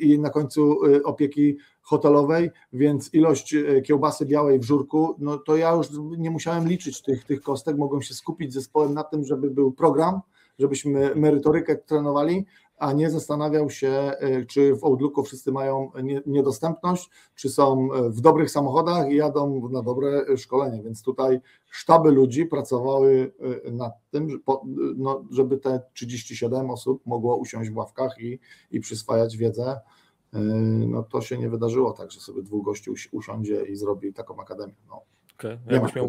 i 0.00 0.18
na 0.18 0.30
końcu 0.30 0.86
e, 0.86 1.02
opieki 1.02 1.56
hotelowej, 1.82 2.50
więc 2.72 3.14
ilość 3.14 3.54
kiełbasy 3.84 4.26
białej 4.26 4.58
w 4.58 4.64
żurku, 4.64 5.14
no 5.18 5.38
to 5.38 5.56
ja 5.56 5.72
już 5.72 5.86
nie 6.18 6.30
musiałem 6.30 6.68
liczyć 6.68 7.02
tych, 7.02 7.24
tych 7.24 7.40
kostek, 7.40 7.76
mogłem 7.76 8.02
się 8.02 8.14
skupić 8.14 8.52
zespołem 8.52 8.94
na 8.94 9.04
tym, 9.04 9.24
żeby 9.24 9.50
był 9.50 9.72
program, 9.72 10.20
żebyśmy 10.58 11.14
merytorykę 11.14 11.76
trenowali, 11.76 12.46
a 12.80 12.92
nie 12.92 13.10
zastanawiał 13.10 13.70
się, 13.70 13.88
e, 13.88 14.44
czy 14.46 14.76
w 14.76 14.84
Outlooku 14.84 15.22
wszyscy 15.22 15.52
mają 15.52 15.90
niedostępność, 16.26 17.10
czy 17.34 17.48
są 17.48 17.92
e, 17.92 18.10
w 18.10 18.20
dobrych 18.20 18.50
samochodach 18.50 19.10
i 19.10 19.16
jadą 19.16 19.68
na 19.68 19.82
dobre 19.82 20.36
szkolenie. 20.36 20.82
Więc 20.82 21.02
tutaj 21.02 21.40
sztaby 21.70 22.10
ludzi 22.10 22.46
pracowały 22.46 23.32
nad 23.72 23.92
tym, 24.10 24.42
no, 24.96 25.24
żeby 25.30 25.58
te 25.58 25.80
37 25.92 26.70
osób 26.70 27.06
mogło 27.06 27.36
usiąść 27.36 27.70
w 27.70 27.76
ławkach 27.76 28.20
i, 28.20 28.38
i 28.70 28.80
przyswajać 28.80 29.36
wiedzę. 29.36 29.80
No 30.86 31.02
to 31.02 31.20
się 31.20 31.38
nie 31.38 31.48
wydarzyło 31.48 31.92
tak, 31.92 32.10
że 32.10 32.20
sobie 32.20 32.42
dwóch 32.42 32.64
gości 32.64 32.90
usiądzie 33.12 33.62
i 33.62 33.76
zrobi 33.76 34.12
taką 34.12 34.40
akademię. 34.40 34.74
No. 34.88 35.02
Okay. 35.38 35.58
Jakbyś, 35.70 35.94
miał, 35.94 36.06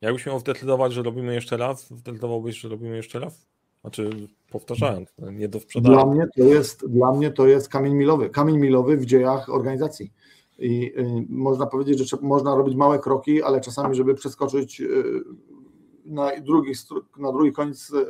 jakbyś 0.00 0.26
miał 0.26 0.38
zdecydować, 0.38 0.92
że 0.92 1.02
robimy 1.02 1.34
jeszcze 1.34 1.56
raz, 1.56 1.90
zdecydowałbyś, 1.90 2.58
że 2.60 2.68
robimy 2.68 2.96
jeszcze 2.96 3.18
raz? 3.18 3.46
Znaczy, 3.80 4.28
powtarzając, 4.50 5.08
nie 5.32 5.48
do 5.48 5.60
sprzedania. 5.60 5.94
Dla 5.94 6.06
mnie 6.06 6.26
to 6.36 6.42
jest, 6.42 6.86
dla 6.86 7.12
mnie 7.12 7.30
to 7.30 7.46
jest 7.46 7.68
kamień 7.68 7.94
milowy. 7.94 8.30
Kamień 8.30 8.58
milowy 8.58 8.96
w 8.96 9.06
dziejach 9.06 9.48
organizacji. 9.48 10.12
I 10.58 10.92
y, 10.98 11.26
można 11.28 11.66
powiedzieć, 11.66 12.10
że 12.10 12.16
można 12.22 12.54
robić 12.54 12.76
małe 12.76 12.98
kroki, 12.98 13.42
ale 13.42 13.60
czasami, 13.60 13.94
żeby 13.94 14.14
przeskoczyć 14.14 14.80
y, 14.80 15.04
na 16.04 16.40
drugi, 16.40 16.72
na 17.18 17.32
drugi 17.32 17.52
koniec 17.52 17.90
y, 17.90 18.06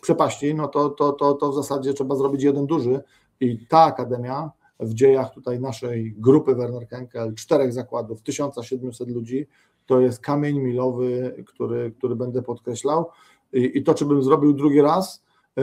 przepaści, 0.00 0.54
no 0.54 0.68
to, 0.68 0.88
to, 0.90 1.12
to, 1.12 1.34
to 1.34 1.52
w 1.52 1.54
zasadzie 1.54 1.94
trzeba 1.94 2.16
zrobić 2.16 2.42
jeden 2.42 2.66
duży. 2.66 3.00
I 3.40 3.66
ta 3.66 3.78
akademia 3.78 4.50
w 4.80 4.94
dziejach 4.94 5.34
tutaj 5.34 5.60
naszej 5.60 6.14
grupy 6.18 6.54
Werner 6.54 6.88
Kenkel, 6.88 7.34
czterech 7.34 7.72
zakładów, 7.72 8.22
1700 8.22 9.08
ludzi, 9.08 9.46
to 9.86 10.00
jest 10.00 10.20
kamień 10.20 10.58
milowy, 10.58 11.44
który, 11.46 11.92
który 11.98 12.16
będę 12.16 12.42
podkreślał 12.42 13.06
i, 13.52 13.78
i 13.78 13.82
to, 13.82 13.94
czy 13.94 14.04
bym 14.04 14.22
zrobił 14.22 14.52
drugi 14.52 14.80
raz, 14.80 15.22
e, 15.58 15.62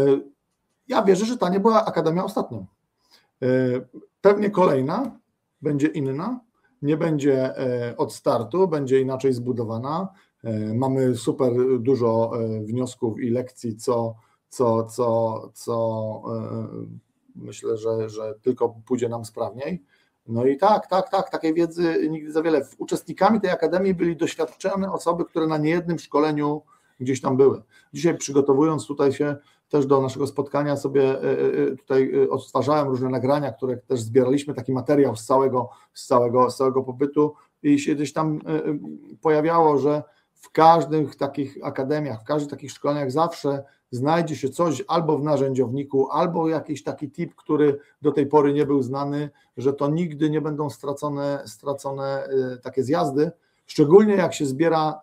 ja 0.88 1.04
wierzę, 1.04 1.26
że 1.26 1.38
ta 1.38 1.50
nie 1.50 1.60
była 1.60 1.86
Akademia 1.86 2.24
ostatnią. 2.24 2.66
E, 3.42 3.48
pewnie 4.22 4.50
kolejna 4.50 5.20
będzie 5.62 5.88
inna, 5.88 6.40
nie 6.82 6.98
będzie 6.98 7.58
e, 7.58 7.98
od 7.98 8.14
startu, 8.14 8.68
będzie 8.68 9.02
inaczej 9.02 9.34
zbudowana. 9.34 10.08
Mamy 10.74 11.16
super 11.16 11.52
dużo 11.80 12.32
wniosków 12.62 13.20
i 13.20 13.30
lekcji, 13.30 13.76
co, 13.76 14.16
co, 14.50 14.84
co, 14.84 15.42
co 15.54 16.22
myślę, 17.36 17.78
że, 17.78 18.10
że 18.10 18.34
tylko 18.42 18.76
pójdzie 18.86 19.10
nam 19.10 19.26
sprawniej. 19.26 19.84
No 20.28 20.46
i 20.46 20.58
tak, 20.58 20.88
tak, 20.88 21.10
tak, 21.10 21.30
takiej 21.30 21.54
wiedzy 21.54 22.08
nigdy 22.10 22.32
za 22.32 22.42
wiele. 22.42 22.68
Uczestnikami 22.78 23.42
tej 23.42 23.50
akademii 23.50 23.94
byli 23.94 24.16
doświadczone 24.16 24.92
osoby, 24.92 25.26
które 25.26 25.48
na 25.48 25.58
niejednym 25.58 26.00
szkoleniu 26.00 26.62
gdzieś 27.00 27.22
tam 27.22 27.38
były. 27.38 27.62
Dzisiaj 27.94 28.18
przygotowując 28.18 28.88
tutaj 28.88 29.14
się 29.14 29.36
też 29.70 29.86
do 29.86 30.02
naszego 30.02 30.28
spotkania 30.28 30.78
sobie 30.78 31.04
e, 31.04 31.22
e, 31.22 31.76
tutaj 31.76 32.12
e, 32.24 32.30
odtwarzałem 32.30 32.88
różne 32.88 33.10
nagrania, 33.10 33.52
które 33.52 33.78
też 33.78 34.02
zbieraliśmy, 34.02 34.54
taki 34.54 34.72
materiał 34.72 35.16
z 35.16 35.26
całego, 35.26 35.70
z 35.94 36.08
całego, 36.08 36.52
z 36.52 36.58
całego 36.58 36.84
pobytu 36.84 37.34
i 37.64 37.80
się 37.80 37.96
gdzieś 37.96 38.14
tam 38.14 38.40
pojawiało, 39.22 39.78
że 39.78 40.04
w 40.34 40.52
każdych 40.52 41.16
takich 41.16 41.58
akademiach, 41.64 42.22
w 42.22 42.26
każdych 42.26 42.52
takich 42.52 42.72
szkoleniach 42.72 43.12
zawsze 43.12 43.64
znajdzie 43.92 44.36
się 44.36 44.50
coś 44.50 44.84
albo 44.88 45.18
w 45.18 45.24
narzędziowniku, 45.24 46.12
albo 46.12 46.50
jakiś 46.50 46.84
taki 46.84 47.12
tip, 47.12 47.36
który 47.36 47.80
do 48.02 48.12
tej 48.12 48.28
pory 48.28 48.54
nie 48.54 48.66
był 48.66 48.82
znany, 48.82 49.30
że 49.58 49.74
to 49.74 49.90
nigdy 49.90 50.30
nie 50.30 50.42
będą 50.42 50.70
stracone, 50.70 51.44
stracone 51.46 52.30
takie 52.64 52.84
zjazdy, 52.84 53.32
szczególnie 53.66 54.14
jak 54.14 54.34
się 54.34 54.46
zbiera 54.46 55.02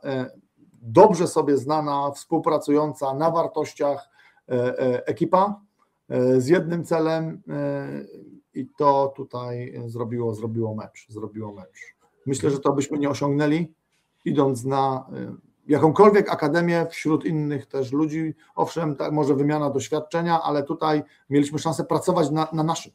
dobrze 0.85 1.26
sobie 1.26 1.57
znana, 1.57 2.11
współpracująca 2.11 3.14
na 3.14 3.30
wartościach 3.30 4.11
e, 4.49 4.53
e, 4.53 5.07
ekipa 5.07 5.61
e, 6.09 6.41
z 6.41 6.47
jednym 6.47 6.85
celem 6.85 7.43
i 8.55 8.66
to 8.78 9.12
tutaj 9.16 9.74
zrobiło, 9.87 10.35
zrobiło 10.35 10.74
mecz, 10.74 11.07
zrobiło 11.09 11.53
mecz. 11.53 11.95
Myślę, 12.26 12.51
że 12.51 12.59
to 12.59 12.72
byśmy 12.72 12.99
nie 12.99 13.11
osiągnęli, 13.11 13.74
idąc 14.24 14.64
na 14.64 15.07
jakąkolwiek 15.66 16.30
akademię 16.30 16.87
wśród 16.91 17.24
innych 17.24 17.66
też 17.66 17.93
ludzi. 17.93 18.35
Owszem, 18.55 18.97
tak, 18.97 19.12
może 19.12 19.35
wymiana 19.35 19.70
doświadczenia, 19.70 20.43
ale 20.43 20.62
tutaj 20.62 21.03
mieliśmy 21.30 21.59
szansę 21.59 21.85
pracować 21.85 22.30
na, 22.30 22.49
na 22.53 22.62
naszym 22.62 22.93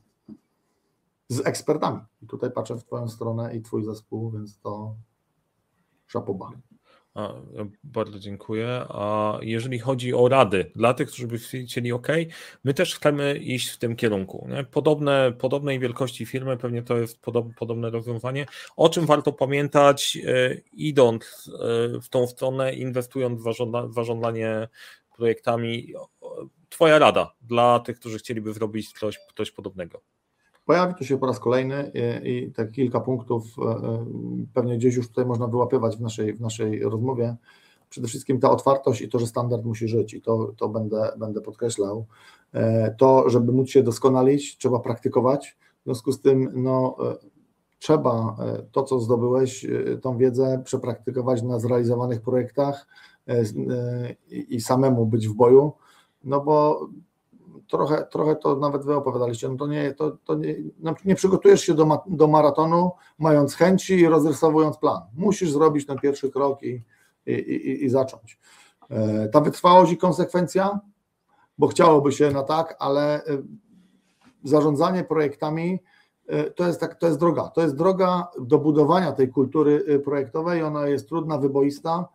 z 1.29 1.47
ekspertami. 1.47 2.01
I 2.21 2.27
tutaj 2.27 2.51
patrzę 2.51 2.75
w 2.75 2.83
Twoją 2.83 3.07
stronę 3.09 3.55
i 3.55 3.61
Twój 3.61 3.83
zespół, 3.83 4.31
więc 4.31 4.59
to 4.59 4.95
szapoba. 6.07 6.51
A, 7.14 7.34
bardzo 7.84 8.20
dziękuję. 8.20 8.86
A 8.89 9.38
jeżeli 9.41 9.80
chodzi 9.80 10.14
o 10.14 10.28
rady 10.28 10.72
dla 10.76 10.93
tych, 10.93 11.07
którzy 11.07 11.28
by 11.28 11.38
chcieli 11.38 11.91
OK, 11.91 12.07
my 12.64 12.74
też 12.74 12.95
chcemy 12.95 13.38
iść 13.38 13.70
w 13.70 13.78
tym 13.78 13.95
kierunku. 13.95 14.47
Nie? 14.49 14.64
Podobne, 14.64 15.34
podobnej 15.39 15.80
wielkości 15.80 16.26
firmy, 16.26 16.57
pewnie 16.57 16.84
to 16.84 16.97
jest 16.97 17.20
podobne 17.60 17.89
rozwiązanie. 17.89 18.45
O 18.76 18.89
czym 18.89 19.05
warto 19.05 19.32
pamiętać, 19.32 20.18
e, 20.26 20.55
idąc 20.74 21.51
e, 21.95 21.99
w 21.99 22.10
tą 22.10 22.28
stronę, 22.28 22.74
inwestując 22.74 23.41
w 23.41 23.93
zarządzanie 23.93 24.68
projektami? 25.18 25.93
Twoja 26.70 26.99
rada 26.99 27.36
dla 27.41 27.80
tych, 27.80 27.99
którzy 27.99 28.20
chcieliby 28.20 28.53
zrobić 28.53 28.99
coś, 28.99 29.20
coś 29.38 29.51
podobnego. 29.51 30.01
Pojawi 30.70 30.95
to 30.95 31.03
się 31.03 31.17
po 31.17 31.26
raz 31.26 31.39
kolejny 31.39 31.91
i, 32.24 32.30
i 32.30 32.51
te 32.51 32.67
kilka 32.67 32.99
punktów 32.99 33.43
e, 33.59 33.61
e, 33.61 34.05
pewnie 34.53 34.78
gdzieś 34.78 34.95
już 34.95 35.07
tutaj 35.07 35.26
można 35.26 35.47
wyłapywać 35.47 35.97
w 35.97 36.01
naszej, 36.01 36.34
w 36.34 36.41
naszej 36.41 36.84
rozmowie. 36.84 37.36
przede 37.89 38.07
wszystkim 38.07 38.39
ta 38.39 38.51
otwartość 38.51 39.01
i 39.01 39.09
to, 39.09 39.20
że 39.20 39.28
standard 39.28 39.65
musi 39.65 39.88
żyć 39.88 40.13
i 40.13 40.22
to, 40.22 40.53
to 40.57 40.70
będę, 40.70 41.11
będę 41.17 41.41
podkreślał. 41.41 42.05
To, 42.97 43.30
żeby 43.30 43.51
móc 43.51 43.70
się 43.70 43.84
doskonalić, 43.84 44.57
trzeba 44.57 44.80
praktykować. 44.80 45.57
W 45.82 45.84
związku 45.84 46.11
z 46.11 46.22
tym, 46.22 46.49
no, 46.55 46.95
trzeba 47.80 48.38
to, 48.72 48.84
co 48.84 48.99
zdobyłeś, 48.99 49.67
tą 50.01 50.17
wiedzę 50.17 50.61
przepraktykować 50.65 51.43
na 51.43 51.59
zrealizowanych 51.59 52.22
projektach 52.22 52.88
i 54.30 54.61
samemu 54.61 55.05
być 55.05 55.28
w 55.28 55.34
boju, 55.34 55.74
no 56.24 56.41
bo 56.41 56.88
trochę, 57.68 58.06
trochę 58.12 58.36
to 58.36 58.56
nawet 58.56 58.86
wy 58.86 58.95
opowiadaliście, 58.95 59.50
no 59.50 59.56
to 59.56 59.68
nie, 59.68 59.93
to, 59.93 60.12
to 60.12 60.36
nie, 60.36 60.56
no 60.80 60.95
nie 61.06 61.16
przygotujesz 61.16 61.62
się 61.62 61.74
do, 61.74 61.86
ma, 61.86 62.00
do 62.08 62.28
maratonu 62.28 62.91
mając 63.20 63.56
chęci 63.56 63.93
i 63.93 64.08
rozrysowując 64.08 64.78
plan. 64.78 65.02
Musisz 65.14 65.52
zrobić 65.52 65.86
ten 65.86 66.00
pierwszy 66.00 66.32
krok 66.32 66.64
i, 66.64 66.84
i, 67.26 67.32
i, 67.32 67.86
i 67.86 67.89
zacząć. 67.89 68.39
E, 68.89 69.30
ta 69.30 69.41
wytrwałość 69.41 69.91
i 69.91 69.97
konsekwencja, 69.97 70.80
bo 71.58 71.68
chciałoby 71.68 72.12
się 72.12 72.32
na 72.32 72.43
tak, 72.43 72.76
ale 72.80 73.26
e, 73.26 73.38
zarządzanie 74.43 75.04
projektami 75.04 75.80
e, 76.28 76.52
to 76.52 76.68
jest, 76.68 76.80
tak, 76.80 76.95
to 76.95 77.08
jest 77.08 77.20
droga. 77.20 77.47
To 77.47 77.62
jest 77.62 77.76
droga 77.76 78.28
do 78.39 78.58
budowania 78.58 79.12
tej 79.12 79.30
kultury 79.30 80.00
projektowej. 80.04 80.64
Ona 80.64 80.88
jest 80.88 81.10
trudna, 81.10 81.38
wyboista 81.38 82.08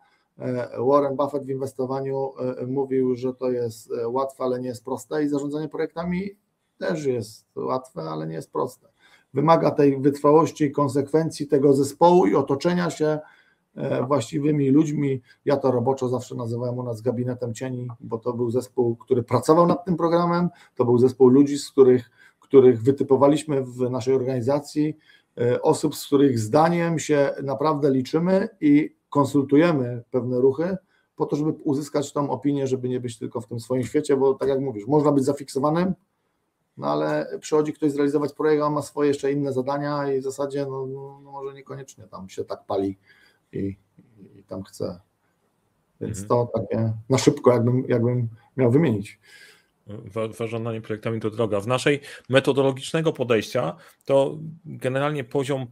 Warren 0.79 1.15
Buffett 1.15 1.45
w 1.45 1.49
inwestowaniu 1.49 2.33
e, 2.39 2.65
mówił, 2.65 3.15
że 3.15 3.33
to 3.33 3.51
jest 3.51 3.91
e, 3.91 4.07
łatwe, 4.07 4.43
ale 4.43 4.59
nie 4.59 4.67
jest 4.67 4.85
proste 4.85 5.23
i 5.23 5.29
zarządzanie 5.29 5.69
projektami 5.69 6.29
też 6.77 7.05
jest 7.05 7.45
łatwe, 7.55 8.01
ale 8.01 8.27
nie 8.27 8.35
jest 8.35 8.51
proste. 8.51 8.87
Wymaga 9.33 9.71
tej 9.71 10.01
wytrwałości, 10.01 10.71
konsekwencji 10.71 11.47
tego 11.47 11.73
zespołu 11.73 12.25
i 12.25 12.35
otoczenia 12.35 12.89
się 12.89 13.19
właściwymi 14.07 14.69
ludźmi. 14.69 15.21
Ja 15.45 15.57
to 15.57 15.71
roboczo 15.71 16.09
zawsze 16.09 16.35
nazywałem 16.35 16.77
u 16.77 16.83
nas 16.83 17.01
gabinetem 17.01 17.53
cieni, 17.53 17.87
bo 17.99 18.17
to 18.17 18.33
był 18.33 18.51
zespół, 18.51 18.95
który 18.95 19.23
pracował 19.23 19.67
nad 19.67 19.85
tym 19.85 19.97
programem, 19.97 20.49
to 20.75 20.85
był 20.85 20.97
zespół 20.97 21.27
ludzi, 21.27 21.57
z 21.57 21.71
których, 21.71 22.11
których 22.39 22.83
wytypowaliśmy 22.83 23.63
w 23.63 23.89
naszej 23.89 24.13
organizacji, 24.13 24.97
osób, 25.61 25.95
z 25.95 26.05
których 26.05 26.39
zdaniem 26.39 26.99
się 26.99 27.31
naprawdę 27.43 27.91
liczymy 27.91 28.49
i 28.61 28.94
konsultujemy 29.15 30.03
pewne 30.11 30.41
ruchy 30.41 30.77
po 31.15 31.25
to, 31.25 31.35
żeby 31.35 31.51
uzyskać 31.51 32.13
tą 32.13 32.29
opinię, 32.29 32.67
żeby 32.67 32.89
nie 32.89 32.99
być 32.99 33.17
tylko 33.17 33.41
w 33.41 33.47
tym 33.47 33.59
swoim 33.59 33.83
świecie, 33.83 34.17
bo 34.17 34.33
tak 34.33 34.49
jak 34.49 34.59
mówisz, 34.59 34.87
można 34.87 35.11
być 35.11 35.23
zafiksowanym, 35.23 35.93
no 36.77 36.87
ale 36.87 37.27
przychodzi 37.39 37.73
ktoś 37.73 37.91
zrealizować 37.91 38.33
projekt, 38.33 38.63
a 38.63 38.69
ma 38.69 38.81
swoje 38.81 39.07
jeszcze 39.07 39.31
inne 39.31 39.53
zadania 39.53 40.13
i 40.13 40.19
w 40.19 40.23
zasadzie 40.23 40.65
no, 40.65 40.85
no, 40.85 41.21
no 41.23 41.31
może 41.31 41.53
niekoniecznie 41.53 42.03
tam 42.03 42.29
się 42.29 42.45
tak 42.45 42.65
pali 42.65 42.97
i, 43.53 43.77
i 44.35 44.43
tam 44.43 44.63
chce. 44.63 44.99
Więc 46.01 46.21
mhm. 46.21 46.27
to 46.27 46.59
takie 46.59 46.93
na 47.09 47.17
szybko, 47.17 47.51
jakbym, 47.51 47.85
jakbym 47.87 48.29
miał 48.57 48.71
wymienić. 48.71 49.19
Zarządzanie 50.37 50.81
projektami 50.81 51.19
to 51.19 51.29
droga. 51.29 51.59
W 51.59 51.67
naszej 51.67 52.01
metodologicznego 52.29 53.13
podejścia 53.13 53.75
to 54.05 54.37
generalnie 54.65 55.23
poziom 55.23 55.67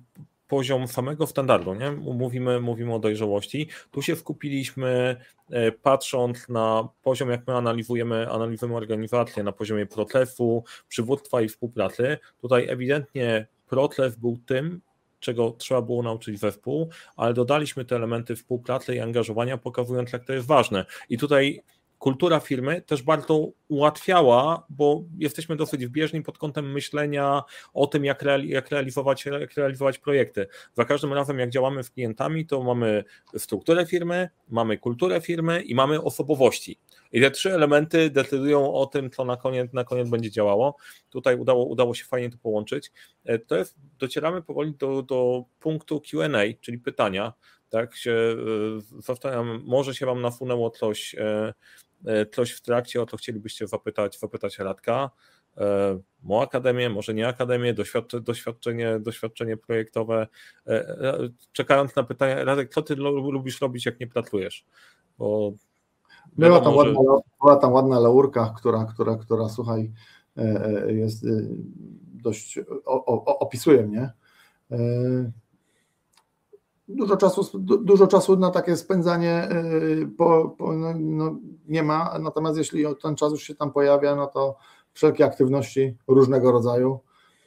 poziom 0.53 0.87
samego 0.87 1.27
standardu, 1.27 1.73
nie? 1.73 1.91
Mówimy, 1.91 2.59
mówimy 2.59 2.93
o 2.93 2.99
dojrzałości. 2.99 3.67
Tu 3.91 4.01
się 4.01 4.15
skupiliśmy 4.15 5.15
e, 5.49 5.71
patrząc 5.71 6.49
na 6.49 6.87
poziom, 7.03 7.29
jak 7.29 7.47
my 7.47 7.55
analizujemy, 7.55 8.31
analizujemy 8.31 8.77
organizację 8.77 9.43
na 9.43 9.51
poziomie 9.51 9.85
protlefu, 9.85 10.63
przywództwa 10.87 11.41
i 11.41 11.49
współpracy. 11.49 12.17
Tutaj 12.41 12.69
ewidentnie 12.69 13.47
protlef 13.67 14.17
był 14.17 14.37
tym, 14.45 14.81
czego 15.19 15.51
trzeba 15.51 15.81
było 15.81 16.03
nauczyć 16.03 16.39
zespół, 16.39 16.89
ale 17.15 17.33
dodaliśmy 17.33 17.85
te 17.85 17.95
elementy 17.95 18.35
współpracy 18.35 18.95
i 18.95 18.99
angażowania, 18.99 19.57
pokazując, 19.57 20.13
jak 20.13 20.25
to 20.25 20.33
jest 20.33 20.47
ważne. 20.47 20.85
I 21.09 21.17
tutaj 21.17 21.63
kultura 22.03 22.39
firmy 22.39 22.81
też 22.81 23.03
bardzo 23.03 23.47
ułatwiała, 23.67 24.65
bo 24.69 25.03
jesteśmy 25.17 25.55
dosyć 25.55 25.85
wbieżni 25.85 26.21
pod 26.21 26.37
kątem 26.37 26.71
myślenia 26.71 27.43
o 27.73 27.87
tym, 27.87 28.05
jak, 28.05 28.21
reali 28.21 28.49
jak, 28.49 28.69
realizować, 28.69 29.25
jak 29.25 29.53
realizować 29.53 29.99
projekty. 29.99 30.47
Za 30.73 30.85
każdym 30.85 31.13
razem, 31.13 31.39
jak 31.39 31.49
działamy 31.49 31.83
z 31.83 31.89
klientami, 31.89 32.45
to 32.45 32.63
mamy 32.63 33.03
strukturę 33.37 33.85
firmy, 33.85 34.29
mamy 34.49 34.77
kulturę 34.77 35.21
firmy 35.21 35.61
i 35.61 35.75
mamy 35.75 36.01
osobowości. 36.01 36.79
I 37.11 37.21
te 37.21 37.31
trzy 37.31 37.53
elementy 37.53 38.09
decydują 38.09 38.73
o 38.73 38.85
tym, 38.85 39.09
co 39.09 39.25
na 39.25 39.37
koniec, 39.37 39.73
na 39.73 39.83
koniec 39.83 40.09
będzie 40.09 40.31
działało. 40.31 40.75
Tutaj 41.09 41.35
udało, 41.35 41.65
udało 41.65 41.93
się 41.93 42.05
fajnie 42.05 42.29
to 42.29 42.37
połączyć. 42.37 42.91
E, 43.25 43.39
to 43.39 43.55
jest, 43.57 43.75
docieramy 43.99 44.41
powoli 44.41 44.73
do, 44.75 45.01
do 45.01 45.43
punktu 45.59 46.01
QA, 46.01 46.27
czyli 46.61 46.79
pytania. 46.79 47.33
Tak 47.69 47.95
się 47.95 48.11
e, 48.11 48.35
zastanawiam, 49.01 49.63
może 49.65 49.95
się 49.95 50.05
Wam 50.05 50.21
nasunęło 50.21 50.69
coś 50.69 51.15
E, 51.15 51.53
coś 52.31 52.51
w 52.51 52.61
trakcie, 52.61 53.01
o 53.01 53.05
to 53.05 53.17
chcielibyście 53.17 53.67
zapytać, 53.67 54.19
zapytać 54.19 54.59
Radka. 54.59 55.09
E, 55.57 55.99
o 56.23 56.41
akademię, 56.41 56.89
może 56.89 57.13
nie 57.13 57.27
akademię, 57.27 57.73
doświadczenie, 58.21 58.99
doświadczenie 58.99 59.57
projektowe. 59.57 60.27
E, 60.67 61.17
czekając 61.51 61.95
na 61.95 62.03
pytanie, 62.03 62.45
Radek, 62.45 62.73
co 62.73 62.81
ty 62.81 62.95
lubisz 62.95 63.61
robić, 63.61 63.85
jak 63.85 63.99
nie 63.99 64.07
pracujesz? 64.07 64.65
Bo 65.17 65.53
była, 66.37 66.59
tam 66.61 66.75
ładna, 66.75 66.99
była 67.41 67.55
tam 67.55 67.73
ładna 67.73 67.99
laurka, 67.99 68.53
która, 68.57 68.85
która, 68.85 69.15
która 69.15 69.49
słuchaj, 69.49 69.91
jest 70.87 71.25
dość, 72.13 72.59
o, 72.85 73.05
o, 73.05 73.39
opisuje 73.39 73.83
mnie 73.83 74.13
dużo 76.87 77.17
czasu, 77.17 77.59
dużo 77.59 78.07
czasu 78.07 78.35
na 78.37 78.51
takie 78.51 78.77
spędzanie 78.77 79.49
y, 79.51 80.07
po, 80.17 80.55
po, 80.57 80.73
no, 80.73 80.93
no, 80.99 81.35
nie 81.67 81.83
ma, 81.83 82.19
natomiast 82.19 82.57
jeśli 82.57 82.83
ten 83.01 83.15
czas 83.15 83.31
już 83.31 83.43
się 83.43 83.55
tam 83.55 83.71
pojawia, 83.71 84.15
no 84.15 84.27
to 84.27 84.55
wszelkie 84.93 85.25
aktywności 85.25 85.97
różnego 86.07 86.51
rodzaju 86.51 86.99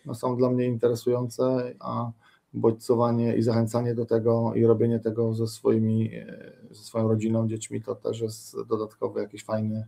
no, 0.07 0.14
są 0.14 0.37
dla 0.37 0.51
mnie 0.51 0.66
interesujące, 0.66 1.74
a 1.80 2.11
bodźcowanie 2.55 3.37
i 3.37 3.43
zachęcanie 3.43 3.95
do 3.95 4.07
tego 4.07 4.53
i 4.55 4.66
robienie 4.66 5.01
tego 5.01 5.34
ze 5.34 5.47
swoimi, 5.47 6.14
y, 6.14 6.74
ze 6.74 6.82
swoją 6.82 7.09
rodziną, 7.09 7.49
dziećmi, 7.49 7.82
to 7.82 7.95
też 7.95 8.20
jest 8.20 8.62
dodatkowy 8.62 9.20
jakiś 9.20 9.45
fajny, 9.45 9.87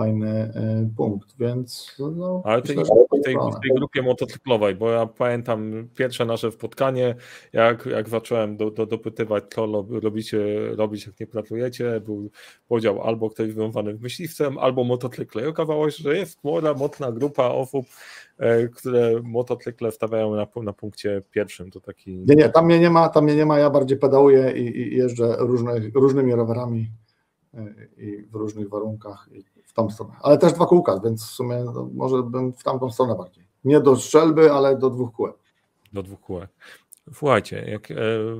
fajny 0.00 0.28
e, 0.28 0.90
punkt, 0.96 1.36
więc 1.38 1.96
no, 2.16 2.42
Ale 2.44 2.62
myślę, 2.68 2.84
w, 2.84 3.24
tej, 3.24 3.34
w 3.34 3.60
tej 3.62 3.70
grupie 3.74 4.02
motocyklowej, 4.02 4.74
bo 4.74 4.90
ja 4.90 5.06
pamiętam 5.06 5.88
pierwsze 5.94 6.24
nasze 6.24 6.52
spotkanie, 6.52 7.14
jak, 7.52 7.86
jak 7.86 8.08
zacząłem 8.08 8.56
do, 8.56 8.70
do, 8.70 8.86
dopytywać, 8.86 9.44
co 9.54 9.66
robicie, 9.90 10.38
robić, 10.76 11.06
jak 11.06 11.20
nie 11.20 11.26
pracujecie, 11.26 12.00
był 12.00 12.30
podział 12.68 13.02
albo 13.02 13.30
ktoś 13.30 13.52
związany 13.52 13.96
z 13.96 14.00
myśliwcem, 14.00 14.58
albo 14.58 14.84
motocykle. 14.84 15.42
I 15.42 15.46
okazało 15.46 15.90
się, 15.90 16.02
że 16.02 16.16
jest 16.16 16.44
młoda, 16.44 16.74
mocna 16.74 17.12
grupa 17.12 17.44
osób, 17.44 17.86
e, 18.38 18.68
które 18.68 19.20
motocykle 19.22 19.92
stawiają 19.92 20.34
na, 20.34 20.46
na 20.62 20.72
punkcie 20.72 21.22
pierwszym. 21.30 21.70
To 21.70 21.80
taki... 21.80 22.18
Nie, 22.18 22.34
nie, 22.34 22.48
tam 22.48 22.66
mnie 22.66 22.78
nie 22.78 22.90
ma, 22.90 23.08
tam 23.08 23.24
mnie 23.24 23.36
nie 23.36 23.46
ma, 23.46 23.58
ja 23.58 23.70
bardziej 23.70 23.98
pedałuję 23.98 24.52
i, 24.56 24.78
i 24.78 24.96
jeżdżę 24.96 25.36
różne, 25.38 25.80
różnymi 25.94 26.34
rowerami 26.34 26.90
e, 27.54 27.74
i 27.96 28.22
w 28.22 28.34
różnych 28.34 28.68
warunkach 28.68 29.28
w 29.64 29.72
tą 29.72 29.90
stronę. 29.90 30.12
Ale 30.22 30.38
też 30.38 30.52
dwa 30.52 30.66
kółka, 30.66 31.00
więc 31.04 31.24
w 31.24 31.30
sumie 31.30 31.56
no, 31.74 31.88
może 31.94 32.22
bym 32.22 32.52
w 32.52 32.62
tamtą 32.62 32.90
stronę 32.90 33.14
bardziej. 33.14 33.44
Nie 33.64 33.80
do 33.80 33.96
strzelby, 33.96 34.52
ale 34.52 34.76
do 34.76 34.90
dwóch 34.90 35.12
kółek. 35.12 35.36
Do 35.92 36.02
dwóch 36.02 36.20
kółek. 36.20 36.50
Słuchajcie, 37.14 37.64
jak 37.68 37.90
e, 37.90 37.94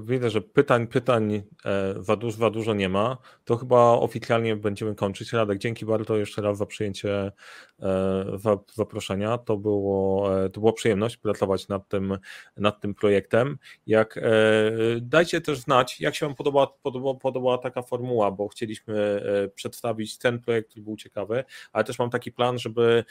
widzę, 0.04 0.30
że 0.30 0.40
pytań, 0.40 0.86
pytań 0.86 1.42
e, 1.64 1.94
za, 2.00 2.16
dużo, 2.16 2.36
za 2.36 2.50
dużo 2.50 2.74
nie 2.74 2.88
ma, 2.88 3.16
to 3.44 3.56
chyba 3.56 3.92
oficjalnie 3.92 4.56
będziemy 4.56 4.94
kończyć. 4.94 5.32
Radek, 5.32 5.58
dzięki 5.58 5.86
bardzo 5.86 6.16
jeszcze 6.16 6.42
raz 6.42 6.58
za 6.58 6.66
przyjęcie 6.66 7.32
e, 7.80 8.38
zaproszenia. 8.74 9.38
To, 9.38 9.56
było, 9.56 10.30
to 10.52 10.60
była 10.60 10.72
przyjemność 10.72 11.16
pracować 11.16 11.68
nad 11.68 11.88
tym, 11.88 12.18
nad 12.56 12.80
tym 12.80 12.94
projektem. 12.94 13.58
Jak, 13.86 14.20
dajcie 15.00 15.40
też 15.40 15.58
znać, 15.58 16.00
jak 16.00 16.14
się 16.14 16.26
Wam 16.26 16.34
podoba, 16.34 16.66
podoba, 16.82 17.14
podobała 17.14 17.58
taka 17.58 17.82
formuła, 17.82 18.30
bo 18.30 18.48
chcieliśmy 18.48 19.22
przedstawić 19.54 20.18
ten 20.18 20.38
projekt, 20.38 20.68
który 20.68 20.82
był 20.82 20.96
ciekawy, 20.96 21.44
ale 21.72 21.84
też 21.84 21.98
mam 21.98 22.10
taki 22.10 22.32
plan, 22.32 22.58
żeby 22.58 23.04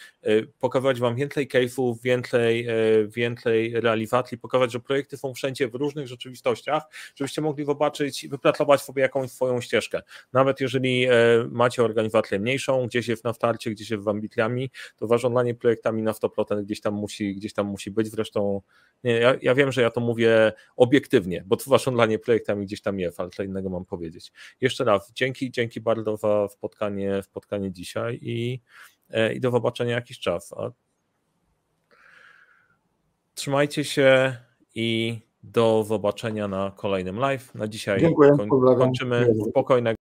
pokazywać 0.60 1.00
Wam 1.00 1.16
więcej 1.16 1.48
case'ów, 1.48 2.02
więcej, 2.02 2.68
więcej 3.08 3.82
realizacji, 3.82 4.38
pokazać, 4.38 4.72
że 4.72 4.80
projekty 4.80 5.18
są 5.18 5.34
wszędzie 5.40 5.68
w 5.68 5.76
różnych 5.76 6.08
rzeczywistościach, 6.08 6.84
żebyście 7.16 7.42
mogli 7.42 7.66
zobaczyć, 7.66 8.28
wypracować 8.28 8.82
sobie 8.82 9.02
jakąś 9.02 9.32
swoją 9.32 9.62
ścieżkę. 9.62 10.02
Nawet 10.34 10.62
jeżeli 10.62 11.06
e, 11.06 11.12
macie 11.52 11.84
organizację 11.84 12.40
mniejszą, 12.40 12.88
gdzieś 12.88 13.08
jest 13.08 13.24
na 13.24 13.34
starcie, 13.34 13.72
gdzieś 13.72 13.90
jest 13.90 14.04
w 14.04 14.08
ambicjami, 14.08 14.70
to 14.98 15.08
zarządzanie 15.08 15.56
projektami 15.56 16.04
na 16.04 16.12
100% 16.12 16.64
gdzieś 16.64 16.82
tam 16.82 16.94
musi, 16.94 17.36
gdzieś 17.36 17.54
tam 17.54 17.68
musi 17.68 17.92
być. 17.92 18.08
Zresztą 18.08 18.62
nie, 19.04 19.12
ja, 19.12 19.36
ja 19.42 19.56
wiem, 19.56 19.72
że 19.72 19.82
ja 19.82 19.90
to 19.90 20.02
mówię 20.02 20.54
obiektywnie, 20.76 21.44
bo 21.46 21.58
to 21.58 21.70
zarządzanie 21.70 22.20
projektami 22.20 22.66
gdzieś 22.66 22.82
tam 22.82 23.00
jest, 23.00 23.20
ale 23.20 23.30
co 23.30 23.44
innego 23.44 23.70
mam 23.70 23.86
powiedzieć. 23.86 24.32
Jeszcze 24.62 24.84
raz, 24.84 25.12
dzięki, 25.14 25.52
dzięki 25.52 25.82
bardzo 25.82 26.18
za 26.18 26.48
spotkanie, 26.48 27.24
spotkanie 27.24 27.72
dzisiaj 27.72 28.20
i, 28.22 28.62
e, 29.10 29.34
i 29.34 29.40
do 29.40 29.52
zobaczenia 29.52 29.96
jakiś 29.96 30.20
czas. 30.20 30.54
Trzymajcie 33.36 33.84
się 33.84 34.36
i 34.76 35.20
do 35.44 35.84
zobaczenia 35.88 36.48
na 36.48 36.72
kolejnym 36.76 37.20
live. 37.20 37.56
Na 37.56 37.68
dzisiaj 37.68 38.00
Dziękuję, 38.00 38.38
kończymy 38.78 39.34
spokojnego. 39.50 39.98